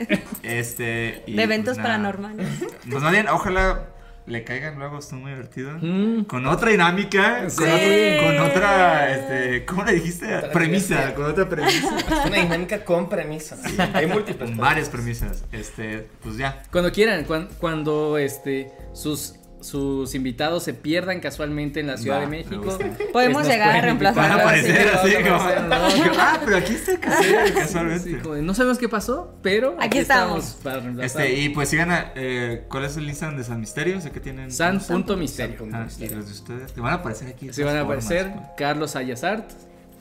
Este. 0.43 0.96
Y, 1.25 1.33
De 1.33 1.43
eventos 1.43 1.75
pues, 1.77 1.85
paranormales. 1.85 2.47
Pues 2.89 3.03
más 3.03 3.11
bien, 3.11 3.27
ojalá 3.27 3.85
le 4.25 4.43
caigan 4.43 4.77
luego, 4.77 4.99
estuvo 4.99 5.21
muy 5.21 5.31
divertido. 5.31 5.71
Mm. 5.81 6.25
Con 6.25 6.45
otra 6.47 6.69
dinámica, 6.71 7.49
Sí. 7.49 7.55
con, 7.57 7.69
otra, 7.69 8.25
con 8.25 8.49
otra, 8.49 9.11
este, 9.15 9.65
¿cómo 9.65 9.83
le 9.85 9.93
dijiste? 9.93 10.35
Otra 10.35 10.51
premisa, 10.51 11.15
con 11.15 11.25
otra 11.25 11.47
premisa. 11.47 11.87
Una 12.27 12.35
dinámica 12.35 12.83
con 12.83 13.07
premisa. 13.07 13.55
Hay 13.93 14.05
múltiples. 14.07 14.49
con 14.49 14.57
varias 14.57 14.89
premisas. 14.89 15.45
Este, 15.53 16.07
pues 16.21 16.35
ya. 16.37 16.61
Cuando 16.73 16.91
quieran, 16.91 17.23
cuan- 17.23 17.47
cuando 17.57 18.17
este 18.17 18.69
sus 18.93 19.35
sus 19.61 20.13
invitados 20.15 20.63
se 20.63 20.73
pierdan 20.73 21.19
casualmente 21.19 21.79
en 21.79 21.87
la 21.87 21.97
Ciudad 21.97 22.17
Va, 22.17 22.21
de 22.21 22.27
México. 22.27 22.77
Podemos 23.13 23.47
llegar 23.47 23.75
a 23.75 23.81
reemplazar. 23.81 24.29
Van 24.29 24.39
a 24.39 24.43
aparecer 24.43 24.89
Sí, 25.03 25.15
así 25.15 25.23
como. 25.23 25.37
Ah, 26.19 26.39
pero 26.43 26.57
aquí 26.57 26.73
está 26.73 26.91
el 26.91 26.99
casero, 26.99 27.53
casualmente. 27.53 28.09
Sí, 28.09 28.15
como 28.17 28.35
de, 28.35 28.41
no 28.41 28.53
sabemos 28.53 28.77
qué 28.77 28.89
pasó, 28.89 29.35
pero 29.41 29.75
Aquí 29.79 29.97
estamos. 29.99 30.57
para 30.63 30.79
reemplazar. 30.79 31.21
Este, 31.23 31.39
y 31.39 31.49
pues 31.49 31.69
sigan 31.69 31.91
a, 31.91 32.11
eh, 32.15 32.65
¿cuál 32.69 32.85
es 32.85 32.97
el 32.97 33.07
Instagram 33.07 33.37
de 33.37 33.43
San 33.43 33.59
Misterio? 33.59 33.99
Sé 34.01 34.11
que 34.11 34.19
tienen. 34.19 34.51
San.misterio. 34.51 35.57
San. 35.59 35.75
Ah, 35.75 35.87
y 35.99 36.09
los 36.09 36.25
de 36.25 36.31
ustedes. 36.31 36.73
Te 36.73 36.81
van 36.81 36.93
a 36.93 36.95
aparecer 36.97 37.27
aquí. 37.29 37.51
Se 37.51 37.63
van 37.63 37.75
a 37.77 37.81
aparecer 37.81 38.29
formas, 38.29 38.49
Carlos 38.57 38.95
Ayazart 38.95 39.51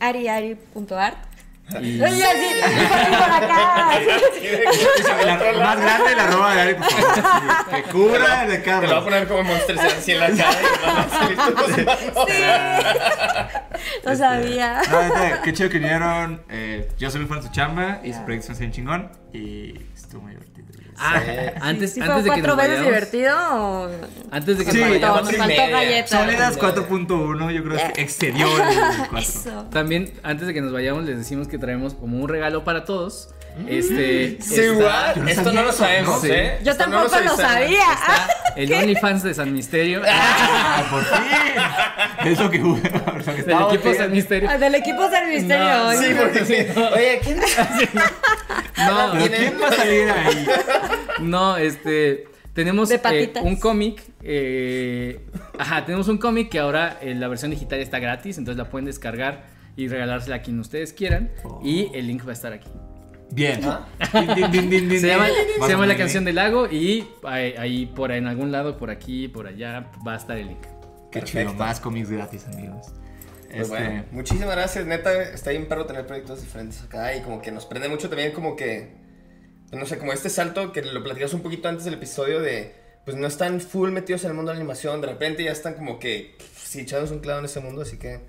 Ariari.art. 0.00 1.16
y 1.82 2.00
así, 2.02 2.46
por 3.10 3.30
acá. 3.30 3.90
La- 5.24 5.64
más 5.64 5.80
grande 5.80 6.14
la 6.16 6.26
roba 6.28 6.54
de 6.54 6.60
Ari, 6.60 6.74
por 6.74 6.84
favor. 6.90 7.14
Sí, 7.14 7.74
Que 7.74 7.82
cubra 7.90 8.42
el 8.44 8.50
de 8.50 8.58
Te 8.58 8.70
lo 8.70 8.80
voy 8.80 8.94
a 8.94 9.04
poner 9.04 9.28
como 9.28 9.42
Monster 9.44 9.78
así 9.78 10.12
en 10.12 10.20
la 10.20 10.26
cara 10.28 10.58
y 10.60 10.86
van 10.86 10.96
a 10.96 11.08
salir 11.08 11.36
manos. 11.36 11.70
Lo 14.04 14.16
sabía. 14.16 14.80
No, 14.90 15.42
qué 15.42 15.52
chido 15.52 15.68
que 15.70 15.78
vinieron. 15.78 16.42
Eh, 16.48 16.88
yo 16.98 17.10
soy 17.10 17.20
muy 17.20 17.28
fan 17.28 17.40
de 17.40 17.46
su 17.46 17.52
chamba 17.52 18.00
y 18.04 18.12
su 18.12 18.24
proyecto 18.24 18.54
se 18.54 18.70
chingón. 18.70 19.10
Y 19.32 19.74
estuvo 19.94 20.22
muy 20.22 20.32
divertido. 20.32 20.55
Ah, 20.99 21.20
Sí. 21.24 21.30
antes, 21.61 21.92
¿Sí 21.94 22.01
antes 22.01 22.16
de 22.24 22.30
que 22.30 22.40
cuatro 22.40 22.49
nos 22.49 22.57
vayamos, 22.57 22.84
divertido 22.86 23.36
o 23.55 23.90
antes 24.30 24.59
de 24.59 24.64
que 24.64 24.70
Sí, 24.72 24.78
nos 24.78 24.88
nos 24.90 25.01
vayamos, 25.01 25.20
faltó 25.36 25.47
media. 25.47 25.68
galleta? 25.70 26.09
Sólidas 26.24 26.59
4.1, 26.59 27.51
yo 27.51 27.62
creo 27.64 27.92
que 27.92 28.03
excedió 28.03 28.47
el 28.47 28.62
4. 29.11 29.18
Eso. 29.18 29.66
También, 29.70 30.12
antes 30.22 30.47
de 30.47 30.55
que 30.55 30.61
nos 30.61 30.72
vayamos, 30.72 31.05
les 31.05 31.18
decimos 31.18 31.49
que 31.49 31.59
traemos 31.59 31.94
como 31.94 32.18
un 32.18 32.28
regalo 32.28 32.64
para 32.64 32.84
todos. 32.84 33.28
Este. 33.68 34.36
Sí, 34.42 34.61
está- 34.61 34.84
what? 34.84 35.16
Yo 35.16 35.22
no 35.22 35.28
Esto 35.30 35.52
no 35.52 35.62
lo 35.62 35.68
eso, 35.70 35.78
sabemos, 35.78 36.14
¿no? 36.16 36.20
Sí. 36.20 36.28
¿eh? 36.30 36.59
Yo 36.62 36.72
Esto 36.72 36.86
no 36.88 37.00
tampoco 37.00 37.20
lo 37.24 37.36
sabía. 37.36 37.80
Ah, 37.88 38.28
El 38.57 38.72
OnlyFans 38.72 39.22
de 39.22 39.34
San 39.34 39.52
Misterio. 39.52 40.02
Ah, 40.07 40.84
por 40.90 41.04
fin. 41.04 42.30
Es 42.32 42.38
lo 42.40 42.50
que, 42.50 42.59
lo 42.59 42.74
que 43.36 43.42
del 43.42 43.59
equipo 43.68 43.94
San. 43.94 44.12
Misterio. 44.12 44.48
ah, 44.50 44.59
Del 44.59 44.74
equipo 44.74 45.11
San 45.11 45.28
Misterio. 45.28 45.64
No. 45.64 45.92
Sí, 45.92 46.07
porque 46.18 46.44
sí. 46.44 46.54
Oye, 46.94 47.20
¿quién 47.22 47.38
No, 48.76 49.12
Pero 49.12 49.34
¿quién 49.36 49.54
va 49.62 49.68
a 49.68 49.72
salir 49.72 50.11
ahí? 50.11 50.46
no, 51.20 51.57
este. 51.57 52.28
Tenemos 52.52 52.88
De 52.88 53.00
eh, 53.04 53.32
un 53.42 53.57
cómic. 53.57 54.02
eh, 54.22 55.20
ajá, 55.59 55.84
tenemos 55.84 56.09
un 56.09 56.16
cómic 56.16 56.48
que 56.50 56.59
ahora 56.59 56.98
en 57.02 57.20
la 57.20 57.28
versión 57.28 57.50
digital 57.50 57.80
está 57.80 57.98
gratis. 57.98 58.38
Entonces 58.38 58.57
la 58.59 58.70
pueden 58.70 58.86
descargar 58.86 59.44
y 59.76 59.88
regalársela 59.88 60.36
a 60.36 60.42
quien 60.42 60.59
ustedes 60.61 60.92
quieran. 60.94 61.30
Y 61.62 61.90
el 61.94 62.07
link 62.07 62.26
va 62.26 62.30
a 62.30 62.34
estar 62.34 62.52
aquí. 62.54 62.70
Bien. 63.37 63.61
Din, 63.61 64.34
din, 64.34 64.51
din, 64.51 64.70
din, 64.70 64.89
din, 64.89 65.01
Se 65.01 65.09
llama, 65.09 65.26
se 65.66 65.76
La 65.76 65.97
canción 65.97 66.24
del 66.24 66.37
lago. 66.37 66.68
Y 66.70 67.07
ahí, 67.22 67.55
ahí 67.59 67.87
por 67.87 68.11
ahí, 68.11 68.18
en 68.18 68.28
algún 68.28 68.51
lado, 68.51 68.78
por 68.78 68.91
aquí, 68.91 69.28
por 69.28 69.47
allá, 69.47 69.91
va 70.07 70.14
a 70.14 70.16
estar 70.16 70.39
el 70.39 70.49
link. 70.49 70.62
Qué 71.12 71.20
chido, 71.22 71.41
Perfecto. 71.43 71.55
más 71.55 71.78
cómics 71.80 72.11
gratis, 72.11 72.47
amigos. 72.47 72.87
Pues 73.49 73.61
Este, 73.61 73.68
bueno, 73.68 74.05
muchísimas 74.11 74.51
gracias, 74.51 74.87
neta, 74.87 75.22
está 75.22 75.51
bien 75.51 75.68
perro 75.68 75.87
tener 75.87 76.07
proyectos 76.07 76.41
diferentes 76.41 76.82
acá 76.82 77.14
y 77.14 77.20
como 77.20 77.41
que 77.41 77.53
nos 77.53 77.64
prende 77.66 77.89
mucho 77.89 78.09
también 78.09 78.32
como 78.32 78.57
que, 78.57 78.97
pues, 79.68 79.80
no 79.80 79.87
sé, 79.87 79.99
como 79.99 80.12
este 80.12 80.30
salto 80.30 80.72
que 80.72 80.82
lo 80.82 81.03
platicamos 81.03 81.34
un 81.34 81.43
poquito 81.43 81.68
antes 81.68 81.84
del 81.84 81.95
episodio 81.95 82.41
de, 82.41 82.74
pues 83.05 83.16
no 83.16 83.26
están 83.26 83.61
full 83.61 83.91
metidos 83.91 84.24
en 84.24 84.30
el 84.30 84.37
mundo 84.37 84.51
de 84.51 84.57
la 84.57 84.61
animación, 84.61 85.01
de 85.01 85.07
repente 85.07 85.45
ya 85.45 85.53
están 85.53 85.74
como 85.74 85.99
que, 85.99 86.37
sí, 86.57 86.80
echados 86.80 87.11
un 87.12 87.20
clavo 87.20 87.39
en 87.39 87.45
ese 87.45 87.61
mundo, 87.61 87.82
así 87.82 87.99
que 87.99 88.20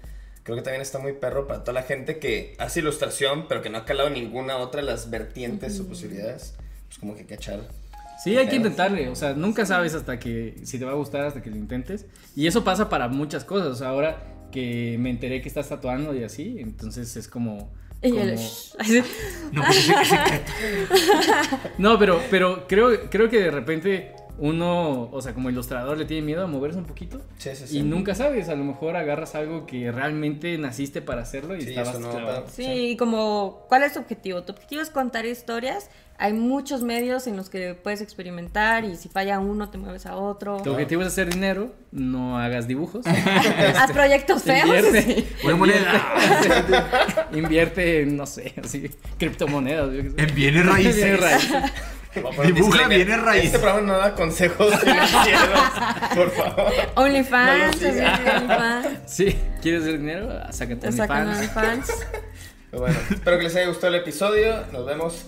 creo 0.47 0.55
que 0.55 0.63
también 0.63 0.81
está 0.81 0.97
muy 0.97 1.11
perro 1.11 1.45
para 1.45 1.59
toda 1.59 1.73
la 1.73 1.83
gente 1.83 2.19
que 2.19 2.55
hace 2.57 2.79
ilustración, 2.79 3.47
pero 3.49 3.61
que 3.61 3.69
no 3.69 3.79
ha 3.79 3.83
calado 3.83 4.09
ninguna 4.09 4.55
otra 4.55 4.79
de 4.79 4.87
las 4.87 5.09
vertientes 5.09 5.77
o 5.81 5.85
posibilidades, 5.89 6.53
pues 6.87 6.99
como 6.99 7.17
que 7.17 7.25
cachar. 7.25 7.67
Sí, 8.23 8.37
hay 8.37 8.47
que 8.47 8.55
intentarle, 8.55 9.09
o 9.09 9.15
sea, 9.15 9.33
nunca 9.33 9.65
sabes 9.65 9.93
hasta 9.93 10.17
que 10.19 10.55
si 10.63 10.79
te 10.79 10.85
va 10.85 10.91
a 10.91 10.95
gustar 10.95 11.25
hasta 11.25 11.41
que 11.41 11.49
lo 11.49 11.57
intentes. 11.57 12.05
Y 12.33 12.47
eso 12.47 12.63
pasa 12.63 12.87
para 12.87 13.09
muchas 13.09 13.43
cosas, 13.43 13.67
o 13.67 13.75
sea, 13.75 13.89
ahora 13.89 14.23
que 14.53 14.95
me 14.97 15.09
enteré 15.09 15.41
que 15.41 15.49
estás 15.49 15.67
tatuando 15.67 16.15
y 16.15 16.23
así, 16.23 16.55
entonces 16.59 17.13
es 17.17 17.27
como... 17.27 17.69
Como- 18.01 18.23
No, 21.77 21.99
pero, 21.99 22.21
pero 22.31 22.67
creo, 22.67 23.09
creo 23.09 23.29
que 23.29 23.41
de 23.41 23.51
repente 23.51 24.13
uno, 24.39 25.09
o 25.11 25.21
sea, 25.21 25.33
como 25.33 25.49
ilustrador 25.49 25.97
le 25.97 26.05
tiene 26.05 26.25
miedo 26.25 26.43
a 26.43 26.47
moverse 26.47 26.77
un 26.77 26.85
poquito. 26.85 27.21
Sí, 27.37 27.55
sí, 27.55 27.67
sí. 27.67 27.79
Y 27.79 27.83
nunca 27.83 28.15
sabes, 28.15 28.49
a 28.49 28.55
lo 28.55 28.63
mejor 28.63 28.95
agarras 28.95 29.35
algo 29.35 29.65
que 29.65 29.91
realmente 29.91 30.57
naciste 30.57 31.01
para 31.01 31.21
hacerlo 31.21 31.55
y 31.55 31.61
Sí, 31.61 31.69
estabas 31.69 31.99
no, 31.99 32.43
Sí, 32.47 32.91
y 32.91 32.97
como, 32.97 33.65
¿cuál 33.67 33.83
es 33.83 33.93
tu 33.93 33.99
objetivo? 33.99 34.43
Tu 34.43 34.53
objetivo 34.53 34.81
es 34.81 34.89
contar 34.89 35.25
historias. 35.25 35.89
Hay 36.19 36.33
muchos 36.33 36.81
medios 36.81 37.27
en 37.27 37.37
los 37.37 37.47
que 37.49 37.75
puedes 37.75 38.01
experimentar 38.01 38.83
y 38.85 38.95
si 38.95 39.07
falla 39.07 39.39
uno 39.39 39.69
te 39.69 39.77
mueves 39.77 40.07
a 40.07 40.15
otro. 40.15 40.57
Tu 40.63 40.71
objetivo 40.71 41.03
es 41.03 41.09
hacer 41.09 41.31
dinero, 41.31 41.75
no 41.91 42.39
hagas 42.39 42.67
dibujos. 42.67 43.05
Haz 43.77 43.91
proyectos 43.91 44.41
feos. 44.41 44.65
Invierte. 44.65 45.27
Invierte 47.33 48.01
en, 48.01 48.17
no 48.17 48.25
sé, 48.25 48.53
así, 48.63 48.89
criptomonedas. 49.19 49.93
yo 49.93 50.01
qué 50.03 50.09
sé. 50.09 50.15
En 50.17 50.35
bienes 50.35 50.65
raíces. 50.65 50.95
Bienes 50.95 52.55
Dibuja 52.55 52.87
bienes 52.87 53.21
raíces. 53.21 53.45
Este 53.47 53.59
programa 53.59 53.85
no 53.87 53.97
da 53.99 54.15
consejos 54.15 54.73
financieros, 54.79 55.59
por 56.15 56.31
favor. 56.31 56.73
OnlyFans, 56.95 57.79
No. 57.79 57.89
OnlyFans. 57.89 58.87
Sí, 59.05 59.37
¿quieres 59.61 59.83
hacer 59.83 59.99
dinero? 59.99 60.29
Sácate 60.51 60.87
OnlyFans. 60.87 61.37
OnlyFans. 61.37 61.91
Pero 62.71 62.81
Bueno, 62.81 62.97
espero 63.11 63.37
que 63.37 63.43
les 63.43 63.55
haya 63.55 63.67
gustado 63.67 63.93
el 63.93 64.01
episodio. 64.01 64.65
Nos 64.71 64.85
vemos 64.87 65.27